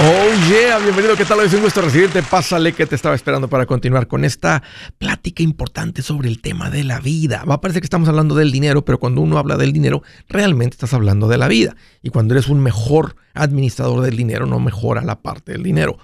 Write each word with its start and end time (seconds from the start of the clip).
Oh 0.00 0.30
yeah, 0.48 0.78
bienvenido, 0.78 1.16
¿qué 1.16 1.24
tal? 1.24 1.40
Es 1.40 1.52
un 1.52 1.64
recibirte. 1.64 2.22
Pásale 2.22 2.72
que 2.72 2.86
te 2.86 2.94
estaba 2.94 3.16
esperando 3.16 3.48
para 3.48 3.66
continuar 3.66 4.06
con 4.06 4.24
esta 4.24 4.62
plática 4.96 5.42
importante 5.42 6.02
sobre 6.02 6.28
el 6.28 6.40
tema 6.40 6.70
de 6.70 6.84
la 6.84 7.00
vida. 7.00 7.42
Va 7.44 7.54
a 7.54 7.60
parecer 7.60 7.82
que 7.82 7.86
estamos 7.86 8.08
hablando 8.08 8.36
del 8.36 8.52
dinero, 8.52 8.84
pero 8.84 9.00
cuando 9.00 9.22
uno 9.22 9.38
habla 9.38 9.56
del 9.56 9.72
dinero, 9.72 10.04
realmente 10.28 10.76
estás 10.76 10.94
hablando 10.94 11.26
de 11.26 11.36
la 11.36 11.48
vida. 11.48 11.74
Y 12.00 12.10
cuando 12.10 12.34
eres 12.34 12.46
un 12.46 12.60
mejor 12.60 13.16
administrador 13.34 14.02
del 14.02 14.16
dinero, 14.16 14.46
no 14.46 14.60
mejora 14.60 15.02
la 15.02 15.20
parte 15.20 15.50
del 15.50 15.64
dinero. 15.64 15.98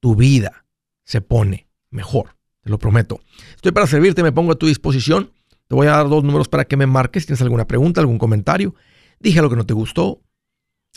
Tu 0.00 0.16
vida 0.16 0.64
se 1.04 1.20
pone 1.20 1.68
mejor, 1.90 2.36
te 2.62 2.70
lo 2.70 2.78
prometo. 2.78 3.20
Estoy 3.56 3.72
para 3.72 3.86
servirte, 3.86 4.22
me 4.22 4.32
pongo 4.32 4.52
a 4.52 4.58
tu 4.58 4.68
disposición. 4.68 5.32
Te 5.68 5.74
voy 5.74 5.86
a 5.86 5.90
dar 5.90 6.08
dos 6.08 6.24
números 6.24 6.48
para 6.48 6.64
que 6.64 6.78
me 6.78 6.86
marques. 6.86 7.26
¿Tienes 7.26 7.42
alguna 7.42 7.66
pregunta, 7.66 8.00
algún 8.00 8.16
comentario? 8.16 8.74
Dije 9.20 9.38
algo 9.38 9.50
que 9.50 9.56
no 9.56 9.66
te 9.66 9.74
gustó. 9.74 10.22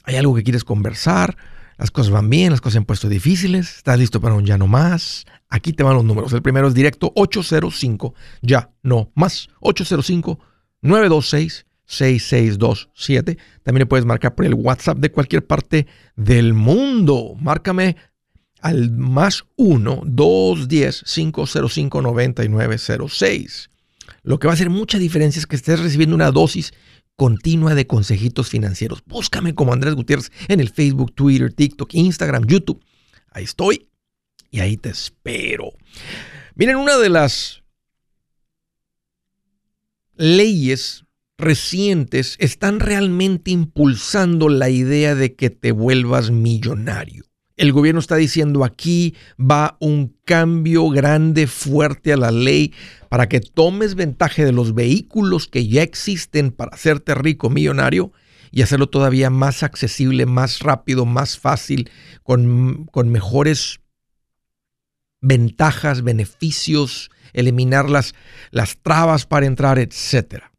¿Hay 0.05 0.15
algo 0.15 0.33
que 0.33 0.43
quieres 0.43 0.63
conversar? 0.63 1.35
Las 1.77 1.91
cosas 1.91 2.11
van 2.11 2.29
bien, 2.29 2.51
las 2.51 2.59
cosas 2.59 2.73
se 2.73 2.77
han 2.79 2.85
puesto 2.85 3.07
difíciles. 3.07 3.77
¿Estás 3.77 3.99
listo 3.99 4.19
para 4.19 4.35
un 4.35 4.45
ya 4.45 4.57
no 4.57 4.67
más? 4.67 5.25
Aquí 5.47 5.73
te 5.73 5.83
van 5.83 5.95
los 5.95 6.03
números. 6.03 6.33
El 6.33 6.41
primero 6.41 6.67
es 6.67 6.73
directo 6.73 7.11
805 7.15 8.13
ya 8.41 8.71
no 8.81 9.11
más. 9.15 9.49
805 9.59 10.39
926 10.81 11.65
6627. 11.85 13.37
También 13.63 13.81
le 13.81 13.85
puedes 13.85 14.05
marcar 14.05 14.35
por 14.35 14.45
el 14.45 14.55
WhatsApp 14.55 14.97
de 14.97 15.11
cualquier 15.11 15.45
parte 15.45 15.87
del 16.15 16.53
mundo. 16.53 17.35
Márcame 17.39 17.95
al 18.61 18.91
más 18.91 19.45
1 19.55 20.01
210 20.05 21.03
505 21.03 22.01
9906. 22.01 23.69
Lo 24.23 24.39
que 24.39 24.47
va 24.47 24.53
a 24.53 24.55
hacer 24.55 24.69
mucha 24.69 24.97
diferencia 24.97 25.39
es 25.39 25.47
que 25.47 25.55
estés 25.55 25.79
recibiendo 25.79 26.15
una 26.15 26.31
dosis 26.31 26.73
continua 27.17 27.75
de 27.75 27.87
consejitos 27.87 28.47
financieros. 28.47 29.03
Búscame 29.05 29.53
como 29.55 29.73
Andrés 29.73 29.95
Gutiérrez 29.95 30.31
en 30.47 30.61
el 30.61 30.69
Facebook, 30.69 31.13
Twitter, 31.13 31.51
TikTok, 31.51 31.93
Instagram, 31.93 32.45
YouTube. 32.45 32.81
Ahí 33.31 33.43
estoy 33.43 33.89
y 34.51 34.61
ahí 34.61 34.77
te 34.77 34.89
espero. 34.89 35.73
Miren, 36.55 36.77
una 36.77 36.97
de 36.97 37.09
las 37.09 37.63
leyes 40.15 41.03
recientes 41.37 42.35
están 42.39 42.79
realmente 42.79 43.51
impulsando 43.51 44.47
la 44.47 44.69
idea 44.69 45.15
de 45.15 45.35
que 45.35 45.49
te 45.49 45.71
vuelvas 45.71 46.31
millonario. 46.31 47.26
El 47.57 47.73
gobierno 47.73 47.99
está 47.99 48.15
diciendo 48.15 48.63
aquí 48.63 49.15
va 49.39 49.77
un 49.79 50.15
cambio 50.25 50.89
grande, 50.89 51.47
fuerte 51.47 52.13
a 52.13 52.17
la 52.17 52.29
ley 52.29 52.71
para 53.09 53.27
que 53.27 53.39
tomes 53.39 53.95
ventaja 53.95 54.45
de 54.45 54.51
los 54.51 54.75
vehículos 54.75 55.47
que 55.47 55.67
ya 55.67 55.81
existen 55.81 56.51
para 56.51 56.75
hacerte 56.75 57.15
rico, 57.15 57.49
millonario 57.49 58.11
y 58.51 58.61
hacerlo 58.61 58.89
todavía 58.89 59.31
más 59.31 59.63
accesible, 59.63 60.27
más 60.27 60.59
rápido, 60.59 61.05
más 61.05 61.39
fácil, 61.39 61.89
con, 62.21 62.85
con 62.91 63.09
mejores 63.09 63.79
ventajas, 65.19 66.03
beneficios, 66.03 67.09
eliminar 67.33 67.89
las, 67.89 68.13
las 68.51 68.77
trabas 68.77 69.25
para 69.25 69.47
entrar, 69.47 69.79
etcétera. 69.79 70.51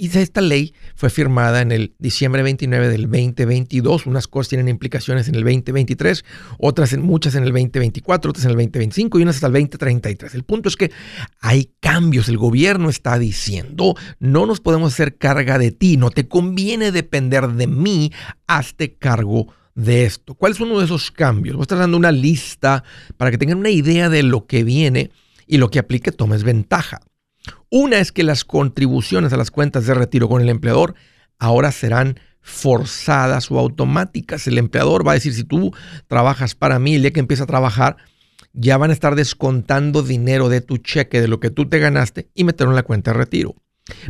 Y 0.00 0.06
esta 0.16 0.40
ley 0.40 0.72
fue 0.96 1.10
firmada 1.10 1.60
en 1.60 1.72
el 1.72 1.94
diciembre 1.98 2.42
29 2.42 2.88
del 2.88 3.02
2022. 3.02 4.06
Unas 4.06 4.28
cosas 4.28 4.48
tienen 4.48 4.68
implicaciones 4.68 5.28
en 5.28 5.34
el 5.34 5.44
2023, 5.44 6.24
otras 6.58 6.94
en 6.94 7.02
muchas 7.02 7.34
en 7.34 7.42
el 7.42 7.50
2024, 7.50 8.30
otras 8.30 8.46
en 8.46 8.52
el 8.52 8.56
2025 8.56 9.18
y 9.18 9.22
unas 9.22 9.34
hasta 9.34 9.48
el 9.48 9.52
2033. 9.52 10.34
El 10.34 10.44
punto 10.44 10.70
es 10.70 10.76
que 10.76 10.90
hay 11.38 11.72
cambios. 11.80 12.30
El 12.30 12.38
gobierno 12.38 12.88
está 12.88 13.18
diciendo, 13.18 13.94
no 14.20 14.46
nos 14.46 14.60
podemos 14.60 14.94
hacer 14.94 15.18
carga 15.18 15.58
de 15.58 15.70
ti, 15.70 15.98
no 15.98 16.08
te 16.10 16.26
conviene 16.26 16.92
depender 16.92 17.48
de 17.48 17.66
mí, 17.66 18.10
hazte 18.46 18.94
cargo 18.94 19.48
de 19.74 20.06
esto. 20.06 20.32
¿Cuál 20.32 20.52
es 20.52 20.60
uno 20.60 20.78
de 20.78 20.86
esos 20.86 21.10
cambios? 21.10 21.56
Voy 21.56 21.64
a 21.64 21.64
estar 21.64 21.78
dando 21.78 21.98
una 21.98 22.10
lista 22.10 22.84
para 23.18 23.30
que 23.30 23.36
tengan 23.36 23.58
una 23.58 23.68
idea 23.68 24.08
de 24.08 24.22
lo 24.22 24.46
que 24.46 24.64
viene 24.64 25.10
y 25.46 25.58
lo 25.58 25.70
que 25.70 25.78
aplique 25.78 26.10
tomes 26.10 26.42
ventaja. 26.42 27.02
Una 27.70 28.00
es 28.00 28.10
que 28.10 28.24
las 28.24 28.44
contribuciones 28.44 29.32
a 29.32 29.36
las 29.36 29.52
cuentas 29.52 29.86
de 29.86 29.94
retiro 29.94 30.28
con 30.28 30.42
el 30.42 30.48
empleador 30.48 30.96
ahora 31.38 31.70
serán 31.70 32.18
forzadas 32.40 33.48
o 33.50 33.60
automáticas. 33.60 34.48
El 34.48 34.58
empleador 34.58 35.06
va 35.06 35.12
a 35.12 35.14
decir, 35.14 35.32
si 35.34 35.44
tú 35.44 35.72
trabajas 36.08 36.56
para 36.56 36.80
mí, 36.80 36.96
el 36.96 37.02
día 37.02 37.12
que 37.12 37.20
empieza 37.20 37.44
a 37.44 37.46
trabajar, 37.46 37.96
ya 38.52 38.76
van 38.76 38.90
a 38.90 38.92
estar 38.92 39.14
descontando 39.14 40.02
dinero 40.02 40.48
de 40.48 40.60
tu 40.60 40.78
cheque, 40.78 41.20
de 41.20 41.28
lo 41.28 41.38
que 41.38 41.50
tú 41.50 41.68
te 41.68 41.78
ganaste, 41.78 42.28
y 42.34 42.42
meterlo 42.42 42.72
en 42.72 42.76
la 42.76 42.82
cuenta 42.82 43.12
de 43.12 43.18
retiro. 43.18 43.54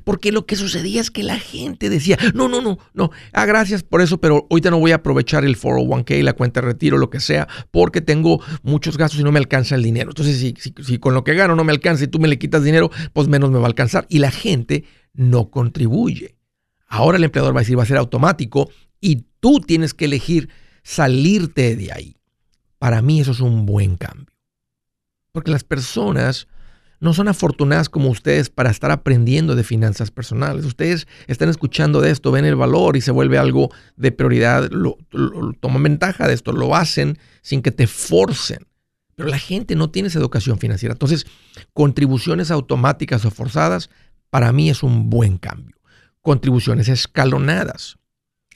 Porque 0.05 0.33
lo 0.33 0.47
que 0.47 0.57
sucedía 0.57 1.01
es 1.01 1.11
que 1.11 1.23
la 1.23 1.39
gente 1.39 1.91
decía, 1.91 2.19
no, 2.35 2.49
no, 2.49 2.61
no, 2.61 2.79
no, 2.95 3.11
ah, 3.33 3.47
gracias 3.47 3.83
por 3.83 4.01
eso, 4.01 4.21
pero 4.21 4.47
ahorita 4.51 4.71
no 4.71 4.79
voy 4.79 4.93
a 4.93 4.97
aprovechar 4.97 5.45
el 5.45 5.57
401k, 5.59 6.23
la 6.23 6.33
cuenta 6.33 6.61
de 6.61 6.67
retiro, 6.67 6.99
lo 6.99 7.11
que 7.11 7.21
sea, 7.21 7.49
porque 7.71 8.01
tengo 8.01 8.43
muchos 8.63 8.97
gastos 8.97 9.21
y 9.21 9.25
no 9.25 9.33
me 9.33 9.39
alcanza 9.39 9.75
el 9.75 9.83
dinero. 9.83 10.11
Entonces, 10.11 10.39
si, 10.39 10.55
si 10.83 10.99
con 10.99 11.15
lo 11.15 11.25
que 11.25 11.35
gano 11.35 11.55
no 11.55 11.65
me 11.65 11.73
alcanza 11.73 12.05
y 12.05 12.09
tú 12.09 12.19
me 12.19 12.29
le 12.29 12.39
quitas 12.39 12.65
dinero, 12.65 12.91
pues 13.13 13.29
menos 13.29 13.51
me 13.51 13.59
va 13.59 13.65
a 13.65 13.69
alcanzar. 13.69 14.07
Y 14.09 14.19
la 14.19 14.31
gente 14.31 14.85
no 15.13 15.51
contribuye. 15.51 16.37
Ahora 16.87 17.19
el 17.19 17.25
empleador 17.25 17.55
va 17.55 17.61
a 17.61 17.63
decir, 17.63 17.79
va 17.79 17.85
a 17.85 17.87
ser 17.87 17.97
automático 17.97 18.71
y 19.01 19.27
tú 19.41 19.61
tienes 19.61 19.95
que 19.95 20.07
elegir 20.07 20.49
salirte 20.83 21.77
de 21.77 21.93
ahí. 21.93 22.17
Para 22.79 23.03
mí 23.03 23.21
eso 23.21 23.33
es 23.33 23.41
un 23.41 23.67
buen 23.67 23.97
cambio. 23.97 24.27
Porque 25.33 25.51
las 25.51 25.65
personas 25.65 26.49
no 27.01 27.15
son 27.15 27.29
afortunadas 27.29 27.89
como 27.89 28.11
ustedes 28.11 28.51
para 28.51 28.71
estar 28.71 28.91
aprendiendo 28.91 29.57
de 29.57 29.65
finanzas 29.65 30.11
personales. 30.11 30.67
Ustedes 30.67 31.09
están 31.27 31.49
escuchando 31.49 32.01
de 32.03 32.11
esto, 32.11 32.31
ven 32.31 32.45
el 32.45 32.57
valor 32.57 32.97
y 32.97 33.01
se 33.01 33.11
vuelve 33.11 33.39
algo 33.39 33.71
de 33.97 34.13
prioridad, 34.13 34.71
lo, 34.71 34.99
toman 35.61 35.83
ventaja 35.83 36.29
de 36.29 36.35
esto, 36.35 36.53
lo 36.53 36.77
hacen 36.77 37.19
sin 37.41 37.63
que 37.63 37.71
te 37.71 37.87
forcen. 37.87 38.67
Pero 39.17 39.29
la 39.29 39.39
gente 39.39 39.77
no 39.77 39.91
tiene 39.91 40.09
esa 40.09 40.19
educación 40.19 40.59
financiera. 40.59 40.93
Entonces, 40.93 41.27
contribuciones 41.73 42.51
automáticas 42.51 43.25
o 43.25 43.31
forzadas, 43.31 43.91
para 44.29 44.53
mí 44.53 44.69
es 44.69 44.83
un 44.83 45.09
buen 45.09 45.39
cambio. 45.39 45.77
Contribuciones 46.21 46.89
escalonadas. 46.89 47.97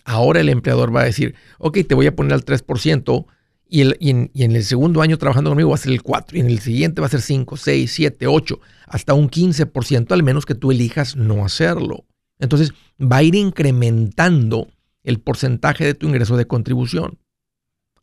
Ahora 0.04 0.40
el 0.40 0.50
empleador 0.50 0.94
va 0.94 1.00
a 1.00 1.04
decir, 1.04 1.34
ok, 1.58 1.78
te 1.88 1.94
voy 1.94 2.06
a 2.06 2.14
poner 2.14 2.34
al 2.34 2.44
3%, 2.44 3.26
y, 3.68 3.80
en, 4.10 4.30
el 4.34 4.64
segundo 4.64 5.02
año 5.02 5.18
trabajando 5.18 5.50
conmigo 5.50 5.70
va 5.70 5.74
a 5.74 5.78
ser 5.78 5.92
el 5.92 6.02
4, 6.02 6.36
y 6.36 6.40
en 6.40 6.46
el 6.46 6.60
siguiente 6.60 7.00
va 7.00 7.06
a 7.06 7.10
ser 7.10 7.22
5, 7.22 7.56
6, 7.56 7.92
7, 7.92 8.26
8, 8.26 8.60
hasta 8.86 9.14
un 9.14 9.30
15%, 9.30 10.12
al 10.12 10.22
menos 10.22 10.46
que 10.46 10.54
tú 10.54 10.70
elijas 10.70 11.16
no 11.16 11.44
hacerlo. 11.44 12.04
Entonces 12.38 12.72
va 13.00 13.18
a 13.18 13.22
ir 13.22 13.34
incrementando 13.34 14.68
el 15.02 15.20
porcentaje 15.20 15.84
de 15.84 15.94
tu 15.94 16.06
ingreso 16.06 16.36
de 16.36 16.46
contribución 16.46 17.18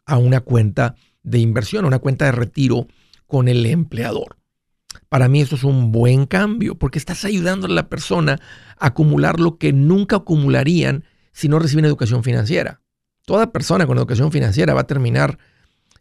a 0.06 0.18
una 0.18 0.42
cuenta 0.42 0.96
de 1.24 1.40
inversión, 1.40 1.86
a 1.86 1.88
una 1.88 2.00
cuenta 2.00 2.26
de 2.26 2.32
retiro 2.32 2.88
con 3.28 3.48
el 3.48 3.66
empleador. 3.66 4.38
Para 5.10 5.28
mí 5.28 5.42
eso 5.42 5.56
es 5.56 5.64
un 5.64 5.92
buen 5.92 6.26
cambio 6.26 6.76
porque 6.76 7.00
estás 7.00 7.24
ayudando 7.26 7.68
a 7.68 7.70
la 7.70 7.88
persona 7.88 8.40
a 8.78 8.88
acumular 8.88 9.40
lo 9.40 9.58
que 9.58 9.74
nunca 9.74 10.18
acumularían 10.18 11.06
si 11.32 11.48
no 11.48 11.60
reciben 11.60 11.86
educación 11.86 12.24
financiera. 12.24 12.82
Toda 13.26 13.52
persona 13.52 13.86
con 13.86 13.98
educación 13.98 14.32
financiera 14.32 14.74
va 14.74 14.82
a 14.82 14.88
terminar 14.88 15.38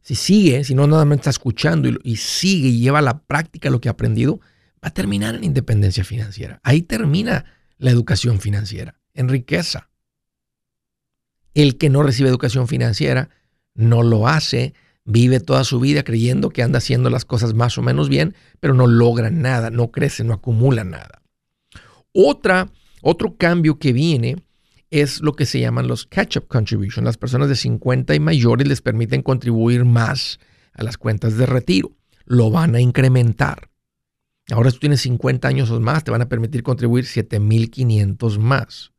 si 0.03 0.15
sigue, 0.15 0.65
si 0.65 0.75
no 0.75 0.87
nada 0.87 1.05
más 1.05 1.19
está 1.19 1.31
escuchando 1.31 1.89
y, 2.03 2.17
sigue 2.17 2.69
y 2.69 2.81
lleva 2.81 3.01
a 3.01 3.03
la 3.03 3.23
práctica 3.23 3.71
lo 3.71 3.81
que 3.81 3.89
ha 3.89 3.93
aprendido, 3.93 4.41
va 4.83 4.89
a 4.89 4.95
terminar 4.95 5.35
en 5.35 5.45
independencia 5.45 6.05
financiera. 6.05 6.61
Ahí 6.63 6.83
termina 6.83 7.45
la 7.79 7.91
educación 7.91 8.41
financiera, 8.41 8.99
en 9.15 9.29
riqueza. 9.29 9.91
El 11.55 11.77
que 11.77 11.91
no 11.91 12.03
recibe 12.03 12.29
educación 12.29 12.69
financiera 12.69 13.29
no 13.75 14.03
lo 14.03 14.27
hace, 14.29 14.75
vive 15.05 15.41
toda 15.41 15.65
su 15.65 15.81
vida 15.81 16.03
creyendo 16.03 16.51
que 16.51 16.63
anda 16.63 16.79
haciendo 16.79 17.11
las 17.11 17.25
cosas 17.25 17.55
más 17.55 17.77
o 17.79 17.83
menos 17.83 18.09
bien, 18.09 18.35
pero 18.61 18.75
no 18.75 18.87
logra 18.87 19.31
nada, 19.31 19.71
no 19.71 19.91
crece, 19.91 20.25
no 20.25 20.33
acumula 20.33 20.85
nada. 20.85 21.23
Otra, 22.13 22.71
otro 23.03 23.37
cambio 23.37 23.79
que 23.79 23.93
viene 23.93 24.37
es 24.91 25.21
lo 25.21 25.35
que 25.35 25.47
se 25.47 25.61
llaman 25.61 25.87
los 25.87 26.07
catch-up 26.07 26.49
contributions. 26.49 27.05
Las 27.05 27.17
personas 27.17 27.49
de 27.49 27.57
50 27.57 28.15
y 28.15 28.21
mayores 28.21 28.67
les 28.67 28.83
permiten 28.83 29.23
contribuir 29.23 29.85
más 29.85 30.41
a 30.73 30.83
las 30.83 30.99
cuentas 30.99 31.37
de 31.37 31.47
retiro. 31.47 31.97
Lo 32.25 32.51
van 32.51 32.75
a 32.75 32.81
incrementar. 32.81 33.71
Ahora 34.51 34.71
si 34.71 34.77
tú 34.77 34.81
tienes 34.81 35.01
50 35.03 35.47
años 35.47 35.71
o 35.71 35.81
más, 35.81 36.05
te 36.05 36.11
van 36.11 36.23
a 36.23 36.29
permitir 36.29 36.63
contribuir 36.63 37.05
7.500 37.05 38.39
más. 38.39 38.93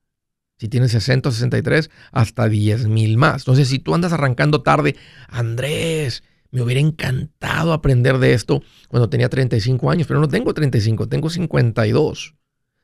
Si 0.58 0.70
tienes 0.70 0.92
60 0.92 1.30
o 1.30 1.32
63, 1.32 1.90
hasta 2.12 2.48
10.000 2.48 3.18
más. 3.18 3.42
Entonces, 3.42 3.68
si 3.68 3.80
tú 3.80 3.96
andas 3.96 4.14
arrancando 4.14 4.62
tarde, 4.62 4.96
Andrés, 5.28 6.24
me 6.52 6.62
hubiera 6.62 6.80
encantado 6.80 7.74
aprender 7.74 8.20
de 8.20 8.34
esto 8.34 8.62
cuando 8.88 9.10
tenía 9.10 9.28
35 9.28 9.90
años, 9.90 10.08
pero 10.08 10.20
no 10.20 10.28
tengo 10.28 10.54
35, 10.54 11.08
tengo 11.10 11.32
52, 11.32 12.36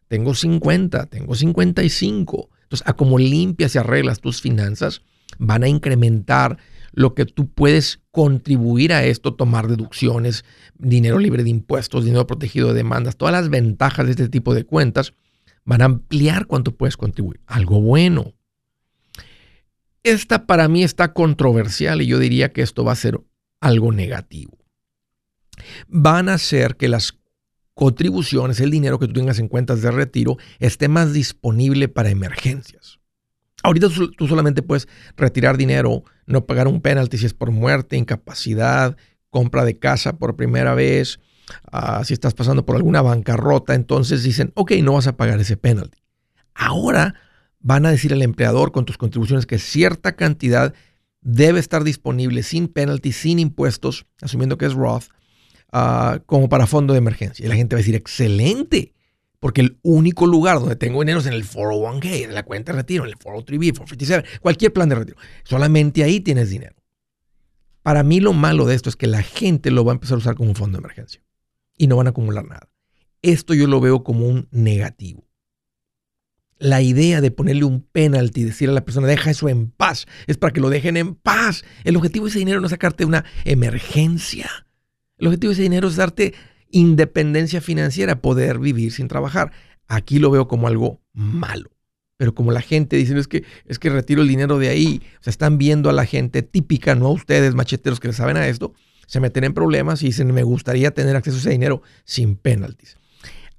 tengo 0.08 0.34
50, 0.34 1.06
tengo 1.06 1.36
55. 1.36 2.50
Entonces, 2.68 2.86
a 2.86 2.94
como 2.94 3.18
limpias 3.18 3.74
y 3.76 3.78
arreglas 3.78 4.20
tus 4.20 4.42
finanzas, 4.42 5.02
van 5.40 5.64
a 5.64 5.70
incrementar 5.70 6.58
lo 6.92 7.16
que 7.16 7.26
tú 7.26 7.50
puedes 7.50 8.02
contribuir 8.12 8.92
a 8.92 9.06
esto, 9.06 9.36
tomar 9.36 9.68
deducciones, 9.68 10.44
dinero 10.78 11.18
libre 11.18 11.44
de 11.44 11.50
impuestos, 11.50 12.04
dinero 12.04 12.28
protegido 12.28 12.70
de 12.70 12.74
demandas, 12.74 13.16
todas 13.16 13.32
las 13.32 13.50
ventajas 13.50 14.06
de 14.06 14.12
este 14.12 14.28
tipo 14.28 14.54
de 14.54 14.66
cuentas 14.66 15.14
van 15.64 15.82
a 15.82 15.86
ampliar 15.86 16.46
cuánto 16.46 16.76
puedes 16.76 16.98
contribuir. 16.98 17.40
Algo 17.46 17.82
bueno. 17.82 18.34
esta 20.04 20.46
para 20.46 20.68
mí 20.68 20.84
está 20.84 21.14
controversial 21.14 22.02
y 22.02 22.08
yo 22.08 22.20
diría 22.20 22.52
que 22.52 22.64
esto 22.64 22.84
va 22.84 22.94
a 22.94 22.96
ser 22.96 23.22
algo 23.62 23.94
negativo. 23.94 24.58
Van 25.88 26.28
a 26.28 26.34
hacer 26.34 26.76
que 26.76 26.90
las 26.90 27.18
contribuciones, 27.78 28.60
el 28.60 28.72
dinero 28.72 28.98
que 28.98 29.06
tú 29.06 29.14
tengas 29.14 29.38
en 29.38 29.48
cuentas 29.48 29.84
de 29.84 29.92
retiro, 29.92 30.38
esté 30.58 30.88
más 30.88 31.14
disponible 31.14 31.88
para 31.88 32.10
emergencias. 32.10 33.00
Ahorita 33.62 33.88
tú 34.18 34.28
solamente 34.28 34.64
puedes 34.64 34.88
retirar 35.16 35.58
dinero, 35.58 36.04
no 36.26 36.48
pagar 36.48 36.68
un 36.68 36.82
penalti 36.82 37.20
si 37.20 37.28
es 37.28 37.36
por 37.36 37.52
muerte, 37.52 37.96
incapacidad, 37.96 38.98
compra 39.30 39.64
de 39.64 39.78
casa 39.78 40.18
por 40.18 40.36
primera 40.36 40.74
vez, 40.74 41.20
ah, 41.72 42.04
si 42.04 42.16
estás 42.16 42.34
pasando 42.34 42.66
por 42.66 42.76
alguna 42.76 43.04
bancarrota, 43.04 43.76
entonces 43.76 44.24
dicen, 44.24 44.52
ok, 44.56 44.72
no 44.82 44.94
vas 44.94 45.06
a 45.06 45.16
pagar 45.16 45.40
ese 45.40 45.56
penalti. 45.56 46.00
Ahora 46.56 47.14
van 47.60 47.86
a 47.86 47.92
decir 47.92 48.12
al 48.12 48.24
empleador 48.24 48.72
con 48.72 48.86
tus 48.86 48.98
contribuciones 48.98 49.46
que 49.46 49.60
cierta 49.60 50.16
cantidad 50.16 50.74
debe 51.22 51.60
estar 51.60 51.84
disponible 51.84 52.42
sin 52.42 52.70
penalty, 52.70 53.12
sin 53.12 53.38
impuestos, 53.38 54.08
asumiendo 54.20 54.58
que 54.58 54.66
es 54.66 54.74
Roth, 54.74 55.10
ah, 55.72 56.20
como 56.26 56.50
para 56.50 56.68
fondo 56.68 56.94
de 56.94 57.00
emergencia. 57.00 57.46
Y 57.46 57.50
la 57.50 57.56
gente 57.56 57.76
va 57.76 57.78
a 57.78 57.82
decir, 57.82 57.96
excelente, 57.96 58.94
porque 59.40 59.62
el 59.62 59.80
único 59.82 60.26
lugar 60.26 60.60
donde 60.60 60.76
tengo 60.76 61.00
dinero 61.02 61.20
es 61.20 61.26
en 61.26 61.34
el 61.34 61.46
401k, 61.46 62.24
en 62.24 62.34
la 62.34 62.44
cuenta 62.44 62.72
de 62.72 62.80
retiro, 62.80 63.04
en 63.04 63.12
el 63.12 63.16
403b, 63.18 63.78
457, 63.78 64.40
cualquier 64.42 64.74
plan 64.74 64.90
de 64.90 64.96
retiro. 64.96 65.18
Solamente 65.44 66.04
ahí 66.04 66.20
tienes 66.20 66.50
dinero. 66.50 66.76
Para 67.84 68.04
mí 68.04 68.20
lo 68.20 68.34
malo 68.34 68.66
de 68.66 68.76
esto 68.76 68.90
es 68.90 68.96
que 68.96 69.08
la 69.08 69.24
gente 69.24 69.72
lo 69.72 69.86
va 69.86 69.94
a 69.94 69.96
empezar 69.96 70.16
a 70.16 70.20
usar 70.20 70.36
como 70.36 70.50
un 70.50 70.56
fondo 70.56 70.78
de 70.78 70.82
emergencia 70.82 71.22
y 71.78 71.88
no 71.88 71.96
van 71.96 72.08
a 72.08 72.10
acumular 72.10 72.46
nada. 72.46 72.70
Esto 73.22 73.54
yo 73.54 73.68
lo 73.68 73.80
veo 73.80 74.04
como 74.04 74.28
un 74.28 74.48
negativo 74.52 75.28
la 76.60 76.82
idea 76.82 77.22
de 77.22 77.32
ponerle 77.32 77.66
un 77.66 77.82
penalty, 77.82 78.44
decir 78.44 78.70
a 78.70 78.74
la 78.74 78.86
persona, 78.86 79.08
deja 79.08 79.32
eso 79.32 79.50
en 79.50 79.70
paz, 79.72 80.08
es 80.28 80.38
para 80.38 80.54
que 80.54 80.62
lo 80.62 80.70
dejen 80.70 80.98
en 80.98 81.16
paz. 81.16 81.64
El 81.84 81.96
objetivo 81.96 82.26
de 82.26 82.32
ese 82.32 82.40
dinero 82.40 82.60
no 82.60 82.68
es 82.68 82.72
sacarte 82.72 83.06
una 83.06 83.26
emergencia. 83.46 84.67
El 85.18 85.28
objetivo 85.28 85.50
de 85.50 85.54
ese 85.54 85.64
dinero 85.64 85.88
es 85.88 85.96
darte 85.96 86.34
independencia 86.70 87.62
financiera, 87.62 88.22
poder 88.22 88.60
vivir 88.60 88.92
sin 88.92 89.08
trabajar. 89.08 89.52
Aquí 89.88 90.20
lo 90.20 90.32
veo 90.32 90.48
como 90.48 90.68
algo 90.68 91.02
malo. 91.14 91.72
Pero 92.18 92.34
como 92.34 92.52
la 92.52 92.62
gente 92.62 92.98
dice, 92.98 93.18
es 93.18 93.28
que, 93.28 93.44
es 93.66 93.80
que 93.80 93.90
retiro 93.90 94.22
el 94.22 94.28
dinero 94.28 94.58
de 94.58 94.70
ahí, 94.70 95.02
o 95.20 95.24
sea, 95.24 95.32
están 95.32 95.58
viendo 95.58 95.90
a 95.90 95.94
la 95.94 96.06
gente 96.06 96.42
típica, 96.42 96.96
no 96.96 97.08
a 97.08 97.12
ustedes, 97.12 97.54
macheteros 97.54 98.00
que 98.00 98.08
le 98.08 98.14
saben 98.14 98.38
a 98.38 98.48
esto, 98.48 98.74
se 99.06 99.20
meten 99.20 99.44
en 99.44 99.54
problemas 99.54 100.02
y 100.02 100.08
dicen, 100.08 100.34
me 100.34 100.44
gustaría 100.44 100.92
tener 100.92 101.16
acceso 101.16 101.38
a 101.38 101.40
ese 101.40 101.50
dinero 101.52 101.84
sin 102.06 102.36
penalties. 102.36 102.98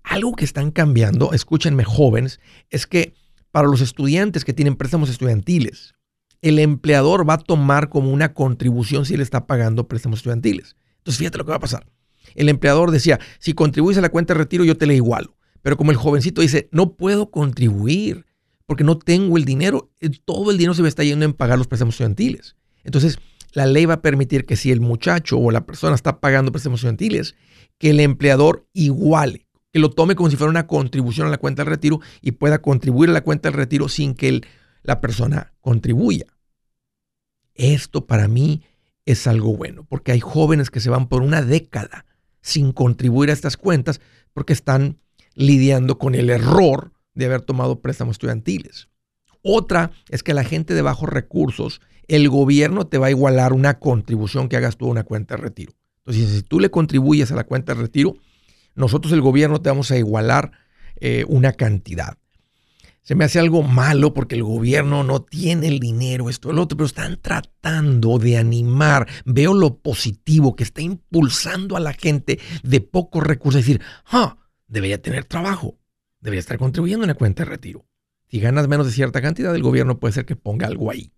Algo 0.02 0.34
que 0.34 0.44
están 0.44 0.70
cambiando, 0.72 1.32
escúchenme 1.32 1.84
jóvenes, 1.84 2.40
es 2.70 2.86
que 2.86 3.14
para 3.52 3.68
los 3.68 3.80
estudiantes 3.80 4.44
que 4.44 4.52
tienen 4.52 4.76
préstamos 4.76 5.08
estudiantiles, 5.08 5.94
el 6.42 6.58
empleador 6.58 7.28
va 7.28 7.34
a 7.34 7.38
tomar 7.38 7.88
como 7.88 8.10
una 8.12 8.34
contribución 8.34 9.06
si 9.06 9.14
él 9.14 9.20
está 9.20 9.46
pagando 9.46 9.88
préstamos 9.88 10.20
estudiantiles. 10.20 10.76
Entonces, 10.98 11.18
fíjate 11.18 11.38
lo 11.38 11.44
que 11.44 11.50
va 11.50 11.56
a 11.56 11.60
pasar. 11.60 11.86
El 12.34 12.48
empleador 12.48 12.90
decía, 12.90 13.18
si 13.38 13.54
contribuyes 13.54 13.98
a 13.98 14.02
la 14.02 14.10
cuenta 14.10 14.34
de 14.34 14.38
retiro, 14.38 14.64
yo 14.64 14.76
te 14.76 14.86
la 14.86 14.94
igualo. 14.94 15.36
Pero 15.62 15.76
como 15.76 15.90
el 15.90 15.96
jovencito 15.96 16.40
dice, 16.40 16.68
no 16.72 16.94
puedo 16.94 17.30
contribuir 17.30 18.26
porque 18.66 18.84
no 18.84 18.98
tengo 18.98 19.38
el 19.38 19.44
dinero, 19.44 19.90
eh, 20.00 20.10
todo 20.24 20.50
el 20.50 20.58
dinero 20.58 20.74
se 20.74 20.82
me 20.82 20.88
está 20.88 21.02
yendo 21.02 21.24
en 21.24 21.32
pagar 21.32 21.58
los 21.58 21.66
préstamos 21.66 21.94
estudiantiles. 21.94 22.56
Entonces, 22.84 23.18
la 23.52 23.66
ley 23.66 23.86
va 23.86 23.94
a 23.94 24.02
permitir 24.02 24.44
que 24.44 24.56
si 24.56 24.70
el 24.70 24.80
muchacho 24.80 25.38
o 25.38 25.50
la 25.50 25.64
persona 25.64 25.94
está 25.94 26.20
pagando 26.20 26.52
préstamos 26.52 26.80
estudiantiles, 26.80 27.34
que 27.78 27.90
el 27.90 28.00
empleador 28.00 28.68
iguale 28.74 29.48
que 29.72 29.78
lo 29.78 29.90
tome 29.90 30.14
como 30.14 30.30
si 30.30 30.36
fuera 30.36 30.50
una 30.50 30.66
contribución 30.66 31.26
a 31.26 31.30
la 31.30 31.38
cuenta 31.38 31.62
del 31.62 31.70
retiro 31.70 32.00
y 32.22 32.32
pueda 32.32 32.62
contribuir 32.62 33.10
a 33.10 33.12
la 33.12 33.22
cuenta 33.22 33.48
del 33.48 33.58
retiro 33.58 33.88
sin 33.88 34.14
que 34.14 34.40
la 34.82 35.00
persona 35.00 35.52
contribuya. 35.60 36.26
Esto 37.54 38.06
para 38.06 38.28
mí 38.28 38.62
es 39.08 39.26
algo 39.26 39.56
bueno, 39.56 39.86
porque 39.88 40.12
hay 40.12 40.20
jóvenes 40.20 40.70
que 40.70 40.80
se 40.80 40.90
van 40.90 41.08
por 41.08 41.22
una 41.22 41.40
década 41.40 42.04
sin 42.42 42.72
contribuir 42.72 43.30
a 43.30 43.32
estas 43.32 43.56
cuentas 43.56 44.02
porque 44.34 44.52
están 44.52 44.98
lidiando 45.34 45.96
con 45.96 46.14
el 46.14 46.28
error 46.28 46.92
de 47.14 47.24
haber 47.24 47.40
tomado 47.40 47.80
préstamos 47.80 48.16
estudiantiles. 48.16 48.88
Otra 49.42 49.92
es 50.10 50.22
que 50.22 50.34
la 50.34 50.44
gente 50.44 50.74
de 50.74 50.82
bajos 50.82 51.08
recursos, 51.08 51.80
el 52.06 52.28
gobierno 52.28 52.86
te 52.86 52.98
va 52.98 53.06
a 53.06 53.10
igualar 53.10 53.54
una 53.54 53.78
contribución 53.78 54.50
que 54.50 54.58
hagas 54.58 54.76
tú 54.76 54.86
a 54.86 54.90
una 54.90 55.04
cuenta 55.04 55.36
de 55.36 55.42
retiro. 55.42 55.72
Entonces, 56.04 56.30
si 56.30 56.42
tú 56.42 56.60
le 56.60 56.70
contribuyes 56.70 57.32
a 57.32 57.34
la 57.34 57.44
cuenta 57.44 57.74
de 57.74 57.80
retiro, 57.80 58.14
nosotros 58.74 59.14
el 59.14 59.22
gobierno 59.22 59.62
te 59.62 59.70
vamos 59.70 59.90
a 59.90 59.96
igualar 59.96 60.52
eh, 61.00 61.24
una 61.28 61.52
cantidad. 61.54 62.17
Se 63.02 63.14
me 63.14 63.24
hace 63.24 63.38
algo 63.38 63.62
malo 63.62 64.12
porque 64.12 64.34
el 64.34 64.42
gobierno 64.42 65.02
no 65.02 65.22
tiene 65.22 65.68
el 65.68 65.80
dinero, 65.80 66.28
esto, 66.28 66.50
el 66.50 66.58
otro, 66.58 66.76
pero 66.76 66.86
están 66.86 67.18
tratando 67.22 68.18
de 68.18 68.36
animar. 68.36 69.08
Veo 69.24 69.54
lo 69.54 69.78
positivo 69.78 70.54
que 70.54 70.64
está 70.64 70.82
impulsando 70.82 71.76
a 71.76 71.80
la 71.80 71.94
gente 71.94 72.38
de 72.62 72.80
pocos 72.80 73.22
recursos 73.22 73.62
decir, 73.62 73.80
ah, 74.06 74.36
debería 74.66 75.00
tener 75.00 75.24
trabajo, 75.24 75.78
debería 76.20 76.40
estar 76.40 76.58
contribuyendo 76.58 77.04
en 77.04 77.08
la 77.08 77.14
cuenta 77.14 77.44
de 77.44 77.50
retiro. 77.50 77.86
Si 78.30 78.40
ganas 78.40 78.68
menos 78.68 78.86
de 78.86 78.92
cierta 78.92 79.22
cantidad, 79.22 79.54
el 79.54 79.62
gobierno 79.62 79.98
puede 79.98 80.12
ser 80.12 80.26
que 80.26 80.36
ponga 80.36 80.66
algo 80.66 80.90
ahí. 80.90 81.12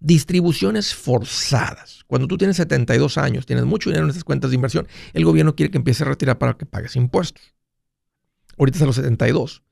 Distribuciones 0.00 0.94
forzadas. 0.94 2.04
Cuando 2.06 2.26
tú 2.26 2.38
tienes 2.38 2.56
72 2.56 3.18
años, 3.18 3.46
tienes 3.46 3.64
mucho 3.66 3.90
dinero 3.90 4.06
en 4.06 4.10
estas 4.10 4.24
cuentas 4.24 4.50
de 4.50 4.56
inversión, 4.56 4.88
el 5.12 5.24
gobierno 5.24 5.54
quiere 5.54 5.70
que 5.70 5.78
empieces 5.78 6.02
a 6.02 6.10
retirar 6.10 6.38
para 6.38 6.54
que 6.54 6.66
pagues 6.66 6.96
impuestos. 6.96 7.54
Ahorita 8.58 8.78
es 8.78 8.82
a 8.82 8.86
los 8.86 8.96
72, 8.96 9.63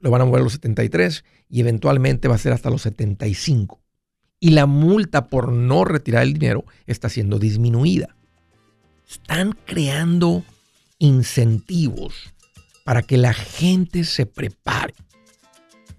lo 0.00 0.10
van 0.10 0.22
a 0.22 0.24
mover 0.24 0.40
a 0.40 0.44
los 0.44 0.52
73 0.54 1.24
y 1.48 1.60
eventualmente 1.60 2.28
va 2.28 2.34
a 2.34 2.38
ser 2.38 2.52
hasta 2.52 2.70
los 2.70 2.82
75. 2.82 3.80
Y 4.40 4.50
la 4.50 4.66
multa 4.66 5.26
por 5.26 5.52
no 5.52 5.84
retirar 5.84 6.22
el 6.22 6.34
dinero 6.34 6.64
está 6.86 7.08
siendo 7.08 7.38
disminuida. 7.38 8.14
Están 9.08 9.56
creando 9.64 10.44
incentivos 10.98 12.34
para 12.84 13.02
que 13.02 13.16
la 13.16 13.32
gente 13.34 14.04
se 14.04 14.26
prepare, 14.26 14.94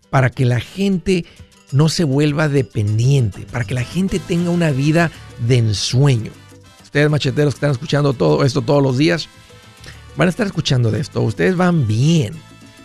para 0.10 0.30
que 0.30 0.46
la 0.46 0.60
gente 0.60 1.26
no 1.72 1.90
se 1.90 2.04
vuelva 2.04 2.50
dependiente, 2.50 3.46
para 3.52 3.66
que 3.66 3.74
la 3.74 3.84
gente 3.84 4.20
tenga 4.20 4.50
una 4.50 4.72
vida 4.72 5.12
de 5.46 5.58
ensueño. 5.58 6.32
Ustedes 6.84 7.10
macheteros 7.10 7.54
que 7.54 7.58
están 7.58 7.72
escuchando 7.72 8.14
todo 8.14 8.44
esto 8.44 8.62
todos 8.62 8.82
los 8.82 8.98
días, 8.98 9.28
van 10.16 10.28
a 10.28 10.32
estar 10.32 10.48
escuchando 10.48 10.90
de 10.92 11.00
esto. 11.00 11.22
Ustedes 11.22 11.56
van 11.56 11.86
bien. 11.88 12.34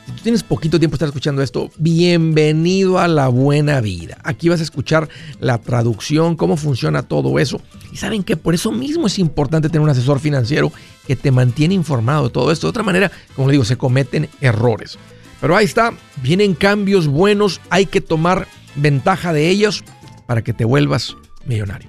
Si 0.06 0.12
tú 0.12 0.22
tienes 0.22 0.42
poquito 0.42 0.78
tiempo 0.78 0.96
estar 0.96 1.08
escuchando 1.08 1.40
esto, 1.42 1.70
bienvenido 1.78 2.98
a 2.98 3.08
la 3.08 3.28
buena 3.28 3.80
vida. 3.80 4.18
Aquí 4.22 4.50
vas 4.50 4.60
a 4.60 4.62
escuchar 4.62 5.08
la 5.40 5.58
traducción, 5.58 6.36
cómo 6.36 6.56
funciona 6.56 7.02
todo 7.02 7.38
eso. 7.38 7.60
Y 7.90 7.96
saben 7.96 8.22
que 8.22 8.36
por 8.36 8.54
eso 8.54 8.70
mismo 8.70 9.06
es 9.06 9.18
importante 9.18 9.68
tener 9.68 9.80
un 9.80 9.88
asesor 9.88 10.20
financiero 10.20 10.70
que 11.06 11.16
te 11.16 11.30
mantiene 11.30 11.74
informado 11.74 12.24
de 12.24 12.30
todo 12.30 12.52
esto. 12.52 12.66
De 12.66 12.70
otra 12.70 12.82
manera, 12.82 13.10
como 13.34 13.50
digo, 13.50 13.64
se 13.64 13.78
cometen 13.78 14.28
errores. 14.42 14.98
Pero 15.40 15.56
ahí 15.56 15.64
está, 15.64 15.94
vienen 16.22 16.54
cambios 16.54 17.06
buenos, 17.06 17.60
hay 17.70 17.86
que 17.86 18.00
tomar 18.00 18.46
ventaja 18.76 19.32
de 19.32 19.48
ellos 19.48 19.84
para 20.26 20.42
que 20.42 20.52
te 20.52 20.64
vuelvas 20.64 21.16
millonario. 21.46 21.88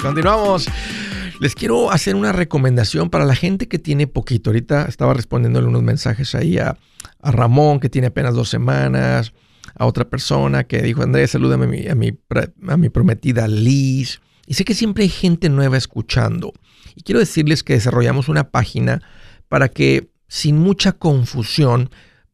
Continuamos. 0.00 0.66
Les 1.40 1.54
quiero 1.54 1.90
hacer 1.90 2.14
una 2.14 2.32
recomendación 2.32 3.10
para 3.10 3.24
la 3.24 3.34
gente 3.34 3.68
que 3.68 3.78
tiene 3.78 4.06
poquito. 4.06 4.50
Ahorita 4.50 4.86
estaba 4.86 5.14
respondiéndole 5.14 5.66
unos 5.66 5.82
mensajes 5.82 6.34
ahí 6.34 6.58
a, 6.58 6.76
Ramón, 7.20 7.80
que 7.80 7.88
tiene 7.88 8.08
apenas 8.08 8.34
dos 8.34 8.48
semanas, 8.48 9.32
a 9.74 9.86
otra 9.86 10.08
persona 10.08 10.64
que 10.64 10.82
dijo, 10.82 11.02
Andrés, 11.02 11.32
salúdame 11.32 11.64
a 11.64 11.68
mi, 11.68 11.88
a 11.88 11.94
mi, 11.94 12.18
a 12.68 12.76
mi 12.76 12.88
prometida 12.88 13.48
Liz. 13.48 14.20
Y 14.46 14.54
sé 14.54 14.64
que 14.64 14.74
siempre 14.74 15.04
hay 15.04 15.08
gente 15.08 15.48
nueva 15.48 15.76
escuchando. 15.76 16.52
Y 16.94 17.02
quiero 17.02 17.20
decirles 17.20 17.62
que 17.62 17.74
desarrollamos 17.74 18.28
una 18.28 18.50
página 18.50 19.02
para 19.48 19.68
que 19.68 20.10
sin 20.28 20.58
mucha 20.58 20.92
confusión 20.92 21.90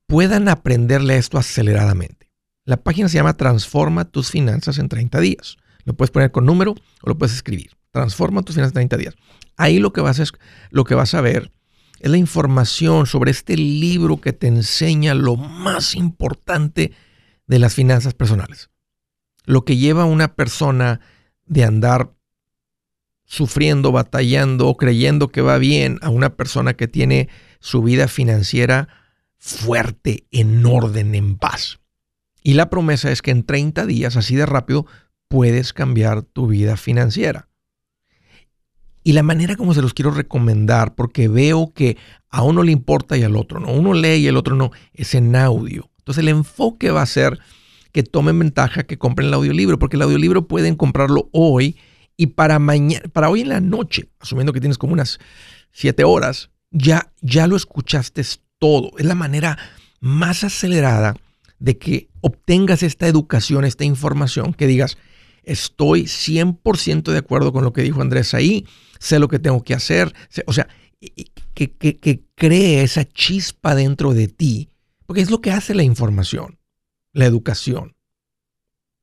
puedan 0.07 0.49
aprenderle 0.49 1.17
esto 1.17 1.39
aceleradamente. 1.39 2.31
La 2.65 2.77
página 2.77 3.09
se 3.09 3.17
llama 3.17 3.37
Transforma 3.37 4.05
tus 4.05 4.31
finanzas 4.31 4.79
en 4.79 4.89
30 4.89 5.21
días. 5.21 5.57
Lo 5.89 5.95
puedes 5.95 6.11
poner 6.11 6.31
con 6.31 6.45
número 6.45 6.73
o 6.73 7.09
lo 7.09 7.17
puedes 7.17 7.35
escribir. 7.35 7.71
Transforma 7.93 8.43
tus 8.43 8.57
finanzas 8.57 8.73
en 8.73 8.89
30 8.91 8.97
días. 8.99 9.15
Ahí 9.57 9.79
lo 9.79 9.95
que 9.95 10.03
vas 10.03 10.21
a, 10.21 10.25
lo 10.71 10.85
que 10.85 10.95
vas 10.95 11.15
a 11.15 11.23
ver 11.23 11.51
es 12.01 12.11
la 12.11 12.19
información 12.19 13.07
sobre 13.07 13.31
este 13.31 13.57
libro 13.57 14.21
que 14.21 14.35
te 14.35 14.49
enseña 14.49 15.15
lo 15.15 15.37
más 15.37 15.95
importante 15.95 16.93
de 17.47 17.59
las 17.59 17.75
finanzas 17.75 18.13
personales. 18.13 18.69
Lo 19.47 19.65
que 19.65 19.79
lleva 19.79 20.03
a 20.03 20.05
una 20.05 20.35
persona 20.35 21.01
de 21.47 21.65
andar 21.65 22.13
sufriendo, 23.25 23.91
batallando 23.91 24.69
o 24.69 24.77
creyendo 24.77 25.29
que 25.29 25.41
va 25.41 25.57
bien 25.57 25.99
a 26.03 26.11
una 26.11 26.37
persona 26.37 26.75
que 26.75 26.87
tiene 26.87 27.31
su 27.61 27.81
vida 27.81 28.09
financiera 28.09 28.89
fuerte, 29.39 30.27
en 30.33 30.67
orden, 30.67 31.15
en 31.15 31.39
paz. 31.39 31.81
Y 32.43 32.55
la 32.55 32.69
promesa 32.69 33.11
es 33.11 33.23
que 33.23 33.31
en 33.31 33.45
30 33.45 33.87
días, 33.87 34.17
así 34.19 34.37
de 34.37 34.45
rápido, 34.45 34.87
puedes 35.29 35.73
cambiar 35.73 36.23
tu 36.23 36.47
vida 36.47 36.77
financiera. 36.77 37.49
Y 39.05 39.13
la 39.13 39.23
manera 39.23 39.57
como 39.57 39.73
se 39.75 39.83
los 39.83 39.95
quiero 39.95 40.11
recomendar, 40.11 40.95
porque 40.95 41.29
veo 41.29 41.73
que 41.73 41.97
a 42.29 42.43
uno 42.43 42.63
le 42.63 42.73
importa 42.73 43.17
y 43.17 43.23
al 43.23 43.37
otro 43.37 43.61
no, 43.61 43.73
uno 43.73 43.95
lee 43.95 44.17
y 44.17 44.27
el 44.27 44.37
otro 44.37 44.55
no, 44.55 44.71
es 44.93 45.15
en 45.15 45.35
audio. 45.37 45.91
Entonces 45.99 46.23
el 46.23 46.29
enfoque 46.29 46.91
va 46.91 47.03
a 47.03 47.07
ser 47.07 47.39
que 47.93 48.03
tomen 48.03 48.39
ventaja, 48.39 48.83
que 48.83 48.99
compren 48.99 49.29
el 49.29 49.35
audiolibro, 49.35 49.79
porque 49.79 49.97
el 49.97 50.03
audiolibro 50.03 50.47
pueden 50.47 50.75
comprarlo 50.75 51.29
hoy 51.33 51.77
y 52.17 52.29
para 52.29 52.59
mañana, 52.59 53.09
para 53.13 53.31
hoy 53.31 53.43
en 53.43 53.49
la 53.49 53.61
noche, 53.61 54.11
asumiendo 54.19 54.53
que 54.53 54.61
tienes 54.61 54.77
como 54.77 54.93
unas 54.93 55.19
siete 55.73 56.05
horas, 56.05 56.51
ya, 56.71 57.13
ya 57.21 57.47
lo 57.47 57.57
escuchaste 57.57 58.23
todo. 58.59 58.91
Es 58.99 59.07
la 59.07 59.15
manera 59.15 59.57
más 60.01 60.45
acelerada 60.45 61.15
de 61.59 61.79
que 61.79 62.09
obtengas 62.21 62.83
esta 62.83 63.07
educación, 63.07 63.65
esta 63.65 63.85
información, 63.85 64.53
que 64.53 64.67
digas, 64.67 64.99
Estoy 65.49 66.03
100% 66.03 67.11
de 67.11 67.17
acuerdo 67.17 67.55
con 67.55 67.65
lo 67.65 67.73
que 67.73 67.83
dijo 67.83 68.03
Andrés 68.03 68.35
ahí. 68.35 68.67
Sé 68.99 69.19
lo 69.19 69.29
que 69.29 69.39
tengo 69.39 69.65
que 69.65 69.73
hacer. 69.73 70.15
O 70.47 70.53
sea, 70.53 70.69
que, 71.55 72.25
cree 72.35 72.83
esa 72.83 73.07
chispa 73.07 73.75
dentro 73.75 74.13
de 74.13 74.29
ti. 74.29 74.69
Porque 75.07 75.23
es 75.23 75.31
lo 75.31 75.41
que 75.41 75.51
hace 75.51 75.75
la 75.75 75.85
información, 75.85 76.59
la 77.15 77.25
educación, 77.25 77.97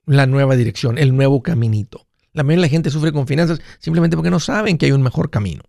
la 0.06 0.28
nueva 0.28 0.56
dirección, 0.56 1.00
el 1.00 1.16
nuevo 1.16 1.42
caminito. 1.42 2.06
La 2.32 2.44
mayoría 2.44 2.62
de 2.62 2.68
la 2.68 2.72
gente 2.72 2.92
sufre 2.92 3.12
con 3.12 3.26
finanzas 3.26 3.60
simplemente 3.80 4.16
porque 4.16 4.30
no 4.30 4.40
saben 4.40 4.78
que 4.78 4.86
hay 4.86 4.92
un 4.92 5.02
mejor 5.02 5.32
camino. 5.32 5.64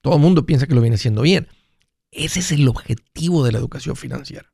Todo 0.00 0.16
el 0.16 0.20
mundo 0.20 0.46
piensa 0.46 0.66
que 0.66 0.74
lo 0.74 0.80
viene 0.80 0.96
haciendo 0.96 1.22
bien. 1.22 1.46
Ese 2.10 2.40
es 2.40 2.50
el 2.50 2.66
objetivo 2.66 3.44
de 3.44 3.52
la 3.52 3.58
educación 3.58 3.94
financiera. 3.94 4.52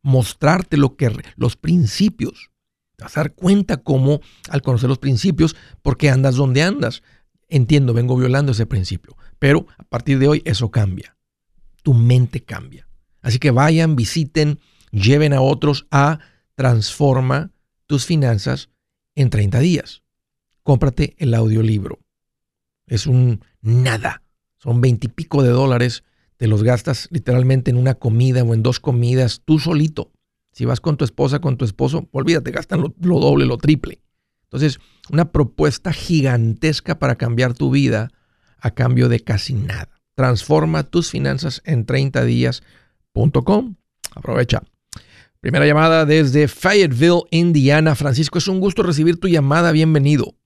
Mostrarte 0.00 0.78
lo 0.78 0.96
que, 0.96 1.14
los 1.36 1.56
principios 1.56 2.50
vas 2.98 3.16
a 3.16 3.20
dar 3.20 3.34
cuenta 3.34 3.78
cómo, 3.78 4.20
al 4.48 4.62
conocer 4.62 4.88
los 4.88 4.98
principios, 4.98 5.56
por 5.82 5.96
qué 5.96 6.10
andas 6.10 6.36
donde 6.36 6.62
andas. 6.62 7.02
Entiendo, 7.48 7.94
vengo 7.94 8.16
violando 8.16 8.52
ese 8.52 8.66
principio, 8.66 9.16
pero 9.38 9.66
a 9.78 9.84
partir 9.84 10.18
de 10.18 10.28
hoy 10.28 10.42
eso 10.44 10.70
cambia. 10.70 11.16
Tu 11.82 11.94
mente 11.94 12.42
cambia. 12.42 12.88
Así 13.22 13.38
que 13.38 13.50
vayan, 13.50 13.96
visiten, 13.96 14.58
lleven 14.90 15.32
a 15.32 15.40
otros 15.40 15.86
a 15.90 16.18
Transforma 16.56 17.50
tus 17.86 18.06
finanzas 18.06 18.70
en 19.14 19.28
30 19.28 19.60
días. 19.60 20.02
Cómprate 20.62 21.14
el 21.18 21.34
audiolibro. 21.34 21.98
Es 22.86 23.06
un 23.06 23.44
nada. 23.60 24.22
Son 24.56 24.80
veintipico 24.80 25.42
de 25.42 25.50
dólares. 25.50 26.02
Te 26.38 26.46
los 26.46 26.62
gastas 26.62 27.08
literalmente 27.10 27.70
en 27.70 27.76
una 27.76 27.94
comida 27.94 28.42
o 28.42 28.54
en 28.54 28.62
dos 28.62 28.80
comidas 28.80 29.42
tú 29.44 29.58
solito. 29.58 30.12
Si 30.56 30.64
vas 30.64 30.80
con 30.80 30.96
tu 30.96 31.04
esposa, 31.04 31.42
con 31.42 31.58
tu 31.58 31.66
esposo, 31.66 32.08
olvídate, 32.12 32.50
gastan 32.50 32.80
lo, 32.80 33.20
doble, 33.20 33.44
lo 33.44 33.58
triple. 33.58 33.98
Entonces, 34.44 34.80
una 35.12 35.30
propuesta 35.30 35.92
gigantesca 35.92 36.98
para 36.98 37.16
cambiar 37.16 37.52
tu 37.52 37.70
vida 37.70 38.08
a 38.58 38.70
cambio 38.70 39.10
de 39.10 39.20
casi 39.20 39.52
nada. 39.52 39.90
Transforma 40.14 40.84
tus 40.84 41.10
finanzas 41.10 41.60
en 41.66 41.84
30 41.84 42.24
días.com. 42.24 43.74
Aprovecha. 44.14 44.62
Primera 45.42 45.66
llamada 45.66 46.06
desde 46.06 46.48
Fayetteville, 46.48 47.24
Indiana. 47.30 47.94
Francisco, 47.94 48.38
es 48.38 48.48
un 48.48 48.58
gusto 48.58 48.82
recibir 48.82 49.20
tu 49.20 49.28
llamada. 49.28 49.72
Bienvenido. 49.72 50.36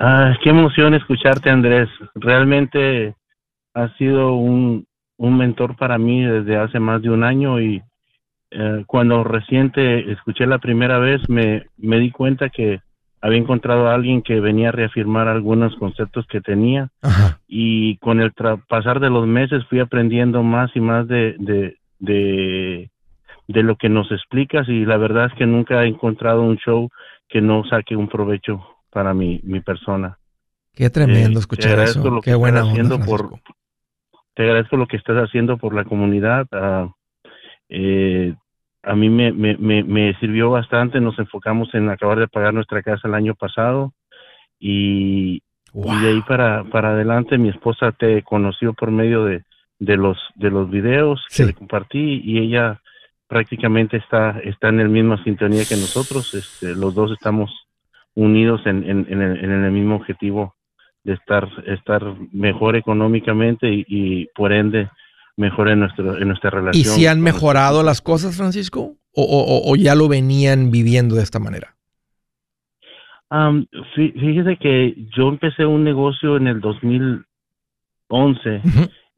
Ah, 0.00 0.36
qué 0.42 0.50
emoción 0.50 0.94
escucharte, 0.94 1.48
Andrés. 1.48 1.88
Realmente 2.16 3.14
has 3.74 3.96
sido 3.98 4.32
un, 4.32 4.84
un 5.16 5.38
mentor 5.38 5.76
para 5.76 5.96
mí 5.96 6.24
desde 6.24 6.56
hace 6.56 6.80
más 6.80 7.02
de 7.02 7.10
un 7.10 7.22
año 7.22 7.60
y 7.60 7.84
eh, 8.50 8.84
cuando 8.86 9.24
reciente 9.24 10.10
escuché 10.12 10.46
la 10.46 10.58
primera 10.58 10.98
vez, 10.98 11.20
me, 11.28 11.66
me 11.76 11.98
di 11.98 12.10
cuenta 12.10 12.48
que 12.48 12.80
había 13.20 13.38
encontrado 13.38 13.88
a 13.88 13.94
alguien 13.94 14.22
que 14.22 14.40
venía 14.40 14.68
a 14.68 14.72
reafirmar 14.72 15.28
algunos 15.28 15.74
conceptos 15.76 16.26
que 16.28 16.40
tenía 16.40 16.88
y 17.48 17.96
con 17.98 18.20
el 18.20 18.32
pasar 18.68 19.00
de 19.00 19.10
los 19.10 19.26
meses 19.26 19.64
fui 19.68 19.80
aprendiendo 19.80 20.42
más 20.42 20.70
y 20.76 20.80
más 20.80 21.08
de, 21.08 21.34
de, 21.38 21.76
de, 21.98 22.90
de, 23.48 23.62
lo 23.62 23.76
que 23.76 23.88
nos 23.88 24.10
explicas 24.12 24.68
y 24.68 24.84
la 24.84 24.98
verdad 24.98 25.26
es 25.26 25.32
que 25.34 25.46
nunca 25.46 25.82
he 25.82 25.88
encontrado 25.88 26.42
un 26.42 26.58
show 26.58 26.88
que 27.28 27.40
no 27.40 27.64
saque 27.64 27.96
un 27.96 28.08
provecho 28.08 28.64
para 28.90 29.14
mi, 29.14 29.40
mi 29.42 29.60
persona. 29.60 30.16
Qué 30.74 30.88
tremendo 30.90 31.40
eh, 31.40 31.40
escuchar 31.40 31.80
eso. 31.80 32.20
Qué 32.22 32.36
buena 32.36 32.60
haciendo 32.60 33.00
por, 33.00 33.30
Te 34.34 34.44
agradezco 34.44 34.76
lo 34.76 34.86
que 34.86 34.96
estás 34.96 35.16
haciendo 35.16 35.58
por 35.58 35.74
la 35.74 35.84
comunidad. 35.84 36.46
Uh, 36.52 36.92
eh, 37.68 38.34
a 38.82 38.94
mí 38.94 39.08
me, 39.08 39.32
me, 39.32 39.56
me, 39.56 40.14
sirvió 40.18 40.50
bastante. 40.50 41.00
Nos 41.00 41.18
enfocamos 41.18 41.74
en 41.74 41.88
acabar 41.90 42.18
de 42.18 42.28
pagar 42.28 42.54
nuestra 42.54 42.82
casa 42.82 43.08
el 43.08 43.14
año 43.14 43.34
pasado 43.34 43.92
y, 44.58 45.42
de 45.72 46.08
ahí 46.08 46.22
para, 46.22 46.64
para 46.64 46.90
adelante 46.90 47.38
mi 47.38 47.50
esposa 47.50 47.92
te 47.92 48.22
conoció 48.22 48.72
por 48.72 48.90
medio 48.90 49.24
de, 49.24 49.42
de 49.78 49.96
los 49.96 50.18
de 50.34 50.50
los 50.50 50.70
videos 50.70 51.24
que 51.34 51.44
le 51.44 51.54
compartí 51.54 52.20
y 52.24 52.38
ella 52.38 52.80
prácticamente 53.26 53.98
está 53.98 54.40
está 54.42 54.70
en 54.70 54.78
la 54.78 54.84
misma 54.84 55.22
sintonía 55.24 55.64
que 55.68 55.76
nosotros. 55.76 56.34
Este, 56.34 56.74
los 56.74 56.94
dos 56.94 57.12
estamos 57.12 57.50
unidos 58.14 58.62
en, 58.64 58.82
en, 58.88 59.06
en, 59.08 59.22
el, 59.22 59.44
en 59.44 59.64
el 59.64 59.70
mismo 59.70 59.96
objetivo 59.96 60.56
de 61.04 61.14
estar, 61.14 61.48
estar 61.66 62.02
mejor 62.32 62.76
económicamente 62.76 63.66
y, 63.70 64.26
por 64.34 64.52
ende 64.52 64.90
mejor 65.38 65.68
en, 65.68 65.80
nuestro, 65.80 66.16
en 66.18 66.28
nuestra 66.28 66.50
relación. 66.50 66.80
¿Y 66.80 66.84
si 66.84 67.06
han 67.06 67.20
mejorado 67.20 67.82
las 67.82 68.00
cosas, 68.02 68.36
Francisco? 68.36 68.94
¿O, 69.14 69.74
ya 69.76 69.94
lo 69.94 70.08
venían 70.08 70.70
viviendo 70.70 71.16
de 71.16 71.22
esta 71.22 71.38
manera? 71.38 71.74
fíjese 73.94 74.56
que 74.56 74.94
yo 75.14 75.28
empecé 75.28 75.66
un 75.66 75.84
negocio 75.84 76.38
en 76.38 76.46
el 76.46 76.60
2011 76.60 78.62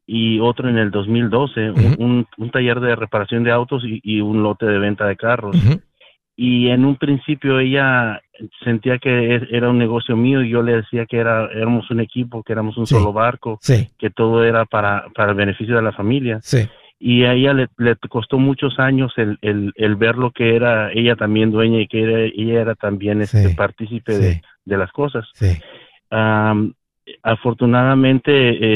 y 0.05 0.41
otro 0.41 0.67
en 0.67 0.77
el 0.77 0.91
2012, 0.91 1.71
un, 1.71 2.27
un, 2.37 2.51
taller 2.51 2.81
de 2.81 2.97
reparación 2.97 3.45
de 3.45 3.51
autos 3.51 3.83
y, 3.85 4.19
un 4.19 4.43
lote 4.43 4.65
de 4.65 4.79
venta 4.79 5.05
de 5.05 5.15
carros. 5.15 5.55
Y 6.43 6.69
en 6.69 6.85
un 6.85 6.95
principio 6.95 7.59
ella 7.59 8.19
sentía 8.63 8.97
que 8.97 9.35
e, 9.35 9.47
era 9.51 9.69
un 9.69 9.77
negocio 9.77 10.17
mío 10.17 10.41
y 10.41 10.49
yo 10.49 10.63
le 10.63 10.77
decía 10.77 11.05
que 11.05 11.17
era, 11.17 11.47
éramos 11.53 11.91
un 11.91 11.99
equipo, 11.99 12.41
que 12.41 12.51
éramos 12.51 12.77
un 12.77 12.87
solo 12.87 13.13
barco, 13.13 13.59
que 13.99 14.09
todo 14.09 14.43
era 14.43 14.65
para, 14.65 15.05
para 15.13 15.33
el 15.33 15.37
beneficio 15.37 15.75
de 15.75 15.83
la 15.83 15.91
familia. 15.91 16.39
Y 16.97 17.25
a 17.25 17.33
ella 17.33 17.53
le, 17.53 17.67
le, 17.77 17.95
costó 18.09 18.39
muchos 18.39 18.79
años 18.79 19.13
el, 19.17 19.37
el, 19.43 19.71
el, 19.75 19.95
ver 19.97 20.15
lo 20.15 20.31
que 20.31 20.55
era 20.55 20.91
ella 20.91 21.15
también 21.15 21.51
dueña 21.51 21.79
y 21.79 21.87
que 21.87 22.01
era, 22.01 22.21
ella 22.21 22.61
era 22.61 22.73
también 22.73 23.21
este 23.21 23.53
partícipe 23.53 24.17
de, 24.17 24.41
de, 24.65 24.77
las 24.77 24.91
cosas. 24.91 25.27
afortunadamente 27.21 28.31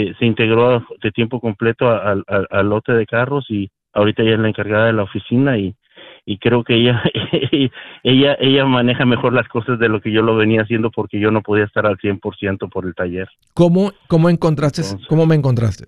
eh, 0.09 0.15
se 0.19 0.25
integró 0.27 0.85
de 1.01 1.11
tiempo 1.11 1.39
completo 1.39 1.89
al, 1.89 2.23
al 2.27 2.69
lote 2.69 2.93
de 2.93 3.07
carros 3.07 3.47
y 3.49 3.71
ahorita 3.91 4.21
ella 4.21 4.33
es 4.33 4.39
la 4.39 4.49
encargada 4.49 4.85
de 4.85 4.93
la 4.93 5.01
oficina 5.01 5.57
y 5.57 5.73
y 6.25 6.37
creo 6.39 6.63
que 6.63 6.75
ella 6.75 7.03
ella 8.03 8.35
ella 8.39 8.65
maneja 8.65 9.05
mejor 9.05 9.33
las 9.33 9.47
cosas 9.47 9.79
de 9.79 9.89
lo 9.89 10.01
que 10.01 10.11
yo 10.11 10.21
lo 10.21 10.35
venía 10.35 10.61
haciendo 10.61 10.91
porque 10.91 11.19
yo 11.19 11.31
no 11.31 11.41
podía 11.41 11.65
estar 11.65 11.85
al 11.85 11.97
100% 11.97 12.69
por 12.69 12.85
el 12.85 12.95
taller. 12.95 13.29
¿Cómo 13.53 13.91
cómo 14.07 14.29
encontraste 14.29 14.81
cómo 15.07 15.25
me 15.25 15.35
encontraste? 15.35 15.85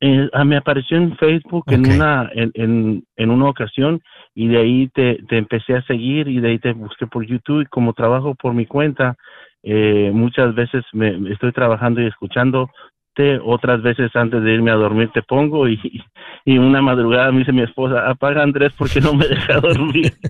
eh, 0.00 0.28
ah, 0.32 0.44
me 0.44 0.56
apareció 0.56 0.96
en 0.96 1.16
Facebook 1.16 1.64
en 1.68 1.88
una 1.88 2.28
en, 2.34 3.04
en, 3.16 3.30
una 3.30 3.48
ocasión 3.48 4.02
y 4.34 4.48
de 4.48 4.58
ahí 4.58 4.88
te, 4.88 5.22
te 5.28 5.38
empecé 5.38 5.76
a 5.76 5.82
seguir 5.82 6.26
y 6.26 6.40
de 6.40 6.48
ahí 6.48 6.58
te 6.58 6.72
busqué 6.72 7.06
por 7.06 7.24
YouTube 7.24 7.62
y 7.62 7.66
como 7.66 7.92
trabajo 7.92 8.34
por 8.34 8.52
mi 8.52 8.66
cuenta 8.66 9.16
eh, 9.62 10.10
muchas 10.12 10.54
veces 10.54 10.84
me 10.92 11.30
estoy 11.32 11.52
trabajando 11.52 12.02
y 12.02 12.06
escuchando 12.06 12.68
otras 13.44 13.82
veces 13.82 14.10
antes 14.14 14.42
de 14.42 14.52
irme 14.52 14.70
a 14.70 14.74
dormir 14.74 15.10
te 15.14 15.22
pongo 15.22 15.68
y, 15.68 15.78
y 16.44 16.58
una 16.58 16.82
madrugada 16.82 17.30
me 17.30 17.40
dice 17.40 17.52
mi 17.52 17.62
esposa, 17.62 18.10
apaga 18.10 18.42
Andrés 18.42 18.72
porque 18.76 19.00
no 19.00 19.14
me 19.14 19.26
deja 19.28 19.60
dormir. 19.60 20.14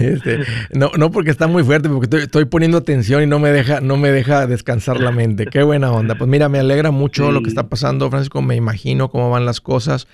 Este, 0.00 0.44
no, 0.72 0.90
no 0.96 1.10
porque 1.10 1.30
está 1.30 1.46
muy 1.46 1.62
fuerte, 1.62 1.88
porque 1.88 2.16
estoy, 2.16 2.44
poniendo 2.46 2.78
atención 2.78 3.22
y 3.22 3.26
no 3.26 3.38
me 3.38 3.50
deja, 3.50 3.80
no 3.80 3.96
me 3.96 4.10
deja 4.10 4.46
descansar 4.46 5.00
la 5.00 5.10
mente. 5.10 5.46
Qué 5.46 5.62
buena 5.62 5.92
onda. 5.92 6.14
Pues 6.14 6.28
mira, 6.28 6.48
me 6.48 6.58
alegra 6.58 6.90
mucho 6.90 7.30
lo 7.32 7.42
que 7.42 7.48
está 7.48 7.68
pasando, 7.68 8.08
Francisco. 8.10 8.40
Me 8.40 8.56
imagino 8.56 9.08
cómo 9.08 9.30
van 9.30 9.44
las 9.44 9.60
cosas 9.60 10.08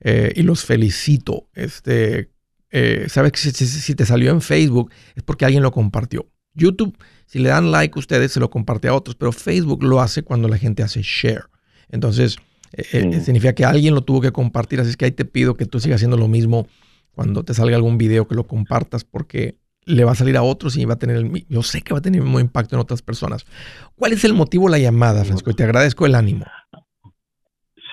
eh, 0.00 0.32
y 0.36 0.42
los 0.42 0.64
felicito. 0.64 1.48
Este, 1.54 2.30
eh, 2.70 3.06
sabes 3.08 3.32
que 3.32 3.38
si 3.38 3.94
te 3.94 4.06
salió 4.06 4.30
en 4.30 4.40
Facebook 4.40 4.92
es 5.16 5.22
porque 5.22 5.44
alguien 5.44 5.62
lo 5.62 5.72
compartió. 5.72 6.26
YouTube 6.54 6.96
si 7.30 7.38
le 7.38 7.50
dan 7.50 7.70
like 7.70 7.96
ustedes, 7.96 8.32
se 8.32 8.40
lo 8.40 8.50
comparte 8.50 8.88
a 8.88 8.92
otros, 8.92 9.14
pero 9.14 9.30
Facebook 9.30 9.84
lo 9.84 10.00
hace 10.00 10.24
cuando 10.24 10.48
la 10.48 10.58
gente 10.58 10.82
hace 10.82 11.00
share. 11.00 11.44
Entonces, 11.88 12.38
eh, 12.72 12.82
eh, 12.92 13.20
significa 13.20 13.54
que 13.54 13.64
alguien 13.64 13.94
lo 13.94 14.00
tuvo 14.00 14.20
que 14.20 14.32
compartir, 14.32 14.80
así 14.80 14.90
es 14.90 14.96
que 14.96 15.04
ahí 15.04 15.12
te 15.12 15.24
pido 15.24 15.54
que 15.54 15.64
tú 15.64 15.78
sigas 15.78 15.98
haciendo 15.98 16.16
lo 16.16 16.26
mismo 16.26 16.66
cuando 17.12 17.44
te 17.44 17.54
salga 17.54 17.76
algún 17.76 17.98
video 17.98 18.26
que 18.26 18.34
lo 18.34 18.48
compartas 18.48 19.04
porque 19.04 19.54
le 19.86 20.02
va 20.02 20.10
a 20.10 20.16
salir 20.16 20.36
a 20.36 20.42
otros 20.42 20.76
y 20.76 20.84
va 20.84 20.94
a 20.94 20.98
tener 20.98 21.18
el, 21.18 21.46
yo 21.48 21.62
sé 21.62 21.82
que 21.82 21.94
va 21.94 22.00
a 22.00 22.02
tener 22.02 22.18
el 22.18 22.24
mismo 22.24 22.40
impacto 22.40 22.74
en 22.74 22.80
otras 22.80 23.00
personas. 23.00 23.46
¿Cuál 23.94 24.10
es 24.12 24.24
el 24.24 24.34
motivo 24.34 24.64
de 24.64 24.72
la 24.72 24.78
llamada, 24.80 25.22
Francisco? 25.22 25.52
Y 25.52 25.54
te 25.54 25.62
agradezco 25.62 26.06
el 26.06 26.16
ánimo. 26.16 26.46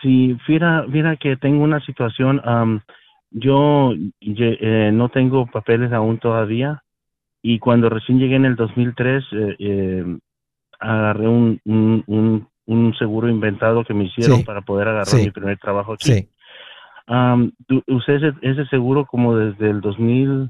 Sí, 0.01 0.35
mira, 0.47 0.83
mira 0.87 1.15
que 1.15 1.37
tengo 1.37 1.63
una 1.63 1.79
situación, 1.85 2.41
yo 3.29 3.93
eh, 4.19 4.89
no 4.91 5.09
tengo 5.09 5.45
papeles 5.45 5.93
aún 5.93 6.17
todavía, 6.17 6.81
y 7.49 7.59
cuando 7.59 7.87
recién 7.87 8.19
llegué 8.19 8.35
en 8.35 8.43
el 8.43 8.57
2003, 8.57 9.23
eh, 9.31 9.55
eh, 9.57 10.17
agarré 10.81 11.29
un, 11.29 11.61
un, 11.63 12.45
un, 12.65 12.93
seguro 12.95 13.29
inventado 13.29 13.85
que 13.85 13.93
me 13.93 14.03
hicieron 14.03 14.43
para 14.43 14.59
poder 14.59 14.89
agarrar 14.89 15.15
mi 15.15 15.31
primer 15.31 15.57
trabajo 15.57 15.93
aquí. 15.93 16.11
Sí. 16.11 16.29
usé 17.87 18.15
ese, 18.15 18.33
ese, 18.41 18.65
seguro 18.65 19.05
como 19.05 19.37
desde 19.37 19.69
el 19.69 19.79
2000 19.79 20.49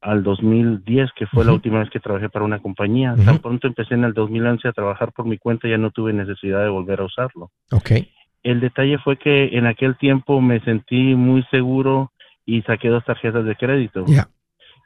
al 0.00 0.22
2010, 0.22 1.10
que 1.14 1.26
fue 1.26 1.44
la 1.44 1.52
última 1.52 1.80
vez 1.80 1.90
que 1.90 2.00
trabajé 2.00 2.30
para 2.30 2.46
una 2.46 2.60
compañía. 2.60 3.14
Tan 3.22 3.40
pronto 3.40 3.66
empecé 3.66 3.92
en 3.92 4.04
el 4.04 4.14
2011 4.14 4.66
a 4.66 4.72
trabajar 4.72 5.12
por 5.12 5.26
mi 5.26 5.36
cuenta, 5.36 5.68
ya 5.68 5.76
no 5.76 5.90
tuve 5.90 6.14
necesidad 6.14 6.62
de 6.62 6.70
volver 6.70 7.00
a 7.00 7.04
usarlo. 7.04 7.50
Okay. 7.70 8.10
El 8.42 8.60
detalle 8.60 8.96
fue 8.96 9.18
que 9.18 9.58
en 9.58 9.66
aquel 9.66 9.98
tiempo 9.98 10.40
me 10.40 10.60
sentí 10.60 11.14
muy 11.14 11.42
seguro 11.50 12.12
y 12.46 12.62
saqué 12.62 12.88
dos 12.88 13.04
tarjetas 13.04 13.44
de 13.44 13.56
crédito. 13.56 14.06
Ya 14.06 14.26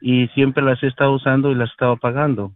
y 0.05 0.29
siempre 0.35 0.63
las 0.63 0.83
he 0.83 0.87
estado 0.89 1.13
usando 1.13 1.51
y 1.51 1.55
las 1.55 1.71
he 1.71 1.73
estado 1.73 1.97
pagando. 1.97 2.53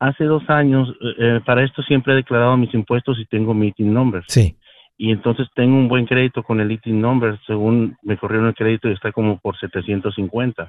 Hace 0.00 0.24
dos 0.24 0.42
años, 0.50 0.88
eh, 1.00 1.14
eh, 1.18 1.40
para 1.46 1.62
esto 1.62 1.80
siempre 1.82 2.12
he 2.12 2.16
declarado 2.16 2.56
mis 2.56 2.74
impuestos 2.74 3.20
y 3.20 3.26
tengo 3.26 3.54
mi 3.54 3.68
ITIN 3.68 3.94
number. 3.94 4.24
Sí. 4.26 4.56
Y 4.96 5.12
entonces 5.12 5.46
tengo 5.54 5.76
un 5.76 5.86
buen 5.86 6.06
crédito 6.06 6.42
con 6.42 6.60
el 6.60 6.72
ITIN 6.72 7.00
number, 7.00 7.38
según 7.46 7.96
me 8.02 8.16
corrieron 8.16 8.48
el 8.48 8.54
crédito 8.56 8.88
y 8.88 8.94
está 8.94 9.12
como 9.12 9.38
por 9.38 9.56
750. 9.56 10.66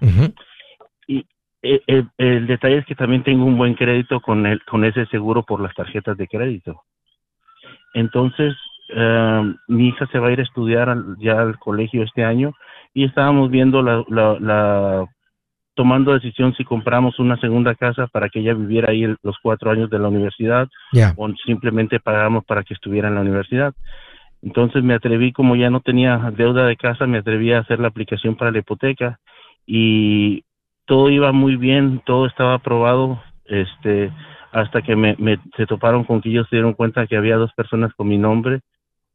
Y 1.08 1.26
eh, 1.64 2.06
el, 2.20 2.46
detalle 2.46 2.78
es 2.78 2.86
que 2.86 2.94
también 2.94 3.24
tengo 3.24 3.46
un 3.46 3.58
buen 3.58 3.74
crédito 3.74 4.22
con, 4.22 4.46
el, 4.46 4.64
con 4.66 4.86
ese 4.86 5.08
seguro 5.08 5.42
por 5.42 5.62
las 5.62 5.74
tarjetas 5.74 6.16
de 6.16 6.28
crédito. 6.28 6.84
Entonces, 7.96 8.54
mi 9.68 9.88
hija 9.88 10.06
se 10.12 10.20
va 10.20 10.28
a 10.28 10.32
ir 10.32 10.42
a 10.42 10.44
estudiar 10.44 10.96
ya 11.18 11.42
al 11.42 11.58
colegio 11.58 12.04
este 12.04 12.24
año 12.24 12.54
y 12.94 13.06
estábamos 13.06 13.50
viendo 13.50 13.82
la, 13.82 14.06
la 14.10 15.08
tomando 15.80 16.12
decisión 16.12 16.54
si 16.56 16.66
compramos 16.66 17.20
una 17.20 17.40
segunda 17.40 17.74
casa 17.74 18.08
para 18.08 18.28
que 18.28 18.42
ella 18.42 18.54
viviera 18.54 18.92
ahí 18.92 19.06
los 19.24 19.38
cuatro 19.42 19.72
años 19.72 19.90
de 19.90 19.98
la 19.98 20.10
universidad 20.10 20.68
o 21.16 21.30
simplemente 21.46 22.02
pagamos 22.02 22.44
para 22.44 22.64
que 22.64 22.74
estuviera 22.74 23.08
en 23.08 23.16
la 23.16 23.22
universidad. 23.22 23.74
Entonces 24.42 24.84
me 24.84 24.94
atreví, 24.94 25.32
como 25.32 25.56
ya 25.56 25.70
no 25.70 25.80
tenía 25.80 26.34
deuda 26.36 26.66
de 26.66 26.76
casa, 26.76 27.08
me 27.08 27.20
atreví 27.20 27.54
a 27.54 27.60
hacer 27.60 27.80
la 27.80 27.88
aplicación 27.88 28.36
para 28.36 28.52
la 28.52 28.60
hipoteca 28.60 29.22
y 29.66 30.44
todo 30.86 31.10
iba 31.12 31.32
muy 31.32 31.56
bien, 31.56 32.02
todo 32.06 32.26
estaba 32.26 32.56
aprobado, 32.56 33.24
este, 33.46 34.12
hasta 34.52 34.82
que 34.82 34.98
me, 34.98 35.16
se 35.56 35.66
toparon 35.66 36.04
con 36.04 36.20
que 36.20 36.28
ellos 36.28 36.46
se 36.50 36.58
dieron 36.58 36.74
cuenta 36.74 37.08
que 37.08 37.16
había 37.16 37.38
dos 37.38 37.54
personas 37.54 37.94
con 37.94 38.10
mi 38.10 38.18
nombre, 38.18 38.60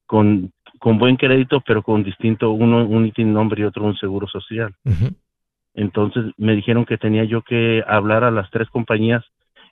con, 0.07 0.51
con 0.79 0.97
buen 0.97 1.17
crédito, 1.17 1.61
pero 1.61 1.83
con 1.83 2.03
distinto, 2.03 2.53
uno 2.53 2.87
un 2.87 3.13
nombre 3.35 3.61
y 3.61 3.65
otro 3.65 3.85
un 3.85 3.99
seguro 3.99 4.27
social. 4.29 4.73
Entonces 5.75 6.25
me 6.37 6.55
dijeron 6.55 6.85
que 6.85 6.99
tenía 6.99 7.25
yo 7.25 7.43
que 7.43 7.83
hablar 7.87 8.25
a 8.25 8.31
las 8.31 8.51
tres 8.51 8.69
compañías 8.71 9.25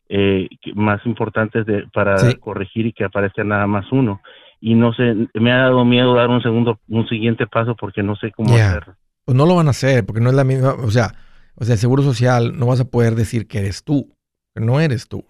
eh, 0.08 0.48
más 0.74 1.04
importantes 1.06 1.64
de, 1.64 1.86
para 1.92 2.16
corregir 2.40 2.86
y 2.86 2.92
que 2.92 3.04
aparezca 3.04 3.44
nada 3.44 3.66
más 3.66 3.90
uno. 3.92 4.20
Y 4.60 4.74
no 4.74 4.92
sé, 4.92 5.14
me 5.34 5.52
ha 5.52 5.62
dado 5.62 5.84
miedo 5.84 6.14
dar 6.14 6.28
un 6.28 6.42
segundo, 6.42 6.78
un 6.88 7.08
siguiente 7.08 7.46
paso 7.46 7.74
porque 7.76 8.02
no 8.02 8.16
sé 8.16 8.30
cómo 8.32 8.54
hacerlo. 8.54 8.94
Pues 9.24 9.36
no 9.36 9.46
lo 9.46 9.54
van 9.54 9.68
a 9.68 9.70
hacer 9.70 10.04
porque 10.04 10.20
no 10.20 10.30
es 10.30 10.36
la 10.36 10.44
misma, 10.44 10.74
o 10.74 10.90
sea, 10.90 11.14
o 11.54 11.64
sea, 11.64 11.74
el 11.74 11.78
seguro 11.78 12.02
social 12.02 12.58
no 12.58 12.66
vas 12.66 12.80
a 12.80 12.84
poder 12.84 13.14
decir 13.14 13.46
que 13.46 13.58
eres 13.58 13.84
tú, 13.84 14.14
que 14.54 14.60
no 14.60 14.80
eres 14.80 15.08
tú. 15.08 15.24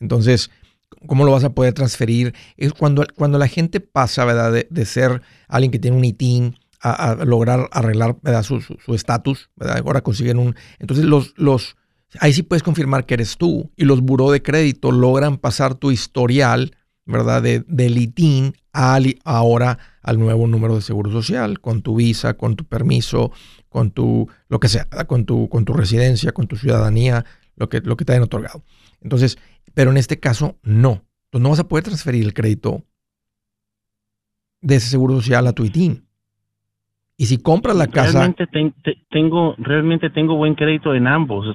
entonces, 0.00 0.50
¿cómo 1.06 1.24
lo 1.24 1.32
vas 1.32 1.44
a 1.44 1.54
poder 1.54 1.74
transferir? 1.74 2.34
Es 2.56 2.72
cuando, 2.72 3.04
cuando 3.16 3.38
la 3.38 3.48
gente 3.48 3.80
pasa, 3.80 4.24
¿verdad? 4.24 4.52
De, 4.52 4.66
de 4.70 4.84
ser 4.84 5.22
alguien 5.48 5.72
que 5.72 5.78
tiene 5.78 5.96
un 5.96 6.04
ITIN 6.04 6.56
a, 6.92 7.24
lograr 7.24 7.68
arreglar 7.72 8.16
su 8.42 8.94
estatus, 8.94 9.50
ahora 9.58 10.02
consiguen 10.02 10.38
un... 10.38 10.54
Entonces 10.78 11.04
los, 11.04 11.34
los, 11.36 11.76
ahí 12.20 12.32
sí 12.32 12.42
puedes 12.42 12.62
confirmar 12.62 13.06
que 13.06 13.14
eres 13.14 13.36
tú 13.36 13.70
y 13.76 13.84
los 13.84 14.00
buró 14.00 14.30
de 14.30 14.42
crédito 14.42 14.92
logran 14.92 15.38
pasar 15.38 15.74
tu 15.74 15.90
historial, 15.90 16.76
¿verdad? 17.04 17.42
De, 17.42 17.64
de 17.66 17.90
litín 17.90 18.54
ahora 18.72 19.78
al 20.02 20.18
nuevo 20.18 20.46
número 20.46 20.74
de 20.74 20.82
seguro 20.82 21.10
social, 21.10 21.60
con 21.60 21.82
tu 21.82 21.96
visa, 21.96 22.34
con 22.34 22.56
tu 22.56 22.64
permiso, 22.64 23.32
con 23.68 23.90
tu, 23.90 24.28
lo 24.48 24.60
que 24.60 24.68
sea, 24.68 24.86
con 25.06 25.24
tu, 25.24 25.48
con 25.48 25.64
tu 25.64 25.72
residencia, 25.72 26.32
con 26.32 26.46
tu 26.46 26.56
ciudadanía, 26.56 27.24
lo 27.56 27.68
que, 27.68 27.80
lo 27.80 27.96
que 27.96 28.04
te 28.04 28.12
hayan 28.12 28.24
otorgado. 28.24 28.62
Entonces, 29.00 29.38
pero 29.74 29.90
en 29.90 29.96
este 29.96 30.20
caso 30.20 30.58
no. 30.62 31.04
Entonces 31.26 31.42
no 31.42 31.50
vas 31.50 31.58
a 31.58 31.68
poder 31.68 31.84
transferir 31.84 32.24
el 32.24 32.34
crédito 32.34 32.84
de 34.60 34.76
ese 34.76 34.88
seguro 34.88 35.16
social 35.16 35.46
a 35.46 35.52
tu 35.52 35.64
ITIN. 35.64 36.05
Y 37.16 37.26
si 37.26 37.42
compras 37.42 37.76
la 37.76 37.86
casa... 37.86 38.18
Realmente 38.18 38.46
tengo, 39.10 39.54
realmente 39.58 40.10
tengo 40.10 40.36
buen 40.36 40.54
crédito 40.54 40.94
en 40.94 41.06
ambos. 41.06 41.46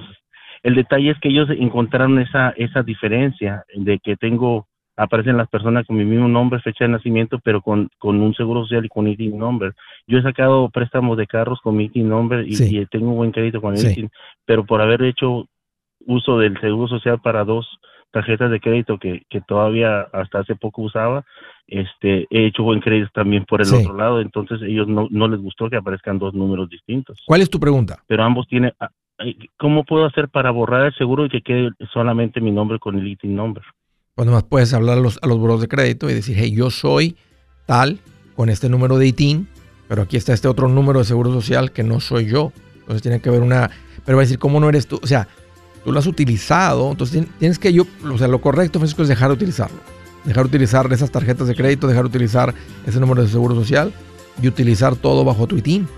El 0.62 0.74
detalle 0.74 1.10
es 1.10 1.18
que 1.20 1.28
ellos 1.28 1.48
encontraron 1.50 2.18
esa, 2.18 2.50
esa 2.50 2.82
diferencia 2.82 3.64
de 3.74 3.98
que 4.00 4.16
tengo, 4.16 4.66
aparecen 4.96 5.36
las 5.36 5.48
personas 5.48 5.86
con 5.86 5.96
mi 5.96 6.04
mismo 6.04 6.28
nombre, 6.28 6.60
fecha 6.60 6.84
de 6.84 6.90
nacimiento, 6.90 7.38
pero 7.44 7.62
con, 7.62 7.88
con 7.98 8.20
un 8.20 8.34
seguro 8.34 8.62
social 8.62 8.84
y 8.84 8.88
con 8.88 9.06
ITIN 9.08 9.38
number. 9.38 9.74
Yo 10.06 10.18
he 10.18 10.22
sacado 10.22 10.68
préstamos 10.70 11.16
de 11.16 11.26
carros 11.26 11.60
con 11.62 11.76
mi 11.76 11.84
ITIN 11.84 12.08
number 12.08 12.44
y, 12.46 12.86
tengo 12.86 13.12
buen 13.12 13.32
crédito 13.32 13.60
con 13.60 13.76
el 13.76 13.90
ITIN, 13.90 14.10
pero 14.44 14.64
por 14.64 14.80
haber 14.80 15.02
hecho 15.02 15.46
uso 16.06 16.38
del 16.38 16.60
seguro 16.60 16.88
social 16.88 17.20
para 17.20 17.44
dos 17.44 17.68
tarjetas 18.12 18.50
de 18.50 18.60
crédito 18.60 18.98
que, 18.98 19.22
que 19.28 19.40
todavía 19.40 20.02
hasta 20.12 20.40
hace 20.40 20.54
poco 20.54 20.82
usaba, 20.82 21.24
este, 21.66 22.26
he 22.30 22.46
hecho 22.46 22.62
buen 22.62 22.80
crédito 22.80 23.10
también 23.14 23.44
por 23.44 23.62
el 23.62 23.72
otro 23.72 23.96
lado, 23.96 24.20
entonces 24.20 24.60
ellos 24.62 24.86
no, 24.86 25.08
no 25.10 25.26
les 25.28 25.40
gustó 25.40 25.68
que 25.70 25.76
aparezcan 25.76 26.18
dos 26.18 26.34
números 26.34 26.68
distintos. 26.68 27.18
¿Cuál 27.26 27.40
es 27.40 27.50
tu 27.50 27.58
pregunta? 27.58 28.02
Pero 28.06 28.22
ambos 28.22 28.46
tienen, 28.46 28.72
ah, 28.78 28.90
¿cómo 29.56 29.84
puedo 29.84 30.04
hacer 30.04 30.28
para 30.28 30.50
borrar 30.50 30.86
el 30.86 30.94
seguro 30.94 31.24
y 31.26 31.30
que 31.30 31.42
quede 31.42 31.70
solamente 31.92 32.40
mi 32.40 32.50
nombre 32.50 32.78
con 32.78 32.98
el 32.98 33.06
ITIN 33.08 33.34
number? 33.34 33.62
Pues 34.14 34.28
más 34.28 34.44
puedes 34.44 34.74
hablar 34.74 34.98
a 34.98 35.00
los, 35.00 35.18
a 35.22 35.26
los 35.26 35.38
buros 35.38 35.60
de 35.60 35.68
crédito 35.68 36.10
y 36.10 36.14
decir, 36.14 36.36
hey, 36.38 36.52
yo 36.54 36.70
soy 36.70 37.16
tal 37.66 37.98
con 38.36 38.50
este 38.50 38.68
número 38.68 38.98
de 38.98 39.06
ITIN, 39.06 39.48
pero 39.88 40.02
aquí 40.02 40.16
está 40.16 40.34
este 40.34 40.48
otro 40.48 40.68
número 40.68 40.98
de 40.98 41.06
seguro 41.06 41.32
social 41.32 41.72
que 41.72 41.82
no 41.82 42.00
soy 42.00 42.26
yo. 42.26 42.52
Entonces 42.80 43.02
tiene 43.02 43.20
que 43.20 43.30
haber 43.30 43.40
una, 43.40 43.70
pero 44.04 44.16
va 44.16 44.22
a 44.22 44.26
decir, 44.26 44.38
¿cómo 44.38 44.60
no 44.60 44.68
eres 44.68 44.86
tú? 44.86 45.00
O 45.02 45.06
sea, 45.06 45.28
tú 45.84 45.92
lo 45.92 45.98
has 45.98 46.06
utilizado, 46.06 46.90
entonces 46.90 47.26
tienes 47.38 47.58
que 47.58 47.72
yo, 47.72 47.86
o 48.04 48.18
sea, 48.18 48.28
lo 48.28 48.40
correcto, 48.40 48.78
Francisco, 48.78 49.02
es 49.02 49.08
dejar 49.08 49.28
de 49.28 49.34
utilizarlo. 49.34 49.78
Dejar 50.24 50.44
de 50.44 50.48
utilizar 50.48 50.92
esas 50.92 51.10
tarjetas 51.10 51.48
de 51.48 51.54
crédito, 51.54 51.88
dejar 51.88 52.04
de 52.04 52.08
utilizar 52.10 52.54
ese 52.86 53.00
número 53.00 53.22
de 53.22 53.28
seguro 53.28 53.54
social 53.54 53.92
y 54.40 54.48
utilizar 54.48 54.94
todo 54.96 55.24
bajo 55.24 55.46
tu 55.46 55.56
ITIN. 55.56 55.88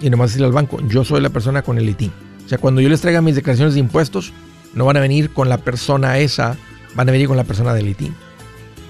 Y 0.00 0.10
nomás 0.10 0.30
decirle 0.30 0.46
al 0.46 0.52
banco, 0.52 0.80
yo 0.88 1.04
soy 1.04 1.20
la 1.20 1.28
persona 1.28 1.62
con 1.62 1.76
el 1.76 1.88
ITIN. 1.88 2.10
O 2.44 2.48
sea, 2.48 2.58
cuando 2.58 2.80
yo 2.80 2.88
les 2.88 3.00
traiga 3.00 3.20
mis 3.20 3.34
declaraciones 3.34 3.74
de 3.74 3.80
impuestos, 3.80 4.32
no 4.74 4.86
van 4.86 4.96
a 4.96 5.00
venir 5.00 5.30
con 5.30 5.48
la 5.48 5.58
persona 5.58 6.18
esa, 6.18 6.56
van 6.94 7.08
a 7.08 7.12
venir 7.12 7.28
con 7.28 7.36
la 7.36 7.44
persona 7.44 7.74
del 7.74 7.88
ITIN. 7.88 8.14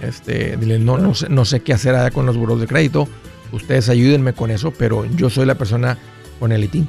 Este, 0.01 0.57
dile, 0.57 0.79
no, 0.79 0.99
no, 0.99 1.15
sé, 1.15 1.29
no 1.29 1.45
sé 1.45 1.61
qué 1.61 1.73
hacer 1.73 1.97
allá 1.97 2.13
con 2.13 2.25
los 2.25 2.37
buros 2.37 2.61
de 2.61 2.69
crédito, 2.69 3.09
ustedes 3.51 3.89
ayúdenme 3.89 4.33
con 4.33 4.53
eso, 4.53 4.71
pero 4.71 5.05
yo 5.17 5.29
soy 5.29 5.47
la 5.47 5.57
persona 5.57 5.99
con 6.39 6.53
el 6.53 6.63
ITIN. 6.63 6.89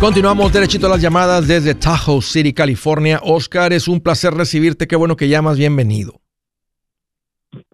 Continuamos 0.00 0.52
derechito 0.52 0.86
a 0.86 0.90
las 0.90 1.02
llamadas 1.02 1.48
desde 1.48 1.74
Tahoe 1.74 2.22
City, 2.22 2.52
California. 2.52 3.18
Oscar, 3.20 3.72
es 3.72 3.88
un 3.88 4.00
placer 4.00 4.32
recibirte. 4.32 4.86
Qué 4.86 4.94
bueno 4.94 5.16
que 5.16 5.28
llamas. 5.28 5.58
Bienvenido. 5.58 6.20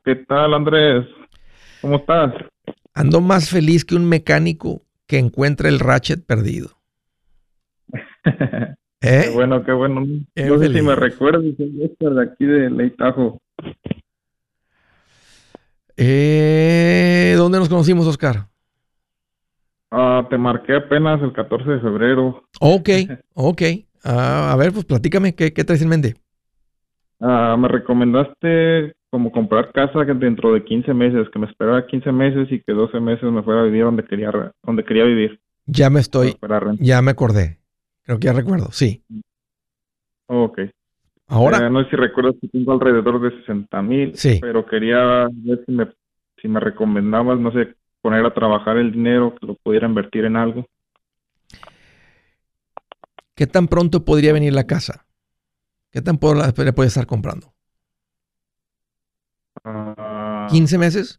¿Qué 0.02 0.14
tal, 0.26 0.54
Andrés? 0.54 1.06
¿Cómo 1.82 1.96
estás? 1.96 2.32
Ando 2.94 3.20
más 3.20 3.50
feliz 3.50 3.84
que 3.84 3.94
un 3.94 4.08
mecánico 4.08 4.80
que 5.06 5.18
encuentra 5.18 5.68
el 5.68 5.78
ratchet 5.78 6.24
perdido. 6.24 6.70
¿Eh? 9.02 9.24
Qué 9.24 9.30
bueno, 9.34 9.62
qué 9.62 9.72
bueno. 9.72 10.00
no 10.00 10.58
sé 10.58 10.72
si 10.72 10.80
me 10.80 10.94
recuerdas, 10.96 11.42
Oscar 11.44 12.14
de 12.14 12.22
aquí 12.22 12.46
de 12.46 12.90
Tahoe. 12.96 13.38
Eh, 15.98 17.34
¿Dónde 17.36 17.58
nos 17.58 17.68
conocimos, 17.68 18.06
Oscar? 18.06 18.48
Ah, 19.96 20.26
te 20.28 20.36
marqué 20.36 20.74
apenas 20.74 21.22
el 21.22 21.32
14 21.32 21.70
de 21.70 21.80
febrero. 21.80 22.42
Ok, 22.60 22.88
ok. 23.34 23.62
Ah, 24.02 24.52
a 24.52 24.56
ver, 24.56 24.72
pues 24.72 24.84
platícame, 24.84 25.36
¿qué, 25.36 25.52
qué 25.52 25.62
traes 25.62 25.82
en 25.82 25.88
mente? 25.88 26.14
Ah, 27.20 27.56
me 27.56 27.68
recomendaste 27.68 28.94
como 29.10 29.30
comprar 29.30 29.70
casa 29.70 30.00
dentro 30.00 30.52
de 30.52 30.64
15 30.64 30.92
meses, 30.92 31.28
que 31.32 31.38
me 31.38 31.46
esperara 31.46 31.86
15 31.86 32.10
meses 32.10 32.50
y 32.50 32.60
que 32.60 32.72
12 32.72 32.98
meses 32.98 33.30
me 33.30 33.44
fuera 33.44 33.60
a 33.60 33.64
vivir 33.64 33.84
donde 33.84 34.04
quería, 34.04 34.32
donde 34.64 34.84
quería 34.84 35.04
vivir. 35.04 35.38
Ya 35.66 35.90
me 35.90 36.00
estoy, 36.00 36.36
ya 36.80 37.00
me 37.00 37.12
acordé. 37.12 37.60
Creo 38.02 38.18
que 38.18 38.26
ya 38.26 38.32
recuerdo, 38.32 38.72
sí. 38.72 39.04
Ok. 40.26 40.58
Ahora. 41.28 41.68
Eh, 41.68 41.70
no 41.70 41.84
sé 41.84 41.90
si 41.90 41.96
recuerdas 41.96 42.34
que 42.40 42.48
tengo 42.48 42.72
alrededor 42.72 43.20
de 43.20 43.30
60 43.38 43.80
mil, 43.82 44.16
sí. 44.16 44.38
pero 44.40 44.66
quería 44.66 45.28
ver 45.32 45.64
si 45.64 45.72
me, 45.72 45.86
si 46.42 46.48
me 46.48 46.58
recomendabas, 46.58 47.38
no 47.38 47.52
sé, 47.52 47.76
poner 48.04 48.22
a 48.26 48.34
trabajar 48.34 48.76
el 48.76 48.92
dinero, 48.92 49.34
que 49.34 49.46
lo 49.46 49.54
pudiera 49.54 49.88
invertir 49.88 50.26
en 50.26 50.36
algo. 50.36 50.66
¿Qué 53.34 53.46
tan 53.46 53.66
pronto 53.66 54.04
podría 54.04 54.34
venir 54.34 54.52
la 54.52 54.66
casa? 54.66 55.06
¿Qué 55.90 56.02
tan 56.02 56.18
pronto 56.18 56.64
le 56.64 56.72
puede 56.74 56.88
estar 56.88 57.06
comprando? 57.06 57.54
¿15 59.64 59.94
ah. 59.96 60.78
meses? 60.78 61.18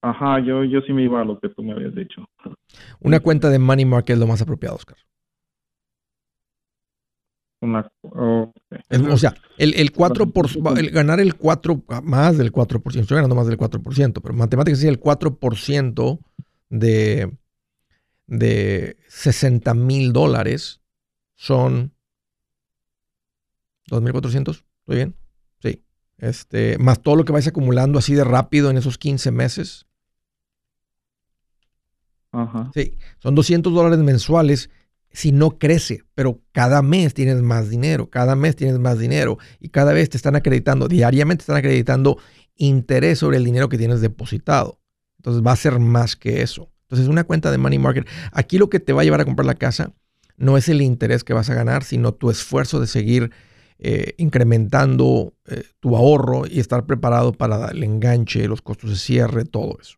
Ajá, 0.00 0.40
yo, 0.40 0.64
yo 0.64 0.80
sí 0.86 0.94
me 0.94 1.02
iba 1.02 1.20
a 1.20 1.24
lo 1.26 1.38
que 1.38 1.50
tú 1.50 1.62
me 1.62 1.72
habías 1.72 1.94
dicho. 1.94 2.26
Una 3.00 3.20
cuenta 3.20 3.50
de 3.50 3.58
Money 3.58 3.84
Market 3.84 4.14
es 4.14 4.20
lo 4.20 4.26
más 4.26 4.40
apropiado, 4.40 4.76
Oscar. 4.76 4.96
O 7.74 9.16
sea, 9.16 9.34
el, 9.58 9.74
el 9.74 9.92
4 9.92 10.30
por, 10.30 10.48
el 10.78 10.90
ganar 10.90 11.20
el 11.20 11.34
4, 11.34 11.84
más 12.02 12.38
del 12.38 12.52
4%, 12.52 13.00
estoy 13.00 13.16
ganando 13.16 13.34
más 13.34 13.46
del 13.46 13.58
4%, 13.58 14.20
pero 14.22 14.34
matemáticas 14.34 14.80
sí, 14.80 14.88
el 14.88 15.00
4% 15.00 16.18
de, 16.70 17.32
de 18.26 18.96
60 19.08 19.74
mil 19.74 20.12
dólares 20.12 20.80
son 21.34 21.92
2.400, 23.90 24.64
¿estoy 24.80 24.96
bien? 24.96 25.14
Sí. 25.62 25.82
Este, 26.18 26.78
más 26.78 27.00
todo 27.02 27.16
lo 27.16 27.24
que 27.24 27.32
vais 27.32 27.46
acumulando 27.46 27.98
así 27.98 28.14
de 28.14 28.24
rápido 28.24 28.70
en 28.70 28.78
esos 28.78 28.98
15 28.98 29.30
meses. 29.30 29.86
Ajá. 32.32 32.70
Sí, 32.74 32.96
son 33.18 33.34
200 33.34 33.72
dólares 33.72 33.98
mensuales 34.00 34.70
si 35.16 35.32
no 35.32 35.58
crece, 35.58 36.04
pero 36.14 36.42
cada 36.52 36.82
mes 36.82 37.14
tienes 37.14 37.40
más 37.40 37.70
dinero, 37.70 38.10
cada 38.10 38.36
mes 38.36 38.54
tienes 38.54 38.78
más 38.78 38.98
dinero 38.98 39.38
y 39.58 39.70
cada 39.70 39.94
vez 39.94 40.10
te 40.10 40.18
están 40.18 40.36
acreditando, 40.36 40.88
diariamente 40.88 41.40
te 41.40 41.44
están 41.44 41.56
acreditando 41.56 42.18
interés 42.54 43.20
sobre 43.20 43.38
el 43.38 43.44
dinero 43.44 43.70
que 43.70 43.78
tienes 43.78 44.02
depositado. 44.02 44.78
Entonces 45.16 45.42
va 45.42 45.52
a 45.52 45.56
ser 45.56 45.78
más 45.78 46.16
que 46.16 46.42
eso. 46.42 46.70
Entonces 46.82 47.08
una 47.08 47.24
cuenta 47.24 47.50
de 47.50 47.56
money 47.56 47.78
market, 47.78 48.06
aquí 48.30 48.58
lo 48.58 48.68
que 48.68 48.78
te 48.78 48.92
va 48.92 49.00
a 49.00 49.04
llevar 49.04 49.22
a 49.22 49.24
comprar 49.24 49.46
la 49.46 49.54
casa 49.54 49.94
no 50.36 50.58
es 50.58 50.68
el 50.68 50.82
interés 50.82 51.24
que 51.24 51.32
vas 51.32 51.48
a 51.48 51.54
ganar, 51.54 51.82
sino 51.82 52.12
tu 52.12 52.28
esfuerzo 52.28 52.78
de 52.78 52.86
seguir 52.86 53.30
eh, 53.78 54.12
incrementando 54.18 55.32
eh, 55.46 55.64
tu 55.80 55.96
ahorro 55.96 56.46
y 56.46 56.60
estar 56.60 56.84
preparado 56.84 57.32
para 57.32 57.68
el 57.68 57.82
enganche, 57.82 58.48
los 58.48 58.60
costos 58.60 58.90
de 58.90 58.96
cierre, 58.96 59.46
todo 59.46 59.78
eso. 59.80 59.96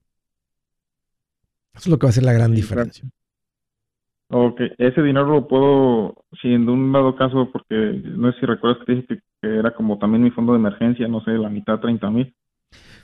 Eso 1.75 1.81
es 1.81 1.87
lo 1.89 1.99
que 1.99 2.07
va 2.07 2.11
a 2.11 2.13
ser 2.13 2.23
la 2.23 2.33
gran 2.33 2.55
diferencia. 2.55 3.11
Ok, 4.31 4.61
ese 4.77 5.03
dinero 5.03 5.27
lo 5.27 5.49
puedo, 5.49 6.25
si 6.43 6.49
en 6.53 6.69
un 6.69 6.93
dado 6.93 7.17
caso, 7.17 7.49
porque 7.51 8.03
no 8.05 8.31
sé 8.33 8.41
si 8.41 8.47
recuerdas 8.47 8.85
que 8.85 8.93
dije 8.93 9.07
que, 9.41 9.59
era 9.59 9.75
como 9.75 9.99
también 9.99 10.23
mi 10.23 10.31
fondo 10.31 10.53
de 10.53 10.59
emergencia, 10.59 11.09
no 11.09 11.23
sé, 11.23 11.31
la 11.31 11.49
mitad, 11.49 11.81
30 11.81 12.11
mil. 12.11 12.35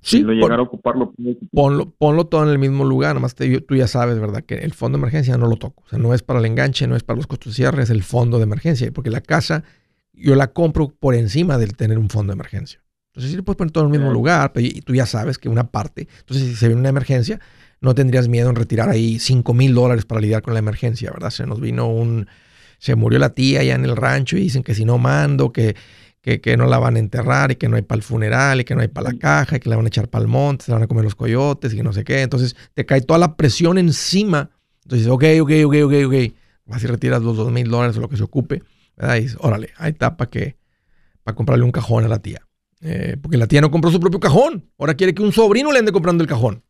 Sí, 0.03 0.19
si 0.19 0.23
lo 0.23 0.35
llegara 0.35 0.57
a 0.57 0.63
ocuparlo. 0.63 1.15
Ponlo, 1.51 1.91
ponlo 1.97 2.27
todo 2.27 2.43
en 2.43 2.51
el 2.51 2.59
mismo 2.59 2.85
lugar, 2.85 3.15
nomás 3.15 3.35
tú 3.35 3.75
ya 3.75 3.87
sabes, 3.87 4.21
¿verdad? 4.21 4.45
Que 4.45 4.57
el 4.57 4.75
fondo 4.75 4.99
de 4.99 5.03
emergencia 5.03 5.39
no 5.39 5.47
lo 5.47 5.57
toco. 5.57 5.83
O 5.87 5.89
sea, 5.89 5.99
no 5.99 6.13
es 6.13 6.23
para 6.23 6.41
el 6.41 6.45
enganche, 6.45 6.87
no 6.87 6.95
es 6.95 7.03
para 7.03 7.17
los 7.17 7.27
costos 7.27 7.53
de 7.53 7.57
cierre, 7.57 7.83
es 7.83 7.89
el 7.89 8.03
fondo 8.03 8.37
de 8.37 8.45
emergencia. 8.45 8.93
Porque 8.93 9.09
la 9.09 9.23
casa 9.23 9.65
yo 10.13 10.35
la 10.35 10.49
compro 10.49 10.89
por 10.89 11.15
encima 11.15 11.57
del 11.57 11.75
tener 11.75 11.99
un 11.99 12.11
fondo 12.11 12.33
de 12.33 12.35
emergencia. 12.35 12.81
Entonces 13.13 13.31
sí 13.31 13.37
le 13.37 13.43
puedes 13.43 13.57
poner 13.57 13.71
todo 13.71 13.85
en 13.85 13.95
el 13.95 13.99
mismo 13.99 14.13
lugar, 14.13 14.53
pero 14.53 14.69
tú 14.85 14.95
ya 14.95 15.07
sabes 15.07 15.39
que 15.39 15.49
una 15.49 15.69
parte, 15.71 16.09
entonces 16.21 16.49
si 16.49 16.57
se 16.57 16.67
viene 16.67 16.81
una 16.81 16.89
emergencia, 16.89 17.41
no 17.85 17.95
tendrías 17.95 18.29
miedo 18.29 18.49
en 18.49 18.57
retirar 18.57 18.89
ahí 18.89 19.19
5 19.19 19.53
mil 19.53 19.75
dólares 19.75 20.07
para 20.07 20.21
lidiar 20.21 20.41
con 20.41 20.55
la 20.55 20.59
emergencia, 20.59 21.11
¿verdad? 21.11 21.29
Se 21.29 21.47
nos 21.47 21.61
vino 21.61 21.87
un, 21.87 22.27
se 22.79 22.95
murió 22.95 23.19
la 23.19 23.35
tía 23.35 23.61
allá 23.61 23.75
en 23.75 23.85
el 23.85 23.95
rancho 23.95 24.39
y 24.39 24.41
dicen 24.41 24.63
que 24.63 24.75
si 24.75 24.87
no 24.87 24.97
mando, 24.97 25.53
que, 25.53 25.77
que, 26.23 26.57
no 26.57 26.67
la 26.67 26.79
van 26.79 26.97
a 26.97 26.99
enterrar 26.99 27.53
y 27.53 27.57
que 27.57 27.69
no 27.69 27.77
hay 27.77 27.83
para 27.83 27.99
el 27.99 28.03
funeral 28.03 28.63
y 28.63 28.65
que 28.65 28.75
no 28.75 28.81
hay 28.81 28.89
para 28.89 29.13
la 29.13 29.19
caja 29.19 29.57
y 29.57 29.61
que 29.61 29.69
la 29.69 29.77
van 29.77 29.85
a 29.85 29.89
echar 29.89 30.09
para 30.09 30.23
el 30.23 30.29
monte, 30.29 30.65
se 30.65 30.71
la 30.71 30.77
van 30.77 30.85
a 30.85 30.87
comer 30.87 31.05
los 31.05 31.15
coyotes 31.15 31.75
y 31.75 31.77
que 31.77 31.83
no 31.83 31.93
sé 31.93 32.05
qué. 32.05 32.23
Entonces 32.23 32.57
te 32.73 32.87
cae 32.87 33.03
toda 33.03 33.19
la 33.19 33.37
presión 33.37 33.77
encima. 33.77 34.51
Entonces, 34.85 35.07
ok, 35.07 35.25
ok, 35.43 35.51
ok, 35.67 35.75
ok, 35.85 35.95
ok. 36.07 36.35
Vas 36.65 36.83
y 36.83 36.87
retiras 36.87 37.23
los 37.23 37.37
2 37.37 37.53
mil 37.53 37.69
dólares 37.69 37.99
o 37.99 38.01
lo 38.01 38.09
que 38.09 38.17
se 38.17 38.23
ocupe, 38.23 38.63
¿verdad? 38.97 39.17
Y 39.17 39.21
dices, 39.21 39.37
órale, 39.41 39.71
ahí 39.77 39.93
está 39.93 40.17
para 40.17 40.31
que, 40.31 40.57
para 41.23 41.35
comprarle 41.35 41.65
un 41.65 41.73
cajón 41.73 42.05
a 42.05 42.09
la 42.09 42.21
tía. 42.21 42.41
Eh, 42.81 43.19
porque 43.21 43.37
la 43.37 43.47
tía 43.47 43.61
no 43.61 43.71
compró 43.71 43.91
su 43.91 44.01
propio 44.01 44.21
cajón. 44.21 44.71
Ahora 44.79 44.95
quiere 44.95 45.15
que 45.15 45.23
un 45.23 45.33
sobrino 45.33 45.71
le 45.71 45.81
ande 45.81 45.93
comprando 45.93 46.25
el 46.25 46.29
cajón. 46.29 46.63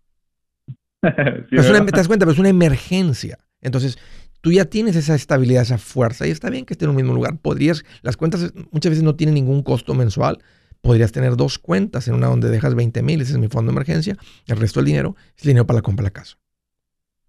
te 1.50 1.96
das 1.96 2.08
cuenta, 2.08 2.24
pero 2.24 2.32
es 2.32 2.38
una 2.38 2.48
emergencia. 2.48 3.38
Entonces, 3.60 3.98
tú 4.40 4.52
ya 4.52 4.66
tienes 4.66 4.94
esa 4.96 5.14
estabilidad, 5.14 5.62
esa 5.62 5.78
fuerza, 5.78 6.26
y 6.26 6.30
está 6.30 6.50
bien 6.50 6.66
que 6.66 6.74
esté 6.74 6.84
en 6.84 6.90
un 6.90 6.96
mismo 6.96 7.14
lugar. 7.14 7.38
Podrías, 7.38 7.84
las 8.02 8.16
cuentas 8.16 8.52
muchas 8.70 8.90
veces 8.90 9.02
no 9.02 9.14
tienen 9.16 9.34
ningún 9.34 9.62
costo 9.62 9.94
mensual. 9.94 10.38
Podrías 10.82 11.12
tener 11.12 11.36
dos 11.36 11.58
cuentas, 11.58 12.08
en 12.08 12.14
una 12.14 12.26
donde 12.26 12.50
dejas 12.50 12.74
20 12.74 13.02
mil, 13.02 13.22
ese 13.22 13.32
es 13.32 13.38
mi 13.38 13.48
fondo 13.48 13.72
de 13.72 13.76
emergencia, 13.76 14.18
el 14.46 14.58
resto 14.58 14.80
del 14.80 14.86
dinero 14.86 15.16
es 15.34 15.44
dinero 15.44 15.66
para 15.66 15.78
la 15.78 15.82
compra 15.82 16.02
de 16.02 16.08
la 16.08 16.12
casa. 16.12 16.36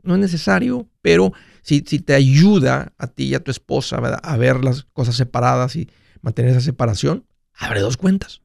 No 0.03 0.13
es 0.15 0.19
necesario, 0.19 0.89
pero 1.01 1.31
si, 1.61 1.83
si 1.88 1.99
te 1.99 2.13
ayuda 2.13 2.93
a 2.97 3.07
ti 3.07 3.27
y 3.27 3.35
a 3.35 3.43
tu 3.43 3.49
esposa 3.49 3.95
a 3.95 4.38
ver 4.38 4.63
las 4.63 4.83
cosas 4.83 5.15
separadas 5.15 5.77
y 5.77 5.89
mantener 6.21 6.51
esa 6.51 6.61
separación, 6.61 7.25
abre 7.53 7.79
dos 7.79 7.95
cuentas. 7.95 8.41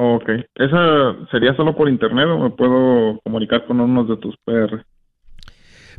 Ok. 0.00 0.28
¿Esa 0.54 1.26
sería 1.32 1.56
solo 1.56 1.74
por 1.74 1.88
internet 1.88 2.28
o 2.28 2.38
me 2.38 2.50
puedo 2.50 3.18
comunicar 3.24 3.66
con 3.66 3.80
uno 3.80 4.04
de 4.04 4.16
tus 4.18 4.36
PR? 4.44 4.86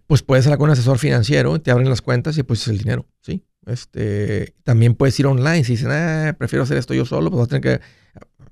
Pues 0.07 0.23
puedes 0.23 0.45
hablar 0.47 0.57
con 0.57 0.69
un 0.69 0.71
asesor 0.71 0.97
financiero, 0.97 1.59
te 1.59 1.69
abren 1.69 1.89
las 1.89 2.01
cuentas 2.01 2.37
y 2.37 2.43
pues 2.43 2.65
el 2.69 2.77
dinero, 2.77 3.05
¿sí? 3.19 3.43
Este, 3.65 4.53
también 4.63 4.95
puedes 4.95 5.19
ir 5.19 5.27
online. 5.27 5.65
Si 5.65 5.73
dicen, 5.73 5.91
ah, 5.91 6.33
prefiero 6.39 6.63
hacer 6.63 6.77
esto 6.77 6.93
yo 6.93 7.03
solo, 7.03 7.29
pues 7.29 7.39
vas 7.39 7.47
a 7.47 7.59
tener 7.59 7.79
que 7.79 7.85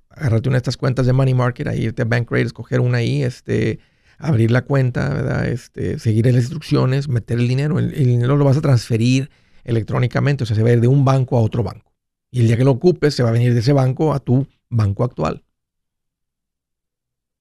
agarrarte 0.09 0.49
una 0.49 0.57
de 0.57 0.59
estas 0.59 0.75
cuentas 0.75 1.05
de 1.05 1.13
Money 1.13 1.33
Market, 1.33 1.67
ahí 1.67 1.85
irte 1.85 2.01
a 2.01 2.05
Bankrate, 2.05 2.43
escoger 2.43 2.81
una 2.81 2.97
ahí, 2.97 3.23
este, 3.23 3.79
abrir 4.17 4.51
la 4.51 4.63
cuenta, 4.63 5.07
¿verdad? 5.13 5.47
Este, 5.47 5.97
seguir 5.97 6.25
las 6.25 6.35
instrucciones, 6.35 7.07
meter 7.07 7.39
el 7.39 7.47
dinero. 7.47 7.79
El, 7.79 7.93
el, 7.93 8.05
dinero 8.05 8.35
lo 8.35 8.43
vas 8.43 8.57
a 8.57 8.61
transferir 8.61 9.29
electrónicamente, 9.63 10.43
o 10.43 10.45
sea, 10.45 10.57
se 10.57 10.63
va 10.63 10.71
a 10.71 10.73
ir 10.73 10.81
de 10.81 10.89
un 10.89 11.05
banco 11.05 11.37
a 11.37 11.41
otro 11.41 11.63
banco. 11.63 11.86
Y 12.31 12.41
el 12.41 12.47
día 12.47 12.57
que 12.57 12.63
lo 12.63 12.71
ocupes, 12.71 13.15
se 13.15 13.23
va 13.23 13.29
a 13.29 13.33
venir 13.33 13.53
de 13.53 13.59
ese 13.59 13.73
banco 13.73 14.13
a 14.13 14.19
tu 14.19 14.47
banco 14.69 15.03
actual. 15.03 15.43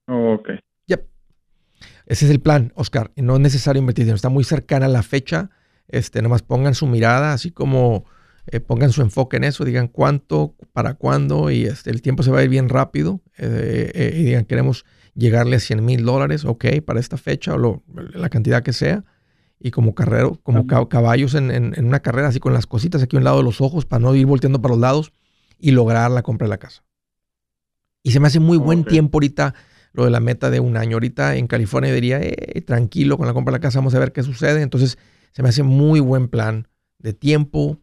Ok. 0.06 0.50
Yep. 0.86 1.06
Ese 2.06 2.24
es 2.26 2.30
el 2.30 2.40
plan, 2.40 2.72
Oscar. 2.76 3.12
No 3.16 3.34
es 3.34 3.40
necesario 3.40 3.80
invertir 3.80 4.08
Está 4.08 4.28
muy 4.28 4.44
cercana 4.44 4.86
a 4.86 4.88
la 4.88 5.02
fecha. 5.02 5.50
Este, 5.88 6.22
nomás 6.22 6.42
pongan 6.42 6.74
su 6.74 6.86
mirada, 6.86 7.32
así 7.32 7.50
como 7.50 8.04
eh, 8.48 8.60
pongan 8.60 8.92
su 8.92 9.02
enfoque 9.02 9.36
en 9.36 9.44
eso, 9.44 9.64
digan 9.64 9.88
cuánto, 9.88 10.54
para 10.72 10.94
cuándo, 10.94 11.50
y 11.50 11.64
este, 11.64 11.90
el 11.90 12.00
tiempo 12.02 12.22
se 12.22 12.30
va 12.30 12.40
a 12.40 12.44
ir 12.44 12.48
bien 12.48 12.68
rápido. 12.68 13.20
Eh, 13.38 13.90
eh, 13.94 14.12
y 14.14 14.24
digan, 14.24 14.44
queremos 14.44 14.84
llegarle 15.14 15.56
a 15.56 15.60
100 15.60 15.84
mil 15.84 16.04
dólares, 16.04 16.44
ok, 16.44 16.66
para 16.84 17.00
esta 17.00 17.16
fecha, 17.16 17.54
o 17.54 17.82
la 18.14 18.28
cantidad 18.28 18.62
que 18.62 18.72
sea. 18.72 19.04
Y 19.58 19.70
como 19.70 19.94
carrero, 19.94 20.38
como 20.42 20.66
caballos 20.66 21.34
en, 21.34 21.50
en, 21.50 21.84
una 21.84 22.00
carrera, 22.00 22.28
así 22.28 22.40
con 22.40 22.52
las 22.52 22.66
cositas 22.66 23.02
aquí 23.02 23.16
a 23.16 23.18
un 23.18 23.24
lado 23.24 23.38
de 23.38 23.42
los 23.44 23.60
ojos, 23.60 23.86
para 23.86 24.00
no 24.00 24.14
ir 24.14 24.26
volteando 24.26 24.60
para 24.60 24.74
los 24.74 24.80
lados 24.80 25.12
y 25.58 25.70
lograr 25.70 26.10
la 26.10 26.22
compra 26.22 26.46
de 26.46 26.50
la 26.50 26.58
casa. 26.58 26.84
Y 28.02 28.12
se 28.12 28.20
me 28.20 28.28
hace 28.28 28.38
muy 28.38 28.58
buen 28.58 28.84
tiempo 28.84 29.16
ahorita 29.16 29.54
lo 29.96 30.04
de 30.04 30.10
la 30.10 30.20
meta 30.20 30.50
de 30.50 30.60
un 30.60 30.76
año. 30.76 30.96
Ahorita 30.96 31.36
en 31.36 31.46
California 31.46 31.92
diría, 31.92 32.20
eh, 32.22 32.62
tranquilo 32.64 33.16
con 33.16 33.26
la 33.26 33.32
compra 33.32 33.52
de 33.52 33.58
la 33.58 33.62
casa, 33.62 33.78
vamos 33.78 33.94
a 33.94 33.98
ver 33.98 34.12
qué 34.12 34.22
sucede. 34.22 34.62
Entonces 34.62 34.98
se 35.32 35.42
me 35.42 35.48
hace 35.48 35.62
muy 35.62 36.00
buen 36.00 36.28
plan 36.28 36.68
de 36.98 37.14
tiempo, 37.14 37.78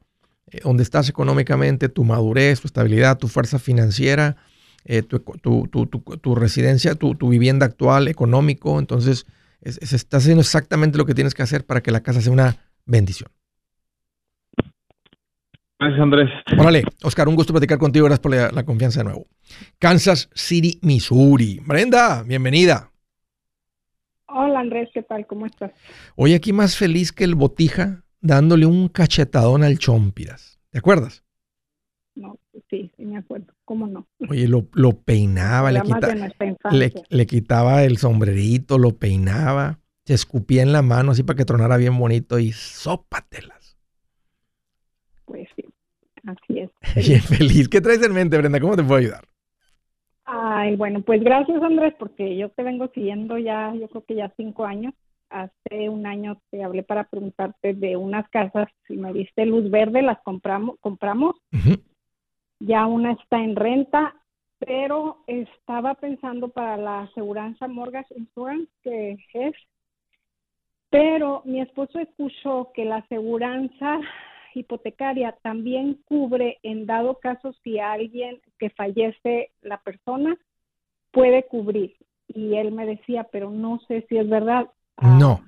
eh, 0.47 0.59
donde 0.63 0.83
estás 0.83 1.09
económicamente, 1.09 1.89
tu 1.89 2.03
madurez, 2.03 2.62
tu 2.62 2.67
estabilidad, 2.67 3.17
tu 3.17 3.27
fuerza 3.27 3.59
financiera, 3.59 4.38
eh, 4.86 5.01
tu, 5.01 6.36
residencia, 6.36 6.95
tu, 6.95 7.15
vivienda 7.29 7.65
actual, 7.65 8.07
económico. 8.07 8.79
Entonces 8.79 9.25
estás 9.63 10.23
haciendo 10.23 10.41
exactamente 10.41 10.97
lo 10.97 11.06
que 11.06 11.13
tienes 11.13 11.34
que 11.34 11.43
hacer 11.43 11.65
para 11.65 11.82
que 11.82 11.91
la 11.91 12.02
casa 12.02 12.21
sea 12.21 12.32
una 12.32 12.58
bendición. 12.86 13.30
Gracias, 15.80 16.02
Andrés. 16.02 16.30
Órale, 16.58 16.84
Oscar, 17.04 17.28
un 17.28 17.36
gusto 17.36 17.52
platicar 17.52 17.78
contigo. 17.78 18.06
Gracias 18.06 18.21
por 18.21 18.32
la, 18.32 18.63
confianza 18.63 19.02
de 19.02 19.06
nuevo. 19.06 19.28
Kansas 19.80 20.30
City, 20.34 20.80
Missouri. 20.82 21.60
Brenda, 21.65 22.23
bienvenida. 22.23 22.89
Hola, 24.28 24.62
Andrés, 24.62 24.89
¿qué 24.93 25.04
tal? 25.04 25.28
¿Cómo 25.28 25.45
estás? 25.45 25.71
Hoy 26.15 26.34
aquí 26.34 26.54
más 26.54 26.78
feliz 26.78 27.12
que 27.12 27.23
el 27.23 27.36
botija 27.36 28.04
dándole 28.21 28.65
un 28.65 28.88
cachetadón 28.88 29.63
al 29.63 29.78
Chompiras. 29.78 30.60
¿Te 30.69 30.80
acuerdas? 30.80 31.23
No, 32.15 32.38
sí, 32.69 32.91
sí 32.95 33.06
me 33.06 33.17
acuerdo. 33.17 33.54
¿Cómo 33.65 33.88
no? 33.88 34.08
Oye, 34.30 34.47
lo, 34.47 34.63
peinaba, 34.93 35.71
le, 35.71 35.82
le, 37.10 37.26
quitaba 37.26 37.84
el 37.84 37.97
sombrerito, 37.97 38.78
lo 38.78 38.97
peinaba, 38.97 39.80
se 40.06 40.13
escupía 40.13 40.62
en 40.62 40.71
la 40.73 40.82
mano 40.82 41.12
así 41.12 41.23
para 41.23 41.38
que 41.38 41.45
tronara 41.45 41.78
bien 41.78 41.97
bonito 41.97 42.38
y 42.38 42.52
sópatelas. 42.52 43.78
Pues 45.26 45.47
sí. 45.56 45.63
Así 46.26 46.60
es. 46.60 46.71
Bien 47.08 47.21
feliz. 47.21 47.67
¿Qué 47.67 47.82
traes 47.82 48.02
en 48.06 48.13
mente, 48.13 48.38
Brenda? 48.38 48.60
¿Cómo 48.60 48.76
te 48.76 48.84
puedo 48.84 48.99
ayudar? 48.99 49.26
Ay, 50.26 50.76
bueno, 50.78 51.02
pues 51.02 51.21
gracias, 51.21 51.62
Andrés, 51.62 51.93
porque 51.99 52.38
yo 52.38 52.49
te 52.49 52.63
vengo 52.63 52.89
siguiendo 52.93 53.38
ya, 53.38 53.73
yo 53.76 53.89
creo 53.89 54.06
que 54.06 54.15
ya 54.15 54.34
cinco 54.38 54.65
años. 54.65 54.93
Hace 55.30 55.89
un 55.89 56.06
año 56.06 56.39
te 56.52 56.63
hablé 56.63 56.84
para 56.84 57.06
preguntarte 57.06 57.73
de 57.73 57.97
unas 57.97 58.30
casas, 58.30 58.67
si 58.88 58.95
me 58.95 59.12
diste 59.12 59.45
luz 59.45 59.69
verde, 59.69 60.04
las 60.04 60.21
compramos, 60.21 60.78
compramos. 60.80 61.36
Ya 62.65 62.86
una 62.86 63.12
está 63.12 63.43
en 63.43 63.58
renta, 63.58 64.15
pero 64.58 65.17
estaba 65.28 65.95
pensando 65.95 66.47
para 66.47 66.78
la 66.78 67.02
aseguranza 67.02 67.67
Mortgage 67.67 68.13
Insurance, 68.15 68.71
que 68.82 69.17
es, 69.34 69.54
pero 70.89 71.41
mi 71.43 71.60
esposo 71.60 71.99
escuchó 71.99 72.71
que 72.73 72.86
la 72.86 72.97
aseguranza 72.97 73.99
hipotecaria 74.54 75.36
también 75.41 75.99
cubre 76.06 76.60
en 76.63 76.86
dado 76.86 77.19
caso 77.19 77.52
si 77.63 77.80
alguien 77.80 78.39
que 78.60 78.69
fallece 78.69 79.52
la 79.62 79.82
persona 79.82 80.38
puede 81.12 81.43
cubrir. 81.47 81.97
Y 82.28 82.56
él 82.56 82.71
me 82.71 82.86
decía, 82.86 83.28
pero 83.30 83.52
no 83.52 83.80
sé 83.88 84.06
si 84.08 84.17
es 84.17 84.30
verdad. 84.30 84.69
no. 85.02 85.41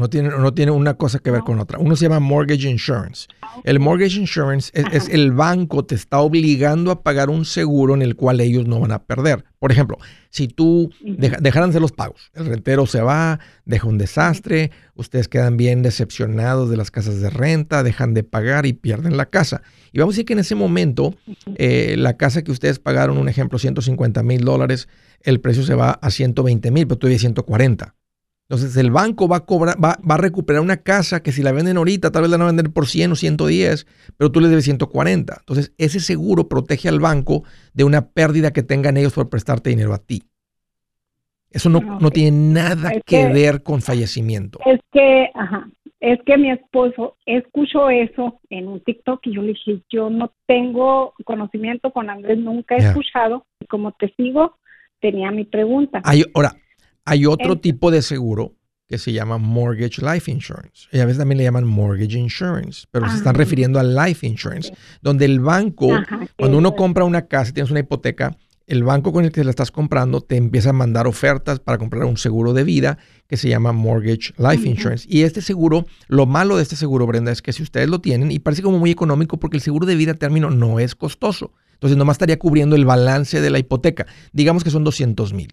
Ah, 0.00 0.04
no 0.04 0.08
tiene, 0.08 0.30
no 0.30 0.54
tiene 0.54 0.72
una 0.72 0.94
cosa 0.94 1.18
que 1.18 1.30
ver 1.30 1.42
con 1.42 1.60
otra. 1.60 1.78
Uno 1.78 1.94
se 1.94 2.06
llama 2.06 2.20
mortgage 2.20 2.68
insurance. 2.68 3.26
El 3.64 3.80
mortgage 3.80 4.18
insurance 4.18 4.70
es, 4.74 5.08
el 5.08 5.32
banco 5.32 5.84
te 5.84 5.94
está 5.94 6.20
obligando 6.20 6.90
a 6.90 7.02
pagar 7.02 7.28
un 7.28 7.44
seguro 7.44 7.94
en 7.94 8.00
el 8.00 8.16
cual 8.16 8.40
ellos 8.40 8.66
no 8.66 8.80
van 8.80 8.92
a 8.92 9.02
perder. 9.02 9.44
Por 9.58 9.72
ejemplo, 9.72 9.98
si 10.30 10.48
tú 10.48 10.90
dejaran 11.00 11.70
de 11.70 11.80
los 11.80 11.92
pagos, 11.92 12.30
el 12.34 12.46
rentero 12.46 12.86
se 12.86 13.02
va, 13.02 13.40
deja 13.66 13.86
un 13.86 13.98
desastre, 13.98 14.70
ustedes 14.94 15.28
quedan 15.28 15.58
bien 15.58 15.82
decepcionados 15.82 16.70
de 16.70 16.78
las 16.78 16.90
casas 16.90 17.20
de 17.20 17.28
renta, 17.28 17.82
dejan 17.82 18.14
de 18.14 18.22
pagar 18.22 18.64
y 18.64 18.72
pierden 18.72 19.18
la 19.18 19.26
casa. 19.26 19.62
Y 19.92 19.98
vamos 19.98 20.14
a 20.14 20.14
decir 20.14 20.24
que 20.24 20.32
en 20.32 20.38
ese 20.38 20.54
momento, 20.54 21.14
eh, 21.56 21.96
la 21.98 22.16
casa 22.16 22.42
que 22.42 22.52
ustedes 22.52 22.78
pagaron, 22.78 23.18
un 23.18 23.28
ejemplo, 23.28 23.58
150 23.58 24.22
mil 24.22 24.44
dólares, 24.44 24.88
el 25.20 25.40
precio 25.40 25.62
se 25.62 25.74
va 25.74 25.90
a 25.90 26.10
120 26.10 26.70
mil, 26.70 26.86
pero 26.86 26.98
todavía 26.98 27.18
140. 27.18 27.94
Entonces 28.50 28.76
el 28.78 28.90
banco 28.90 29.28
va 29.28 29.36
a 29.36 29.46
cobrar, 29.46 29.76
va, 29.82 29.96
a 30.08 30.16
recuperar 30.16 30.60
una 30.60 30.78
casa 30.78 31.22
que 31.22 31.30
si 31.30 31.40
la 31.40 31.52
venden 31.52 31.76
ahorita, 31.76 32.10
tal 32.10 32.22
vez 32.22 32.32
la 32.32 32.36
van 32.36 32.48
a 32.48 32.50
vender 32.50 32.72
por 32.72 32.88
100 32.88 33.12
o 33.12 33.14
110, 33.14 33.86
pero 34.16 34.32
tú 34.32 34.40
le 34.40 34.48
debes 34.48 34.64
140. 34.64 35.36
Entonces 35.38 35.72
ese 35.78 36.00
seguro 36.00 36.48
protege 36.48 36.88
al 36.88 36.98
banco 36.98 37.44
de 37.74 37.84
una 37.84 38.08
pérdida 38.08 38.52
que 38.52 38.64
tengan 38.64 38.96
ellos 38.96 39.12
por 39.12 39.30
prestarte 39.30 39.70
dinero 39.70 39.94
a 39.94 39.98
ti. 39.98 40.24
Eso 41.52 41.70
no, 41.70 41.78
ah, 41.78 41.98
no 42.00 42.10
tiene 42.10 42.32
nada 42.52 42.90
que, 43.06 43.28
ver 43.28 43.62
con 43.62 43.82
fallecimiento. 43.82 44.58
Es 44.66 44.80
que, 44.90 45.30
ajá, 45.32 45.70
es 46.00 46.18
que 46.26 46.36
mi 46.36 46.50
esposo 46.50 47.18
escuchó 47.26 47.88
eso 47.88 48.40
en 48.50 48.66
un 48.66 48.80
TikTok 48.80 49.20
y 49.28 49.34
yo 49.34 49.42
le 49.42 49.48
dije, 49.52 49.80
yo 49.90 50.10
no 50.10 50.32
tengo 50.46 51.14
conocimiento 51.24 51.92
con 51.92 52.10
Andrés, 52.10 52.38
nunca 52.38 52.74
he 52.74 52.78
escuchado. 52.78 53.46
Y 53.60 53.66
como 53.66 53.92
te 53.92 54.12
sigo, 54.16 54.56
tenía 54.98 55.30
mi 55.30 55.44
pregunta. 55.44 56.02
ahora, 56.34 56.50
hay 57.04 57.26
otro 57.26 57.58
tipo 57.58 57.90
de 57.90 58.02
seguro 58.02 58.54
que 58.90 58.98
se 58.98 59.12
llama 59.12 59.38
Mortgage 59.38 60.02
Life 60.02 60.28
Insurance. 60.30 60.88
Y 60.90 60.98
a 60.98 61.04
veces 61.04 61.18
también 61.18 61.38
le 61.38 61.44
llaman 61.44 61.64
Mortgage 61.64 62.18
Insurance, 62.18 62.86
pero 62.90 63.08
se 63.08 63.18
están 63.18 63.36
refiriendo 63.36 63.78
a 63.78 63.84
Life 63.84 64.26
Insurance, 64.26 64.72
donde 65.00 65.26
el 65.26 65.38
banco, 65.38 65.88
cuando 66.36 66.58
uno 66.58 66.74
compra 66.74 67.04
una 67.04 67.26
casa, 67.26 67.52
tienes 67.52 67.70
una 67.70 67.80
hipoteca, 67.80 68.36
el 68.66 68.82
banco 68.82 69.12
con 69.12 69.24
el 69.24 69.32
que 69.32 69.42
la 69.44 69.50
estás 69.50 69.70
comprando 69.70 70.20
te 70.20 70.36
empieza 70.36 70.70
a 70.70 70.72
mandar 70.72 71.06
ofertas 71.06 71.58
para 71.58 71.78
comprar 71.78 72.04
un 72.04 72.16
seguro 72.16 72.52
de 72.52 72.64
vida 72.64 72.98
que 73.28 73.36
se 73.36 73.48
llama 73.48 73.72
Mortgage 73.72 74.32
Life 74.38 74.68
Insurance. 74.68 75.06
Y 75.08 75.22
este 75.22 75.40
seguro, 75.40 75.86
lo 76.08 76.26
malo 76.26 76.56
de 76.56 76.62
este 76.62 76.76
seguro, 76.76 77.06
Brenda, 77.06 77.30
es 77.30 77.42
que 77.42 77.52
si 77.52 77.62
ustedes 77.62 77.88
lo 77.88 78.00
tienen, 78.00 78.30
y 78.32 78.38
parece 78.40 78.62
como 78.62 78.78
muy 78.78 78.90
económico 78.90 79.38
porque 79.38 79.56
el 79.56 79.62
seguro 79.62 79.86
de 79.86 79.96
vida 79.96 80.12
a 80.12 80.14
término 80.14 80.50
no 80.50 80.80
es 80.80 80.94
costoso. 80.96 81.52
Entonces 81.74 81.96
nomás 81.96 82.14
estaría 82.14 82.38
cubriendo 82.38 82.76
el 82.76 82.84
balance 82.84 83.40
de 83.40 83.50
la 83.50 83.58
hipoteca. 83.58 84.06
Digamos 84.32 84.62
que 84.62 84.70
son 84.70 84.84
200 84.84 85.32
mil. 85.32 85.52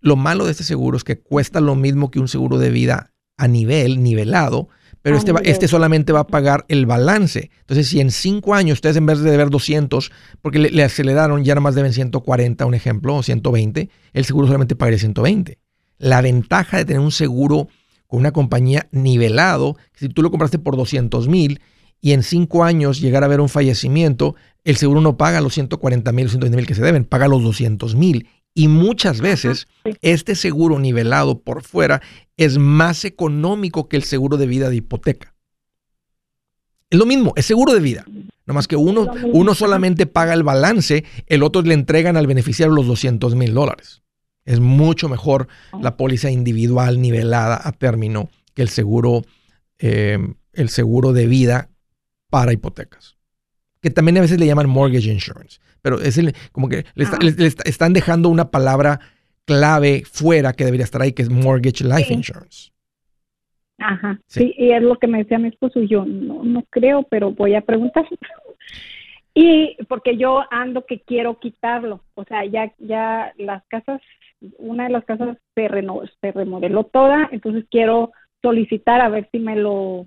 Lo 0.00 0.16
malo 0.16 0.44
de 0.44 0.52
este 0.52 0.64
seguro 0.64 0.96
es 0.96 1.04
que 1.04 1.18
cuesta 1.18 1.60
lo 1.60 1.74
mismo 1.74 2.10
que 2.10 2.20
un 2.20 2.28
seguro 2.28 2.58
de 2.58 2.70
vida 2.70 3.12
a 3.36 3.48
nivel, 3.48 4.02
nivelado, 4.02 4.68
pero 5.02 5.16
este, 5.16 5.32
este 5.44 5.68
solamente 5.68 6.12
va 6.12 6.20
a 6.20 6.26
pagar 6.26 6.64
el 6.68 6.84
balance. 6.86 7.50
Entonces, 7.60 7.88
si 7.88 8.00
en 8.00 8.10
cinco 8.10 8.54
años 8.54 8.78
ustedes 8.78 8.96
en 8.96 9.06
vez 9.06 9.20
de 9.20 9.30
deber 9.30 9.48
200, 9.48 10.10
porque 10.42 10.58
le, 10.58 10.82
aceleraron, 10.82 11.44
ya 11.44 11.54
nada 11.54 11.62
más 11.62 11.74
deben 11.74 11.92
140, 11.92 12.66
un 12.66 12.74
ejemplo, 12.74 13.16
o 13.16 13.22
120, 13.22 13.88
el 14.12 14.24
seguro 14.24 14.46
solamente 14.46 14.76
pagaría 14.76 14.98
120. 14.98 15.58
La 15.98 16.20
ventaja 16.20 16.78
de 16.78 16.84
tener 16.84 17.00
un 17.00 17.12
seguro 17.12 17.68
con 18.06 18.20
una 18.20 18.32
compañía 18.32 18.88
nivelado, 18.90 19.76
si 19.94 20.08
tú 20.08 20.22
lo 20.22 20.30
compraste 20.30 20.58
por 20.58 20.76
200 20.76 21.28
mil 21.28 21.60
y 22.00 22.12
en 22.12 22.22
cinco 22.22 22.64
años 22.64 23.00
llegar 23.00 23.22
a 23.22 23.26
haber 23.26 23.40
un 23.40 23.48
fallecimiento, 23.48 24.34
el 24.64 24.76
seguro 24.76 25.00
no 25.00 25.16
paga 25.16 25.40
los 25.40 25.54
140 25.54 26.12
mil, 26.12 26.28
120 26.28 26.56
mil 26.56 26.66
que 26.66 26.74
se 26.74 26.82
deben, 26.82 27.04
paga 27.04 27.28
los 27.28 27.42
200 27.42 27.94
mil. 27.96 28.28
Y 28.58 28.66
muchas 28.66 29.20
veces 29.20 29.68
este 30.02 30.34
seguro 30.34 30.80
nivelado 30.80 31.38
por 31.38 31.62
fuera 31.62 32.02
es 32.36 32.58
más 32.58 33.04
económico 33.04 33.88
que 33.88 33.96
el 33.96 34.02
seguro 34.02 34.36
de 34.36 34.48
vida 34.48 34.68
de 34.68 34.74
hipoteca. 34.74 35.32
Es 36.90 36.98
lo 36.98 37.06
mismo, 37.06 37.34
es 37.36 37.46
seguro 37.46 37.72
de 37.72 37.78
vida. 37.78 38.04
Nomás 38.46 38.66
que 38.66 38.74
uno, 38.74 39.06
uno 39.32 39.54
solamente 39.54 40.06
paga 40.06 40.34
el 40.34 40.42
balance, 40.42 41.04
el 41.28 41.44
otro 41.44 41.62
le 41.62 41.72
entregan 41.72 42.16
al 42.16 42.26
beneficiario 42.26 42.74
los 42.74 42.88
200 42.88 43.36
mil 43.36 43.54
dólares. 43.54 44.02
Es 44.44 44.58
mucho 44.58 45.08
mejor 45.08 45.46
la 45.80 45.96
póliza 45.96 46.28
individual 46.28 47.00
nivelada 47.00 47.60
a 47.62 47.70
término 47.70 48.28
que 48.54 48.62
el 48.62 48.70
seguro, 48.70 49.22
eh, 49.78 50.18
el 50.52 50.68
seguro 50.68 51.12
de 51.12 51.28
vida 51.28 51.70
para 52.28 52.52
hipotecas. 52.52 53.18
Que 53.80 53.90
también 53.90 54.18
a 54.18 54.22
veces 54.22 54.40
le 54.40 54.46
llaman 54.46 54.68
mortgage 54.68 55.12
insurance 55.12 55.60
pero 55.82 56.00
es 56.00 56.18
el, 56.18 56.34
como 56.52 56.68
que 56.68 56.84
le, 56.94 57.06
ah. 57.06 57.18
están 57.64 57.92
dejando 57.92 58.28
una 58.28 58.50
palabra 58.50 59.00
clave 59.44 60.02
fuera 60.04 60.52
que 60.52 60.64
debería 60.64 60.84
estar 60.84 61.00
ahí, 61.00 61.12
que 61.12 61.22
es 61.22 61.30
mortgage 61.30 61.84
life 61.84 62.12
insurance. 62.12 62.70
Ajá, 63.78 64.18
sí. 64.26 64.54
y 64.58 64.72
es 64.72 64.82
lo 64.82 64.96
que 64.96 65.06
me 65.06 65.18
decía 65.18 65.38
mi 65.38 65.48
esposo, 65.48 65.80
yo 65.80 66.04
no, 66.04 66.42
no 66.42 66.64
creo, 66.68 67.04
pero 67.04 67.30
voy 67.30 67.54
a 67.54 67.60
preguntar. 67.60 68.06
y 69.34 69.76
porque 69.88 70.16
yo 70.16 70.42
ando 70.50 70.84
que 70.84 71.00
quiero 71.00 71.38
quitarlo, 71.38 72.02
o 72.14 72.24
sea, 72.24 72.44
ya, 72.44 72.72
ya 72.78 73.32
las 73.38 73.64
casas, 73.68 74.00
una 74.58 74.84
de 74.84 74.90
las 74.90 75.04
casas 75.04 75.38
se, 75.54 75.68
se 76.20 76.32
remodeló 76.32 76.84
toda, 76.84 77.28
entonces 77.30 77.64
quiero 77.70 78.10
solicitar 78.42 79.00
a 79.00 79.08
ver 79.08 79.28
si 79.30 79.38
me 79.38 79.54
lo, 79.54 80.04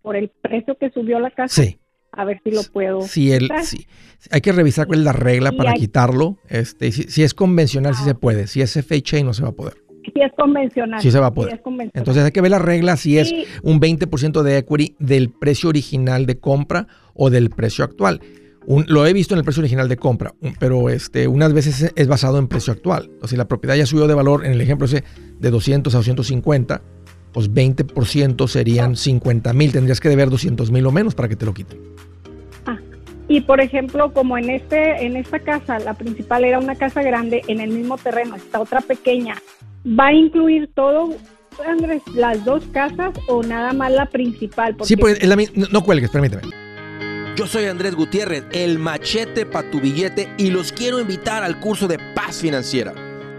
por 0.00 0.16
el 0.16 0.30
precio 0.30 0.76
que 0.78 0.90
subió 0.90 1.20
la 1.20 1.30
casa, 1.30 1.62
sí 1.62 1.79
a 2.12 2.24
ver 2.24 2.40
si 2.42 2.50
lo 2.50 2.62
puedo. 2.64 3.02
Si 3.02 3.32
el, 3.32 3.50
si, 3.62 3.86
hay 4.30 4.40
que 4.40 4.52
revisar 4.52 4.86
cuál 4.86 5.00
es 5.00 5.04
la 5.04 5.12
regla 5.12 5.52
para 5.52 5.74
quitarlo. 5.74 6.38
Este, 6.48 6.92
si, 6.92 7.22
es 7.22 7.34
convencional, 7.34 7.94
sí 7.94 8.04
se 8.04 8.14
puede. 8.14 8.46
Si 8.46 8.60
es 8.60 8.72
FHA, 8.72 9.22
no 9.24 9.32
se 9.32 9.42
va 9.42 9.50
a 9.50 9.52
poder. 9.52 9.74
Si 10.04 10.20
es 10.20 10.32
convencional. 10.36 11.00
Sí 11.00 11.10
se 11.10 11.18
va 11.18 11.26
a 11.26 11.34
poder. 11.34 11.62
Entonces 11.94 12.24
hay 12.24 12.32
que 12.32 12.40
ver 12.40 12.50
la 12.50 12.58
regla 12.58 12.96
si 12.96 13.18
es 13.18 13.32
un 13.62 13.80
20% 13.80 14.42
de 14.42 14.58
equity 14.58 14.96
del 14.98 15.30
precio 15.30 15.68
original 15.68 16.26
de 16.26 16.38
compra 16.38 16.86
o 17.14 17.30
del 17.30 17.50
precio 17.50 17.84
actual. 17.84 18.20
lo 18.66 19.06
he 19.06 19.12
visto 19.12 19.34
en 19.34 19.38
el 19.38 19.44
precio 19.44 19.60
original 19.60 19.88
de 19.88 19.96
compra, 19.96 20.34
pero 20.58 20.90
este, 20.90 21.28
unas 21.28 21.52
veces 21.52 21.92
es 21.94 22.08
basado 22.08 22.38
en 22.38 22.48
precio 22.48 22.72
actual. 22.72 23.10
O 23.22 23.28
si 23.28 23.36
la 23.36 23.46
propiedad 23.46 23.76
ya 23.76 23.86
subió 23.86 24.06
de 24.06 24.14
valor, 24.14 24.44
en 24.44 24.52
el 24.52 24.60
ejemplo 24.60 24.86
ese 24.86 25.04
de 25.38 25.50
200 25.50 25.94
a 25.94 25.98
250, 25.98 26.82
pues 27.32 27.50
20% 27.50 28.48
serían 28.48 28.96
50 28.96 29.52
mil. 29.52 29.72
Tendrías 29.72 30.00
que 30.00 30.08
deber 30.08 30.30
200 30.30 30.70
mil 30.70 30.86
o 30.86 30.92
menos 30.92 31.14
para 31.14 31.28
que 31.28 31.36
te 31.36 31.46
lo 31.46 31.54
quiten. 31.54 31.78
Ah, 32.66 32.78
y 33.28 33.40
por 33.42 33.60
ejemplo, 33.60 34.12
como 34.12 34.36
en, 34.38 34.50
este, 34.50 35.04
en 35.04 35.16
esta 35.16 35.38
casa, 35.38 35.78
la 35.78 35.94
principal 35.94 36.44
era 36.44 36.58
una 36.58 36.74
casa 36.74 37.02
grande, 37.02 37.42
en 37.48 37.60
el 37.60 37.70
mismo 37.70 37.96
terreno 37.98 38.36
está 38.36 38.60
otra 38.60 38.80
pequeña, 38.80 39.36
¿va 39.86 40.08
a 40.08 40.12
incluir 40.12 40.70
todo, 40.74 41.14
Andrés, 41.66 42.02
las 42.14 42.44
dos 42.44 42.64
casas 42.72 43.12
o 43.28 43.42
nada 43.42 43.72
más 43.72 43.92
la 43.92 44.06
principal? 44.06 44.76
Sí, 44.82 44.96
pues 44.96 45.22
la, 45.26 45.36
no, 45.36 45.66
no 45.70 45.82
cuelgues, 45.82 46.10
permíteme. 46.10 46.42
Yo 47.36 47.46
soy 47.46 47.64
Andrés 47.66 47.94
Gutiérrez, 47.94 48.44
el 48.52 48.78
machete 48.78 49.46
para 49.46 49.70
tu 49.70 49.80
billete 49.80 50.28
y 50.36 50.50
los 50.50 50.72
quiero 50.72 51.00
invitar 51.00 51.42
al 51.42 51.58
curso 51.58 51.88
de 51.88 51.98
paz 52.14 52.40
financiera. 52.40 52.92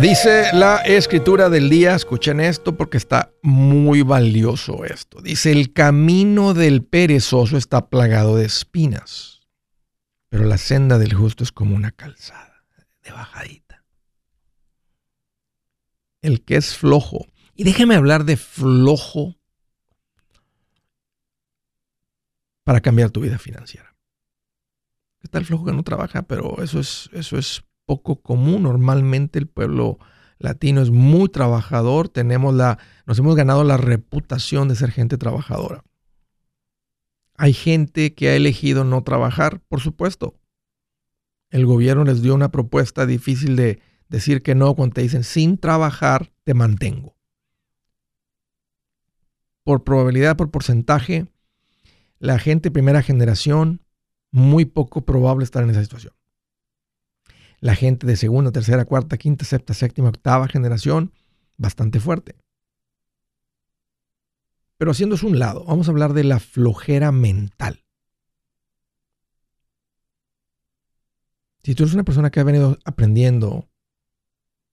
Dice 0.00 0.52
la 0.52 0.76
escritura 0.82 1.48
del 1.48 1.68
día, 1.68 1.96
escuchen 1.96 2.38
esto 2.38 2.76
porque 2.76 2.96
está 2.96 3.32
muy 3.42 4.02
valioso 4.02 4.84
esto. 4.84 5.20
Dice, 5.20 5.50
el 5.50 5.72
camino 5.72 6.54
del 6.54 6.84
perezoso 6.84 7.56
está 7.56 7.88
plagado 7.88 8.36
de 8.36 8.44
espinas, 8.44 9.40
pero 10.28 10.44
la 10.44 10.56
senda 10.56 10.98
del 10.98 11.14
justo 11.14 11.42
es 11.42 11.50
como 11.50 11.74
una 11.74 11.90
calzada 11.90 12.64
de 13.02 13.10
bajadita. 13.10 13.84
El 16.22 16.44
que 16.44 16.56
es 16.56 16.76
flojo, 16.76 17.26
y 17.56 17.64
déjeme 17.64 17.96
hablar 17.96 18.24
de 18.24 18.36
flojo 18.36 19.34
para 22.62 22.80
cambiar 22.80 23.10
tu 23.10 23.20
vida 23.20 23.38
financiera. 23.38 23.96
Está 25.22 25.38
el 25.38 25.44
flojo 25.44 25.64
que 25.64 25.72
no 25.72 25.82
trabaja, 25.82 26.22
pero 26.22 26.62
eso 26.62 26.78
es, 26.78 27.10
eso 27.12 27.36
es 27.36 27.64
poco 27.88 28.20
común. 28.20 28.64
Normalmente 28.64 29.38
el 29.38 29.48
pueblo 29.48 29.98
latino 30.38 30.82
es 30.82 30.90
muy 30.90 31.30
trabajador, 31.30 32.08
tenemos 32.08 32.54
la, 32.54 32.78
nos 33.06 33.18
hemos 33.18 33.34
ganado 33.34 33.64
la 33.64 33.78
reputación 33.78 34.68
de 34.68 34.76
ser 34.76 34.92
gente 34.92 35.16
trabajadora. 35.16 35.82
Hay 37.34 37.54
gente 37.54 38.14
que 38.14 38.28
ha 38.28 38.36
elegido 38.36 38.84
no 38.84 39.02
trabajar, 39.02 39.60
por 39.68 39.80
supuesto. 39.80 40.38
El 41.50 41.64
gobierno 41.64 42.04
les 42.04 42.20
dio 42.20 42.34
una 42.34 42.50
propuesta 42.50 43.06
difícil 43.06 43.56
de 43.56 43.80
decir 44.08 44.42
que 44.42 44.54
no 44.54 44.74
cuando 44.74 44.94
te 44.94 45.02
dicen 45.02 45.24
sin 45.24 45.56
trabajar 45.56 46.30
te 46.44 46.52
mantengo. 46.52 47.16
Por 49.64 49.82
probabilidad, 49.82 50.36
por 50.36 50.50
porcentaje, 50.50 51.26
la 52.18 52.38
gente 52.38 52.70
primera 52.70 53.02
generación, 53.02 53.80
muy 54.30 54.66
poco 54.66 55.06
probable 55.06 55.44
estar 55.44 55.62
en 55.62 55.70
esa 55.70 55.82
situación 55.82 56.17
la 57.60 57.74
gente 57.74 58.06
de 58.06 58.16
segunda, 58.16 58.52
tercera, 58.52 58.84
cuarta, 58.84 59.16
quinta, 59.18 59.44
sexta, 59.44 59.74
séptima, 59.74 60.08
octava 60.08 60.48
generación, 60.48 61.12
bastante 61.56 62.00
fuerte. 62.00 62.36
Pero 64.76 64.92
haciéndose 64.92 65.26
un 65.26 65.38
lado, 65.38 65.64
vamos 65.64 65.88
a 65.88 65.90
hablar 65.90 66.12
de 66.12 66.24
la 66.24 66.38
flojera 66.38 67.10
mental. 67.10 67.84
Si 71.64 71.74
tú 71.74 71.82
eres 71.82 71.94
una 71.94 72.04
persona 72.04 72.30
que 72.30 72.40
ha 72.40 72.44
venido 72.44 72.78
aprendiendo 72.84 73.68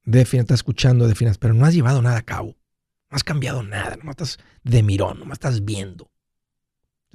de 0.03 0.23
finanzas, 0.25 0.45
estás 0.45 0.59
escuchando 0.59 1.07
de 1.07 1.15
finanzas, 1.15 1.39
pero 1.39 1.55
no 1.55 1.65
has 1.65 1.73
llevado 1.73 2.01
nada 2.01 2.19
a 2.19 2.21
cabo, 2.21 2.55
no 3.09 3.15
has 3.15 3.23
cambiado 3.23 3.63
nada, 3.63 3.97
no 4.03 4.11
estás 4.11 4.37
de 4.63 4.83
mirón, 4.83 5.21
no 5.25 5.33
estás 5.33 5.65
viendo. 5.65 6.11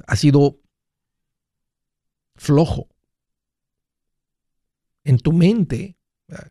Has 0.06 0.18
sido 0.18 0.60
flojo 2.34 2.88
en 5.10 5.18
tu 5.18 5.32
mente 5.32 5.98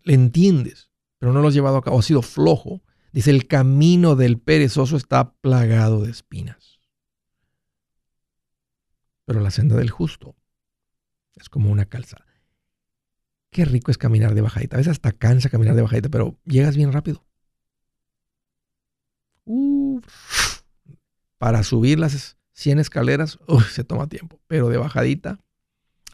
le 0.03 0.13
entiendes, 0.13 0.91
pero 1.17 1.31
no 1.31 1.41
lo 1.41 1.47
has 1.47 1.53
llevado 1.53 1.77
a 1.77 1.81
cabo, 1.81 1.99
has 1.99 2.05
sido 2.05 2.21
flojo. 2.21 2.83
Dice, 3.13 3.31
el 3.31 3.47
camino 3.47 4.15
del 4.15 4.39
perezoso 4.39 4.97
está 4.97 5.33
plagado 5.35 6.01
de 6.03 6.11
espinas. 6.11 6.79
Pero 9.25 9.39
la 9.39 9.51
senda 9.51 9.75
del 9.75 9.89
justo 9.89 10.35
Es 11.35 11.49
como 11.49 11.71
una 11.71 11.85
calzada. 11.85 12.25
Qué 13.49 13.63
rico 13.65 13.91
es 13.91 13.97
caminar 13.97 14.35
de 14.35 14.41
bajadita. 14.41 14.75
A 14.75 14.79
veces 14.79 14.91
hasta 14.91 15.13
cansa 15.13 15.49
caminar 15.49 15.75
de 15.75 15.81
bajadita, 15.81 16.09
pero 16.09 16.37
llegas 16.45 16.75
bien 16.75 16.91
rápido. 16.91 17.25
para 21.39 21.63
subir 21.63 21.97
las 21.97 22.37
100 22.51 22.79
escaleras, 22.79 23.39
se 23.71 23.83
toma 23.83 24.07
tiempo. 24.07 24.39
Pero 24.47 24.69
de 24.69 24.77
bajadita, 24.77 25.39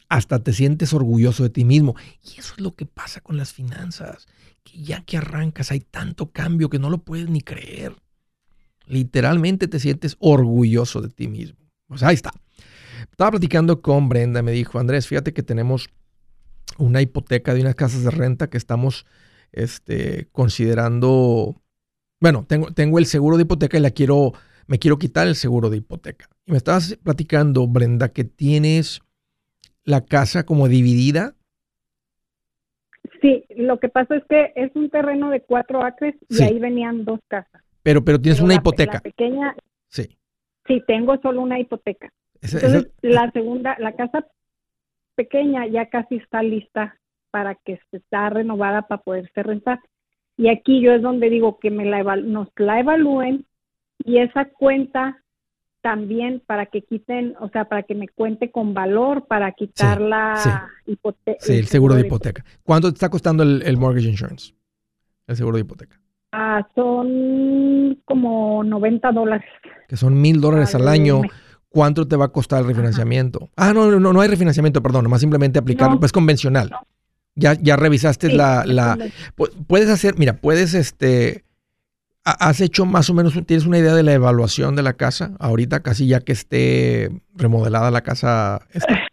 hasta 0.08 0.42
te 0.42 0.52
sientes 0.52 0.92
orgulloso 0.92 1.42
de 1.42 1.50
ti 1.50 1.64
mismo. 1.64 1.94
Y 2.22 2.40
eso 2.40 2.54
es 2.56 2.60
lo 2.60 2.74
que 2.74 2.86
pasa 2.86 3.20
con 3.20 3.36
las 3.36 3.52
finanzas. 3.52 4.26
Que 4.62 4.82
ya 4.82 5.04
que 5.04 5.16
arrancas 5.16 5.70
hay 5.70 5.80
tanto 5.80 6.30
cambio 6.32 6.70
que 6.70 6.78
no 6.78 6.90
lo 6.90 6.98
puedes 6.98 7.28
ni 7.28 7.40
creer. 7.40 7.94
Literalmente 8.86 9.68
te 9.68 9.80
sientes 9.80 10.16
orgulloso 10.18 11.00
de 11.00 11.08
ti 11.08 11.28
mismo. 11.28 11.58
Sea, 11.96 12.08
ahí 12.08 12.14
está. 12.14 12.32
Estaba 13.10 13.32
platicando 13.32 13.82
con 13.82 14.08
Brenda, 14.08 14.42
me 14.42 14.52
dijo, 14.52 14.78
Andrés, 14.78 15.06
fíjate 15.06 15.32
que 15.32 15.42
tenemos 15.42 15.88
una 16.78 17.00
hipoteca 17.00 17.54
de 17.54 17.60
unas 17.60 17.74
casas 17.74 18.02
de 18.02 18.10
renta 18.10 18.48
que 18.48 18.58
estamos 18.58 19.06
este, 19.52 20.28
considerando, 20.32 21.62
bueno, 22.20 22.44
tengo, 22.46 22.72
tengo 22.72 22.98
el 22.98 23.06
seguro 23.06 23.36
de 23.36 23.42
hipoteca 23.42 23.76
y 23.76 23.80
la 23.80 23.90
quiero, 23.90 24.32
me 24.66 24.78
quiero 24.78 24.98
quitar 24.98 25.26
el 25.26 25.36
seguro 25.36 25.70
de 25.70 25.78
hipoteca. 25.78 26.28
Y 26.44 26.52
me 26.52 26.58
estabas 26.58 26.98
platicando, 27.02 27.66
Brenda, 27.66 28.08
que 28.08 28.24
tienes 28.24 29.00
la 29.86 30.04
casa 30.04 30.44
como 30.44 30.68
dividida. 30.68 31.34
Sí, 33.22 33.44
lo 33.56 33.78
que 33.78 33.88
pasa 33.88 34.16
es 34.16 34.24
que 34.28 34.52
es 34.56 34.74
un 34.74 34.90
terreno 34.90 35.30
de 35.30 35.40
cuatro 35.40 35.82
acres 35.82 36.14
y 36.28 36.42
ahí 36.42 36.58
venían 36.58 37.04
dos 37.04 37.20
casas. 37.28 37.62
Pero, 37.82 38.04
pero 38.04 38.20
tienes 38.20 38.40
una 38.40 38.54
hipoteca. 38.54 38.94
La 38.94 39.00
pequeña. 39.00 39.56
Sí. 39.88 40.18
Sí, 40.66 40.82
tengo 40.86 41.16
solo 41.22 41.40
una 41.40 41.58
hipoteca. 41.60 42.12
Entonces, 42.42 42.88
la 43.00 43.30
segunda, 43.30 43.76
la 43.78 43.92
casa 43.92 44.26
pequeña 45.14 45.66
ya 45.66 45.86
casi 45.86 46.16
está 46.16 46.42
lista 46.42 46.98
para 47.30 47.54
que 47.54 47.80
se 47.90 47.98
está 47.98 48.28
renovada 48.28 48.82
para 48.82 49.02
poderse 49.02 49.42
rentar. 49.42 49.80
Y 50.36 50.48
aquí 50.48 50.82
yo 50.82 50.92
es 50.92 51.00
donde 51.00 51.30
digo 51.30 51.58
que 51.58 51.70
me 51.70 51.84
la 51.84 52.02
nos 52.16 52.48
la 52.56 52.80
evalúen 52.80 53.46
y 54.04 54.18
esa 54.18 54.46
cuenta 54.46 55.22
también 55.86 56.42
para 56.44 56.66
que 56.66 56.82
quiten, 56.82 57.36
o 57.38 57.48
sea, 57.48 57.66
para 57.66 57.84
que 57.84 57.94
me 57.94 58.08
cuente 58.08 58.50
con 58.50 58.74
valor, 58.74 59.28
para 59.28 59.52
quitar 59.52 60.00
la 60.00 60.68
hipoteca. 60.84 61.38
Sí, 61.38 61.52
el 61.52 61.68
seguro 61.68 61.94
de 61.94 62.00
hipoteca. 62.00 62.44
¿Cuánto 62.64 62.90
te 62.90 62.96
está 62.96 63.08
costando 63.08 63.44
el 63.44 63.76
mortgage 63.76 64.08
insurance? 64.08 64.52
El 65.28 65.36
seguro 65.36 65.58
de 65.58 65.60
hipoteca. 65.60 66.00
Ah, 66.32 66.66
son 66.74 68.02
como 68.04 68.64
90 68.64 69.12
dólares. 69.12 69.48
Que 69.86 69.96
son 69.96 70.20
mil 70.20 70.40
dólares 70.40 70.74
al 70.74 70.88
año. 70.88 71.22
¿Cuánto 71.68 72.08
te 72.08 72.16
va 72.16 72.24
a 72.24 72.32
costar 72.32 72.62
el 72.62 72.66
refinanciamiento? 72.66 73.48
Ah, 73.54 73.72
no, 73.72 73.88
no, 74.00 74.12
no 74.12 74.20
hay 74.20 74.28
refinanciamiento, 74.28 74.82
perdón, 74.82 75.08
más 75.08 75.20
simplemente 75.20 75.60
aplicar, 75.60 75.96
pues 76.00 76.10
convencional. 76.10 76.72
Ya, 77.36 77.54
ya 77.54 77.76
revisaste 77.76 78.32
la, 78.32 78.64
la 78.66 78.98
puedes 79.68 79.88
hacer, 79.88 80.18
mira, 80.18 80.32
puedes 80.40 80.74
este 80.74 81.44
has 82.26 82.60
hecho 82.60 82.84
más 82.84 83.08
o 83.08 83.14
menos, 83.14 83.34
tienes 83.46 83.66
una 83.66 83.78
idea 83.78 83.94
de 83.94 84.02
la 84.02 84.12
evaluación 84.12 84.74
de 84.74 84.82
la 84.82 84.94
casa 84.94 85.36
ahorita, 85.38 85.80
casi 85.80 86.08
ya 86.08 86.20
que 86.20 86.32
esté 86.32 87.10
remodelada 87.34 87.90
la 87.90 88.02
casa. 88.02 88.66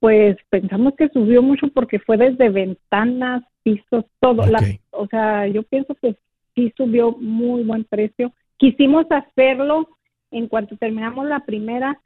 Pues 0.00 0.36
pensamos 0.50 0.92
que 0.98 1.08
subió 1.08 1.40
mucho 1.40 1.68
porque 1.68 1.98
fue 2.00 2.18
desde 2.18 2.50
ventanas, 2.50 3.44
pisos, 3.62 4.04
todo. 4.20 4.42
o 4.90 5.06
sea, 5.06 5.46
yo 5.46 5.62
pienso 5.62 5.94
que 5.94 6.16
sí 6.54 6.70
subió 6.76 7.12
muy 7.12 7.62
buen 7.62 7.84
precio. 7.84 8.32
Quisimos 8.58 9.06
hacerlo 9.10 9.88
en 10.32 10.48
cuanto 10.48 10.76
terminamos 10.76 11.26
la 11.26 11.40
primera, 11.46 11.98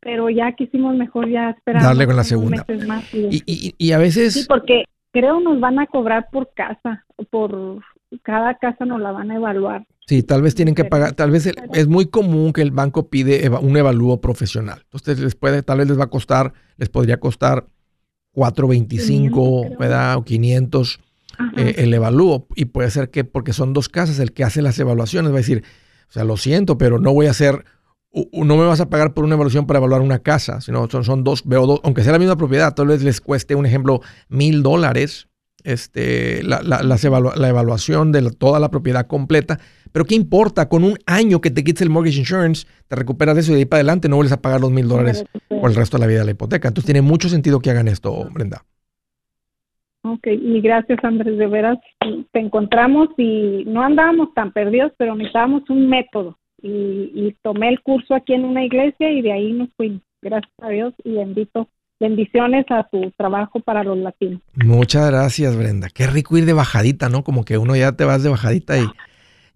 pero 0.00 0.28
ya 0.28 0.50
quisimos 0.52 0.96
mejor 0.96 1.28
ya 1.28 1.50
esperar. 1.50 1.82
Darle 1.82 2.06
con 2.06 2.16
la 2.16 2.24
segunda. 2.24 2.66
y, 3.12 3.74
y, 3.78 3.92
a 3.92 3.98
veces... 3.98 4.32
Sí, 4.32 4.44
porque 4.48 4.86
creo 5.12 5.38
nos 5.38 5.60
van 5.60 5.78
a 5.78 5.86
cobrar 5.86 6.30
por 6.32 6.52
casa, 6.52 7.04
por 7.30 7.80
cada 8.18 8.58
casa 8.58 8.84
nos 8.84 9.00
la 9.00 9.12
van 9.12 9.30
a 9.30 9.36
evaluar. 9.36 9.86
Sí, 10.06 10.22
tal 10.22 10.42
vez 10.42 10.54
tienen 10.54 10.74
que 10.74 10.84
pagar, 10.84 11.12
tal 11.12 11.30
vez 11.30 11.46
es 11.46 11.86
muy 11.86 12.06
común 12.06 12.52
que 12.52 12.62
el 12.62 12.72
banco 12.72 13.08
pide 13.08 13.48
un 13.48 13.76
evalúo 13.76 14.20
profesional. 14.20 14.80
Entonces 14.84 15.20
les 15.20 15.34
puede, 15.36 15.62
tal 15.62 15.78
vez 15.78 15.88
les 15.88 15.98
va 15.98 16.04
a 16.04 16.10
costar, 16.10 16.52
les 16.76 16.88
podría 16.88 17.20
costar 17.20 17.68
425, 18.32 19.76
¿verdad? 19.78 20.16
O 20.16 20.24
500 20.24 21.00
eh, 21.56 21.74
el 21.78 21.94
evalúo. 21.94 22.48
Y 22.56 22.66
puede 22.66 22.90
ser 22.90 23.10
que, 23.10 23.24
porque 23.24 23.52
son 23.52 23.72
dos 23.72 23.88
casas, 23.88 24.18
el 24.18 24.32
que 24.32 24.44
hace 24.44 24.62
las 24.62 24.78
evaluaciones 24.78 25.30
va 25.30 25.36
a 25.36 25.38
decir, 25.38 25.62
o 26.08 26.12
sea, 26.12 26.24
lo 26.24 26.36
siento, 26.36 26.76
pero 26.76 26.98
no 26.98 27.12
voy 27.12 27.26
a 27.26 27.30
hacer, 27.30 27.64
no 28.12 28.56
me 28.56 28.64
vas 28.64 28.80
a 28.80 28.90
pagar 28.90 29.14
por 29.14 29.24
una 29.24 29.36
evaluación 29.36 29.66
para 29.66 29.78
evaluar 29.78 30.00
una 30.00 30.18
casa, 30.18 30.60
sino 30.60 30.88
son, 30.90 31.04
son 31.04 31.22
dos, 31.22 31.42
veo 31.44 31.66
dos, 31.66 31.80
aunque 31.84 32.02
sea 32.02 32.12
la 32.12 32.18
misma 32.18 32.36
propiedad, 32.36 32.74
tal 32.74 32.88
vez 32.88 33.02
les 33.04 33.20
cueste, 33.20 33.54
un 33.54 33.64
ejemplo, 33.64 34.00
mil 34.28 34.62
dólares 34.62 35.29
este, 35.64 36.42
la, 36.42 36.62
la, 36.62 36.82
la, 36.82 37.48
evaluación 37.48 38.12
de 38.12 38.30
toda 38.30 38.60
la 38.60 38.70
propiedad 38.70 39.06
completa. 39.06 39.58
Pero 39.92 40.04
¿qué 40.04 40.14
importa? 40.14 40.68
Con 40.68 40.84
un 40.84 40.98
año 41.06 41.40
que 41.40 41.50
te 41.50 41.64
quites 41.64 41.82
el 41.82 41.90
mortgage 41.90 42.18
insurance, 42.18 42.66
te 42.88 42.96
recuperas 42.96 43.34
de 43.34 43.40
eso 43.40 43.52
y 43.52 43.54
de 43.54 43.60
ahí 43.60 43.64
para 43.64 43.78
adelante 43.78 44.08
no 44.08 44.16
vuelves 44.16 44.32
a 44.32 44.40
pagar 44.40 44.60
los 44.60 44.70
mil 44.70 44.88
dólares 44.88 45.24
por 45.48 45.70
el 45.70 45.76
resto 45.76 45.96
de 45.96 46.02
la 46.02 46.06
vida 46.06 46.20
de 46.20 46.26
la 46.26 46.30
hipoteca. 46.32 46.68
Entonces 46.68 46.86
tiene 46.86 47.02
mucho 47.02 47.28
sentido 47.28 47.60
que 47.60 47.70
hagan 47.70 47.88
esto, 47.88 48.28
Brenda. 48.32 48.64
Ok, 50.02 50.28
y 50.28 50.60
gracias 50.62 50.98
Andrés, 51.02 51.36
de 51.36 51.46
veras 51.46 51.78
te 52.32 52.40
encontramos 52.40 53.08
y 53.18 53.64
no 53.66 53.82
andábamos 53.82 54.32
tan 54.34 54.50
perdidos, 54.52 54.92
pero 54.96 55.14
necesitábamos 55.14 55.68
un 55.68 55.88
método 55.88 56.38
y, 56.62 57.34
tomé 57.42 57.68
el 57.68 57.80
curso 57.80 58.14
aquí 58.14 58.34
en 58.34 58.44
una 58.44 58.64
iglesia 58.64 59.10
y 59.10 59.22
de 59.22 59.32
ahí 59.32 59.52
nos 59.52 59.68
fuimos, 59.76 60.02
gracias 60.22 60.52
a 60.60 60.68
Dios 60.68 60.94
y 61.04 61.12
bendito, 61.12 61.68
bendiciones 62.00 62.64
a 62.70 62.84
tu 62.84 63.10
trabajo 63.12 63.60
para 63.60 63.84
los 63.84 63.98
latinos. 63.98 64.40
Muchas 64.56 65.10
gracias 65.10 65.56
Brenda, 65.56 65.88
qué 65.94 66.06
rico 66.06 66.36
ir 66.38 66.46
de 66.46 66.54
bajadita, 66.54 67.08
¿no? 67.08 67.22
Como 67.22 67.44
que 67.44 67.58
uno 67.58 67.76
ya 67.76 67.92
te 67.92 68.04
vas 68.04 68.22
de 68.22 68.30
bajadita 68.30 68.78
y 68.78 68.86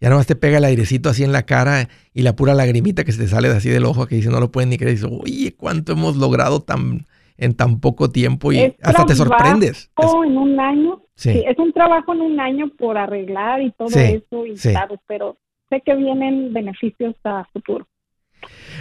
ya 0.01 0.11
nomás 0.11 0.27
te 0.27 0.37
pega 0.37 0.59
el 0.59 0.65
airecito 0.65 1.09
así 1.09 1.25
en 1.25 1.33
la 1.33 1.45
cara 1.45 1.89
y 2.13 2.23
la 2.23 2.37
pura 2.37 2.55
lagrimita 2.55 3.05
que 3.05 3.13
se 3.13 3.23
te 3.23 3.29
sale 3.29 3.49
de 3.49 3.57
así 3.57 3.71
del 3.71 3.87
ojo 3.87 4.07
que 4.07 4.17
dice 4.17 4.29
no 4.29 4.39
lo 4.39 4.53
pueden 4.53 4.71
ni 4.71 4.77
creer, 4.77 4.93
y 4.93 4.97
dices, 4.97 5.11
oye, 5.11 5.55
cuánto 5.57 5.93
hemos 5.93 6.17
logrado 6.17 6.61
tan 6.61 7.07
en 7.37 7.55
tan 7.55 7.81
poco 7.81 8.11
tiempo 8.11 8.53
y 8.53 8.77
hasta 8.83 9.07
te 9.07 9.15
sorprendes. 9.15 9.91
En 10.25 10.37
un 10.37 10.61
año, 10.61 11.03
sí. 11.15 11.43
es 11.47 11.59
un 11.59 11.73
trabajo 11.73 12.13
en 12.15 12.21
un 12.21 12.39
año 12.39 12.71
por 12.79 12.97
arreglar 12.97 13.61
y 13.63 13.73
todo 13.73 13.89
eso, 13.89 14.47
y 14.47 14.55
claro, 14.55 15.01
pero 15.07 15.37
sé 15.69 15.81
que 15.81 15.95
vienen 15.97 16.53
beneficios 16.53 17.15
a 17.25 17.45
futuro. 17.53 17.87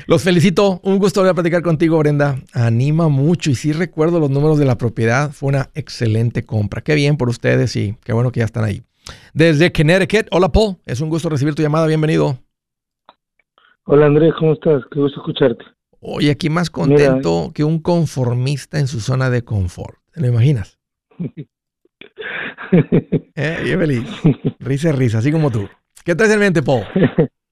Los 0.05 0.23
felicito, 0.23 0.81
un 0.83 0.99
gusto 0.99 1.21
volver 1.21 1.31
a 1.31 1.35
platicar 1.35 1.61
contigo, 1.61 1.97
Brenda. 1.97 2.35
Anima 2.53 3.07
mucho 3.07 3.51
y 3.51 3.55
sí 3.55 3.71
recuerdo 3.71 4.19
los 4.19 4.29
números 4.29 4.59
de 4.59 4.65
la 4.65 4.77
propiedad, 4.77 5.31
fue 5.31 5.47
una 5.47 5.69
excelente 5.75 6.45
compra. 6.45 6.81
Qué 6.81 6.93
bien 6.93 7.15
por 7.15 7.29
ustedes 7.29 7.73
y 7.77 7.95
qué 8.03 8.11
bueno 8.11 8.31
que 8.31 8.41
ya 8.41 8.45
están 8.45 8.65
ahí. 8.65 8.83
Desde 9.33 9.71
Connecticut, 9.71 10.27
hola 10.31 10.49
Paul, 10.49 10.75
es 10.85 10.99
un 10.99 11.09
gusto 11.09 11.29
recibir 11.29 11.55
tu 11.55 11.61
llamada, 11.61 11.87
bienvenido. 11.87 12.37
Hola 13.85 14.07
Andrés, 14.07 14.33
¿cómo 14.37 14.53
estás? 14.53 14.83
Qué 14.91 14.99
gusto 14.99 15.21
escucharte. 15.21 15.63
Oye, 16.01 16.31
aquí 16.31 16.49
más 16.49 16.69
contento 16.69 17.51
que 17.53 17.63
un 17.63 17.79
conformista 17.79 18.79
en 18.79 18.87
su 18.87 18.99
zona 18.99 19.29
de 19.29 19.45
confort. 19.45 19.97
¿Te 20.11 20.19
lo 20.19 20.27
imaginas? 20.27 20.79
eh, 23.35 23.59
bien 23.63 23.79
feliz. 23.79 24.03
Risa, 24.59 24.91
risa, 24.91 25.19
así 25.19 25.31
como 25.31 25.49
tú. 25.49 25.69
¿Qué 26.03 26.13
traes 26.13 26.33
en 26.33 26.39
mente, 26.39 26.61
Paul? 26.61 26.83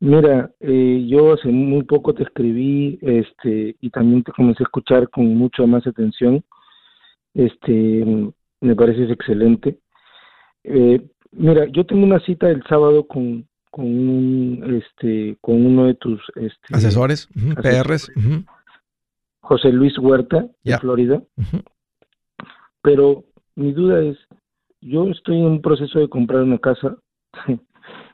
Mira, 0.00 0.50
eh, 0.60 1.06
yo 1.08 1.32
hace 1.32 1.48
muy 1.48 1.82
poco 1.82 2.14
te 2.14 2.22
escribí 2.22 2.98
este, 3.02 3.76
y 3.80 3.90
también 3.90 4.22
te 4.22 4.32
comencé 4.32 4.62
a 4.62 4.66
escuchar 4.66 5.08
con 5.10 5.34
mucha 5.34 5.66
más 5.66 5.86
atención. 5.86 6.44
Este, 7.34 8.04
me 8.60 8.76
parece 8.76 9.12
excelente. 9.12 9.78
Eh, 10.62 11.04
mira, 11.32 11.66
yo 11.66 11.84
tengo 11.84 12.04
una 12.04 12.20
cita 12.20 12.48
el 12.48 12.62
sábado 12.68 13.08
con, 13.08 13.48
con 13.70 13.86
un 13.86 14.82
este 14.82 15.36
con 15.40 15.66
uno 15.66 15.86
de 15.86 15.94
tus 15.94 16.20
este, 16.36 16.74
asesores, 16.74 17.28
PRs, 17.60 18.12
José 19.40 19.72
Luis 19.72 19.98
Huerta 19.98 20.46
de 20.62 20.78
Florida. 20.78 21.22
Pero 22.82 23.24
mi 23.56 23.72
duda 23.72 24.00
es, 24.00 24.16
yo 24.80 25.08
estoy 25.08 25.38
en 25.38 25.46
un 25.46 25.62
proceso 25.62 25.98
de 25.98 26.08
comprar 26.08 26.42
una 26.42 26.58
casa. 26.58 26.96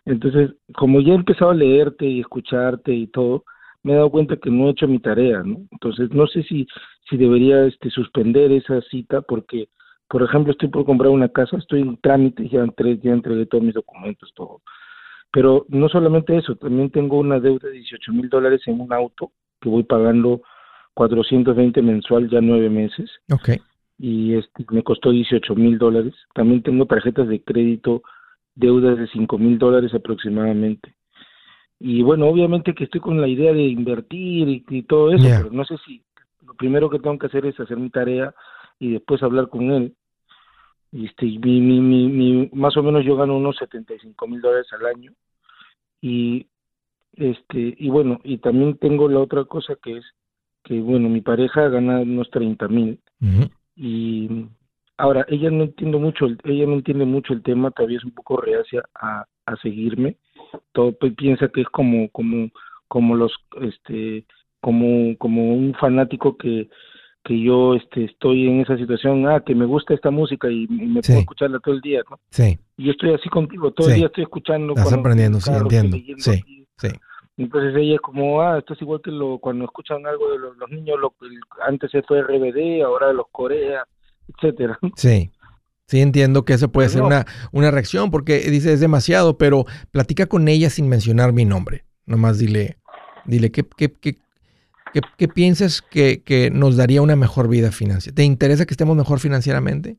Entonces, 0.07 0.51
como 0.77 1.01
ya 1.01 1.13
he 1.13 1.17
empezado 1.17 1.51
a 1.51 1.55
leerte 1.55 2.07
y 2.07 2.21
escucharte 2.21 2.93
y 2.93 3.07
todo, 3.07 3.45
me 3.83 3.93
he 3.93 3.97
dado 3.97 4.11
cuenta 4.11 4.37
que 4.37 4.51
no 4.51 4.69
he 4.69 4.71
hecho 4.71 4.89
mi 4.89 4.99
tarea, 4.99 5.43
¿no? 5.43 5.67
Entonces, 5.71 6.11
no 6.11 6.27
sé 6.27 6.43
si 6.45 6.67
si 7.09 7.19
debería 7.19 7.67
este 7.67 7.91
suspender 7.91 8.51
esa 8.51 8.81
cita 8.83 9.21
porque 9.21 9.69
por 10.09 10.23
ejemplo, 10.23 10.53
estoy 10.53 10.69
por 10.69 10.85
comprar 10.85 11.11
una 11.11 11.29
casa, 11.29 11.57
estoy 11.57 11.81
en 11.81 11.97
trámite, 11.97 12.49
ya, 12.49 12.65
ya 13.03 13.13
entregué 13.13 13.47
todos 13.47 13.65
mis 13.65 13.75
documentos, 13.75 14.33
todo. 14.35 14.61
Pero 15.33 15.67
no 15.69 15.89
solamente 15.89 16.37
eso, 16.37 16.55
también 16.57 16.91
tengo 16.91 17.19
una 17.19 17.41
deuda 17.41 17.69
de 17.69 17.79
18 17.79 18.13
mil 18.13 18.29
dólares 18.29 18.61
en 18.67 18.81
un 18.81 18.93
auto 18.93 19.33
que 19.61 19.69
voy 19.69 19.83
pagando 19.83 20.43
420 20.95 21.83
mensual 21.83 22.31
ya 22.31 22.41
nueve 22.41 22.71
meses. 22.71 23.11
Ok. 23.33 23.61
Y 23.99 24.35
este, 24.35 24.65
me 24.71 24.83
costó 24.83 25.11
18 25.11 25.55
mil 25.57 25.79
dólares. 25.79 26.15
También 26.35 26.63
tengo 26.63 26.87
tarjetas 26.87 27.27
de 27.27 27.43
crédito, 27.43 28.03
deudas 28.55 28.99
de 28.99 29.07
5 29.09 29.39
mil 29.39 29.59
dólares 29.59 29.93
aproximadamente. 29.95 30.95
Y 31.81 32.03
bueno, 32.03 32.29
obviamente 32.29 32.75
que 32.75 32.85
estoy 32.85 33.01
con 33.01 33.21
la 33.21 33.29
idea 33.29 33.53
de 33.53 33.63
invertir 33.63 34.65
y, 34.69 34.83
todo 34.85 35.13
eso, 35.13 35.25
pero 35.25 35.51
no 35.51 35.65
sé 35.65 35.77
si 35.85 36.03
lo 36.47 36.55
primero 36.55 36.89
que 36.89 36.99
tengo 36.99 37.19
que 37.19 37.27
hacer 37.27 37.47
es 37.47 37.59
hacer 37.59 37.77
mi 37.77 37.91
tarea 37.91 38.35
y 38.79 38.93
después 38.93 39.23
hablar 39.23 39.49
con 39.49 39.71
él. 39.71 39.95
Este, 40.93 41.27
mi, 41.27 41.61
mi, 41.61 41.81
mi, 41.81 42.51
más 42.53 42.77
o 42.77 42.83
menos 42.83 43.05
yo 43.05 43.17
gano 43.17 43.37
unos 43.37 43.57
75 43.57 44.29
mil 44.29 44.41
dólares 44.41 44.69
al 44.73 44.87
año 44.87 45.13
y 46.01 46.47
este 47.15 47.75
y 47.79 47.89
bueno 47.89 48.21
y 48.23 48.39
también 48.39 48.77
tengo 48.79 49.09
la 49.09 49.19
otra 49.19 49.45
cosa 49.45 49.75
que 49.83 49.97
es 49.97 50.05
que 50.63 50.79
bueno 50.81 51.09
mi 51.09 51.21
pareja 51.21 51.69
gana 51.69 52.01
unos 52.01 52.31
30 52.31 52.69
mil 52.69 53.01
y 53.75 54.47
ahora 54.97 55.25
ella 55.29 55.51
no 55.51 55.65
entiende 55.65 55.99
mucho 55.99 56.27
ella 56.27 56.67
no 56.67 56.75
entiende 56.75 57.05
mucho 57.05 57.33
el 57.33 57.43
tema 57.43 57.71
todavía 57.71 57.99
es 57.99 58.05
un 58.05 58.13
poco 58.13 58.37
reacia 58.39 58.83
a, 58.95 59.27
a 59.47 59.57
seguirme. 59.57 60.17
Todo 60.73 60.93
pues, 60.93 61.15
piensa 61.15 61.49
que 61.49 61.63
es 61.63 61.69
como 61.69 62.09
como 62.11 62.51
como 62.89 63.17
los 63.17 63.33
este 63.63 64.25
como 64.61 65.17
como 65.19 65.55
un 65.55 65.75
fanático 65.75 66.37
que 66.37 66.69
que 67.25 67.41
yo 67.41 67.75
este 67.75 68.05
estoy 68.05 68.47
en 68.49 68.61
esa 68.61 68.77
situación 68.77 69.27
ah 69.27 69.43
que 69.45 69.55
me 69.55 69.65
gusta 69.65 69.95
esta 69.95 70.11
música 70.11 70.49
y, 70.51 70.67
me 70.69 71.01
puedo 71.01 71.21
escucharla 71.21 71.59
todo 71.59 71.75
el 71.75 71.81
día 71.81 72.03
¿no? 72.11 72.21
sí. 72.31 72.59
Y 72.77 72.85
yo 72.85 72.93
estoy 72.93 73.15
así 73.15 73.29
contigo 73.29 73.73
todo 73.73 73.89
el 73.89 73.97
día 73.97 74.07
estoy 74.07 74.25
escuchando 74.25 74.75
estás 74.77 74.93
aprendiendo 74.93 75.41
sí 75.41 75.51
entiendo 75.51 75.97
sí 76.19 76.67
sí. 76.77 76.89
Entonces 77.37 77.75
ella 77.77 77.95
es 77.95 78.01
como 78.01 78.43
ah 78.43 78.59
esto 78.59 78.75
es 78.75 78.83
igual 78.83 79.01
que 79.03 79.11
lo 79.11 79.39
cuando 79.39 79.65
escuchan 79.65 80.07
algo 80.07 80.31
de 80.33 80.39
los, 80.39 80.71
niños 80.71 80.99
lo, 81.01 81.15
antes 81.67 81.91
se 81.91 82.03
fue 82.03 82.23
RBD 82.23 82.83
ahora 82.85 83.13
los 83.13 83.27
Corea 83.33 83.85
etcétera 84.29 84.79
sí 84.97 85.31
Sí, 85.87 86.01
entiendo 86.01 86.45
que 86.45 86.55
eso 86.55 86.73
puede 86.73 86.89
ser 86.89 87.03
una, 87.03 87.27
una 87.53 87.71
reacción 87.71 88.11
porque 88.11 88.39
dice 88.51 88.73
es 88.73 88.81
demasiado, 88.81 89.37
pero 89.37 89.67
platica 89.91 90.27
con 90.27 90.49
ella 90.49 90.71
sin 90.71 90.89
mencionar 90.89 91.33
mi 91.33 91.45
nombre. 91.45 91.85
Nomás 92.07 92.39
dile, 92.39 92.79
dile 93.27 93.51
qué, 93.53 93.67
qué, 93.77 93.93
qué, 93.93 94.17
qué, 95.19 95.29
piensas 95.29 95.83
que, 95.83 96.23
que, 96.23 96.51
nos 96.51 96.77
daría 96.77 97.03
una 97.03 97.17
mejor 97.17 97.49
vida 97.49 97.71
financiera. 97.71 98.15
¿Te 98.15 98.25
interesa 98.25 98.65
que 98.65 98.73
estemos 98.73 98.97
mejor 98.97 99.21
financieramente? 99.21 99.99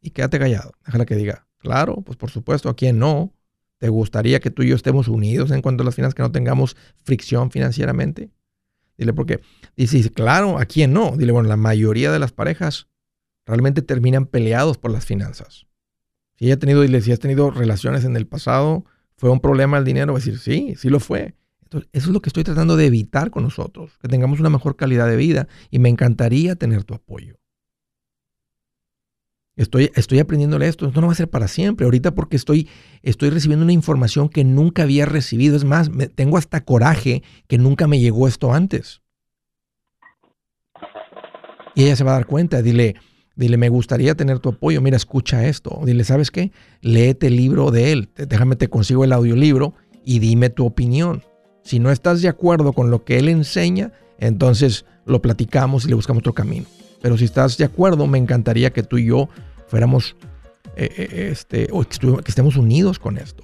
Y 0.00 0.10
quédate 0.10 0.40
callado. 0.40 0.72
Déjala 0.84 1.06
que 1.06 1.14
diga, 1.14 1.46
claro, 1.58 2.02
pues 2.04 2.16
por 2.16 2.30
supuesto, 2.30 2.68
¿a 2.68 2.74
quién 2.74 2.98
no? 2.98 3.32
¿Te 3.78 3.88
gustaría 3.88 4.40
que 4.40 4.50
tú 4.50 4.62
y 4.62 4.68
yo 4.68 4.76
estemos 4.76 5.06
unidos 5.06 5.52
en 5.52 5.62
cuanto 5.62 5.82
a 5.82 5.86
las 5.86 5.94
finanzas, 5.94 6.14
que 6.14 6.22
no 6.22 6.32
tengamos 6.32 6.76
fricción 7.04 7.52
financieramente? 7.52 8.30
Dile, 8.98 9.12
porque 9.12 9.40
dice, 9.76 10.10
claro, 10.10 10.58
¿a 10.58 10.64
quién 10.64 10.92
no? 10.92 11.16
Dile, 11.16 11.30
bueno, 11.30 11.48
la 11.48 11.56
mayoría 11.56 12.10
de 12.10 12.18
las 12.18 12.32
parejas 12.32 12.88
realmente 13.46 13.82
terminan 13.82 14.26
peleados 14.26 14.78
por 14.78 14.90
las 14.90 15.04
finanzas. 15.04 15.66
Si 16.36 16.46
ella 16.46 16.54
ha 16.54 16.58
tenido, 16.58 16.86
si 17.00 17.12
has 17.12 17.18
tenido 17.18 17.50
relaciones 17.50 18.04
en 18.04 18.16
el 18.16 18.26
pasado, 18.26 18.84
¿fue 19.16 19.30
un 19.30 19.40
problema 19.40 19.78
el 19.78 19.84
dinero? 19.84 20.12
Va 20.12 20.18
a 20.18 20.20
decir, 20.20 20.38
sí, 20.38 20.74
sí 20.76 20.88
lo 20.88 21.00
fue. 21.00 21.34
Entonces, 21.62 21.88
eso 21.92 22.08
es 22.08 22.12
lo 22.12 22.20
que 22.20 22.28
estoy 22.28 22.44
tratando 22.44 22.76
de 22.76 22.86
evitar 22.86 23.30
con 23.30 23.44
nosotros, 23.44 23.98
que 24.00 24.08
tengamos 24.08 24.40
una 24.40 24.50
mejor 24.50 24.76
calidad 24.76 25.08
de 25.08 25.16
vida 25.16 25.48
y 25.70 25.78
me 25.78 25.88
encantaría 25.88 26.56
tener 26.56 26.84
tu 26.84 26.94
apoyo. 26.94 27.38
Estoy, 29.54 29.90
estoy 29.94 30.18
aprendiéndole 30.18 30.66
esto. 30.66 30.86
Esto 30.86 31.00
no 31.00 31.08
va 31.08 31.12
a 31.12 31.16
ser 31.16 31.28
para 31.28 31.46
siempre. 31.46 31.84
Ahorita 31.84 32.14
porque 32.14 32.36
estoy, 32.36 32.68
estoy 33.02 33.30
recibiendo 33.30 33.64
una 33.64 33.72
información 33.72 34.28
que 34.28 34.44
nunca 34.44 34.82
había 34.82 35.04
recibido. 35.06 35.56
Es 35.56 35.64
más, 35.64 35.90
me, 35.90 36.08
tengo 36.08 36.38
hasta 36.38 36.64
coraje 36.64 37.22
que 37.48 37.58
nunca 37.58 37.86
me 37.86 38.00
llegó 38.00 38.28
esto 38.28 38.52
antes. 38.52 39.02
Y 41.74 41.84
ella 41.84 41.96
se 41.96 42.04
va 42.04 42.12
a 42.12 42.14
dar 42.14 42.26
cuenta. 42.26 42.62
Dile, 42.62 42.96
Dile, 43.34 43.56
me 43.56 43.68
gustaría 43.68 44.14
tener 44.14 44.38
tu 44.38 44.50
apoyo. 44.50 44.80
Mira, 44.80 44.96
escucha 44.96 45.46
esto. 45.46 45.80
Dile, 45.84 46.04
¿sabes 46.04 46.30
qué? 46.30 46.52
Léete 46.80 47.28
el 47.28 47.36
libro 47.36 47.70
de 47.70 47.92
él. 47.92 48.10
Déjame, 48.16 48.56
te 48.56 48.68
consigo 48.68 49.04
el 49.04 49.12
audiolibro 49.12 49.74
y 50.04 50.18
dime 50.18 50.50
tu 50.50 50.66
opinión. 50.66 51.22
Si 51.62 51.78
no 51.78 51.90
estás 51.90 52.22
de 52.22 52.28
acuerdo 52.28 52.72
con 52.72 52.90
lo 52.90 53.04
que 53.04 53.18
él 53.18 53.28
enseña, 53.28 53.92
entonces 54.18 54.84
lo 55.06 55.22
platicamos 55.22 55.84
y 55.84 55.88
le 55.88 55.94
buscamos 55.94 56.20
otro 56.20 56.34
camino. 56.34 56.66
Pero 57.00 57.16
si 57.16 57.24
estás 57.24 57.56
de 57.56 57.64
acuerdo, 57.64 58.06
me 58.06 58.18
encantaría 58.18 58.72
que 58.72 58.82
tú 58.82 58.98
y 58.98 59.06
yo 59.06 59.28
fuéramos, 59.66 60.16
eh, 60.76 60.90
eh, 60.96 61.28
este, 61.32 61.68
o 61.72 61.82
que, 61.82 62.30
estemos 62.30 62.56
unidos 62.56 62.98
con 62.98 63.16
esto. 63.16 63.42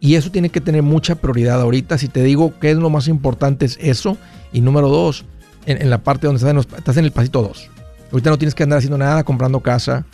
Y 0.00 0.14
eso 0.14 0.30
tiene 0.30 0.48
que 0.48 0.60
tener 0.60 0.82
mucha 0.82 1.14
prioridad 1.14 1.60
ahorita. 1.60 1.98
Si 1.98 2.08
te 2.08 2.22
digo 2.22 2.54
qué 2.58 2.70
es 2.70 2.78
lo 2.78 2.90
más 2.90 3.06
importante 3.06 3.66
es 3.66 3.78
eso. 3.80 4.16
Y 4.52 4.62
número 4.62 4.88
dos, 4.88 5.24
en, 5.66 5.90
la 5.90 6.02
parte 6.02 6.26
donde 6.26 6.38
estás 6.38 6.50
en, 6.50 6.76
estás 6.78 6.96
en 6.96 7.04
el 7.04 7.12
pasito 7.12 7.42
dos. 7.42 7.70
Ahorita 8.12 8.30
no 8.30 8.38
tienes 8.38 8.54
que 8.54 8.62
andar 8.62 8.78
haciendo 8.78 8.98
nada, 8.98 9.24
comprando 9.24 9.60
casa, 9.60 10.04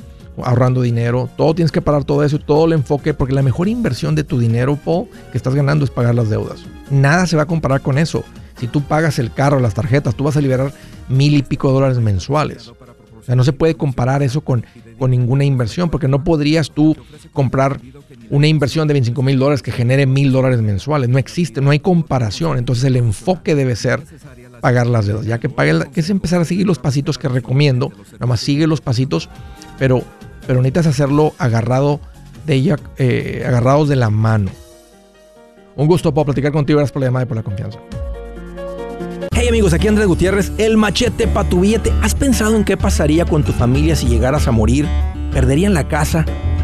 ahorrando 0.42 0.82
dinero. 0.82 1.30
Todo 1.36 1.54
tienes 1.54 1.72
que 1.72 1.80
parar 1.80 2.04
todo 2.04 2.24
eso, 2.24 2.38
todo 2.38 2.66
el 2.66 2.72
enfoque, 2.72 3.14
porque 3.14 3.34
la 3.34 3.42
mejor 3.42 3.68
inversión 3.68 4.14
de 4.14 4.24
tu 4.24 4.38
dinero, 4.38 4.76
Paul, 4.76 5.08
que 5.32 5.38
estás 5.38 5.54
ganando 5.54 5.84
es 5.84 5.90
pagar 5.90 6.14
las 6.14 6.28
deudas. 6.28 6.64
Nada 6.90 7.26
se 7.26 7.36
va 7.36 7.42
a 7.42 7.46
comparar 7.46 7.80
con 7.80 7.98
eso. 7.98 8.24
Si 8.58 8.66
tú 8.66 8.82
pagas 8.82 9.18
el 9.18 9.32
carro, 9.32 9.60
las 9.60 9.74
tarjetas, 9.74 10.14
tú 10.14 10.24
vas 10.24 10.36
a 10.36 10.40
liberar 10.40 10.72
mil 11.08 11.34
y 11.34 11.42
pico 11.42 11.72
dólares 11.72 11.98
mensuales. 11.98 12.68
O 12.68 13.22
sea, 13.22 13.34
no 13.34 13.44
se 13.44 13.52
puede 13.52 13.74
comparar 13.74 14.22
eso 14.22 14.40
con, 14.42 14.64
con 14.98 15.10
ninguna 15.10 15.44
inversión, 15.44 15.90
porque 15.90 16.06
no 16.06 16.22
podrías 16.22 16.70
tú 16.70 16.96
comprar 17.32 17.80
una 18.30 18.46
inversión 18.46 18.86
de 18.88 18.94
25 18.94 19.22
mil 19.22 19.38
dólares 19.38 19.62
que 19.62 19.72
genere 19.72 20.06
mil 20.06 20.32
dólares 20.32 20.62
mensuales. 20.62 21.08
No 21.08 21.18
existe, 21.18 21.60
no 21.60 21.70
hay 21.70 21.80
comparación. 21.80 22.56
Entonces 22.56 22.84
el 22.84 22.96
enfoque 22.96 23.54
debe 23.54 23.74
ser 23.76 24.02
pagar 24.60 24.86
las 24.86 25.06
deudas. 25.06 25.26
Ya 25.26 25.38
que 25.38 25.48
pague, 25.48 25.90
que 25.92 26.00
es 26.00 26.10
empezar 26.10 26.40
a 26.40 26.44
seguir 26.44 26.66
los 26.66 26.78
pasitos 26.78 27.18
que 27.18 27.28
recomiendo. 27.28 27.92
Nada 28.12 28.26
más 28.26 28.40
sigue 28.40 28.66
los 28.66 28.80
pasitos, 28.80 29.28
pero, 29.78 30.02
pero 30.46 30.60
necesitas 30.60 30.86
hacerlo 30.86 31.34
agarrado 31.38 32.00
de 32.46 32.54
ella, 32.54 32.76
eh, 32.98 33.44
agarrados 33.46 33.88
de 33.88 33.96
la 33.96 34.10
mano. 34.10 34.50
Un 35.76 35.86
gusto 35.86 36.12
para 36.12 36.26
platicar 36.26 36.52
contigo. 36.52 36.78
Gracias 36.78 36.92
por 36.92 37.00
la 37.00 37.08
llamada 37.08 37.24
y 37.24 37.28
por 37.28 37.36
la 37.36 37.42
confianza. 37.42 37.78
Hey 39.32 39.48
amigos, 39.48 39.74
aquí 39.74 39.86
Andrés 39.86 40.06
Gutiérrez, 40.06 40.50
el 40.56 40.78
machete 40.78 41.28
para 41.28 41.48
tu 41.48 41.60
billete. 41.60 41.92
¿Has 42.02 42.14
pensado 42.14 42.56
en 42.56 42.64
qué 42.64 42.76
pasaría 42.76 43.26
con 43.26 43.44
tu 43.44 43.52
familia 43.52 43.94
si 43.94 44.06
llegaras 44.06 44.48
a 44.48 44.50
morir? 44.50 44.88
¿Perderían 45.32 45.74
la 45.74 45.86
casa? 45.88 46.24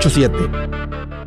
887 0.00 1.19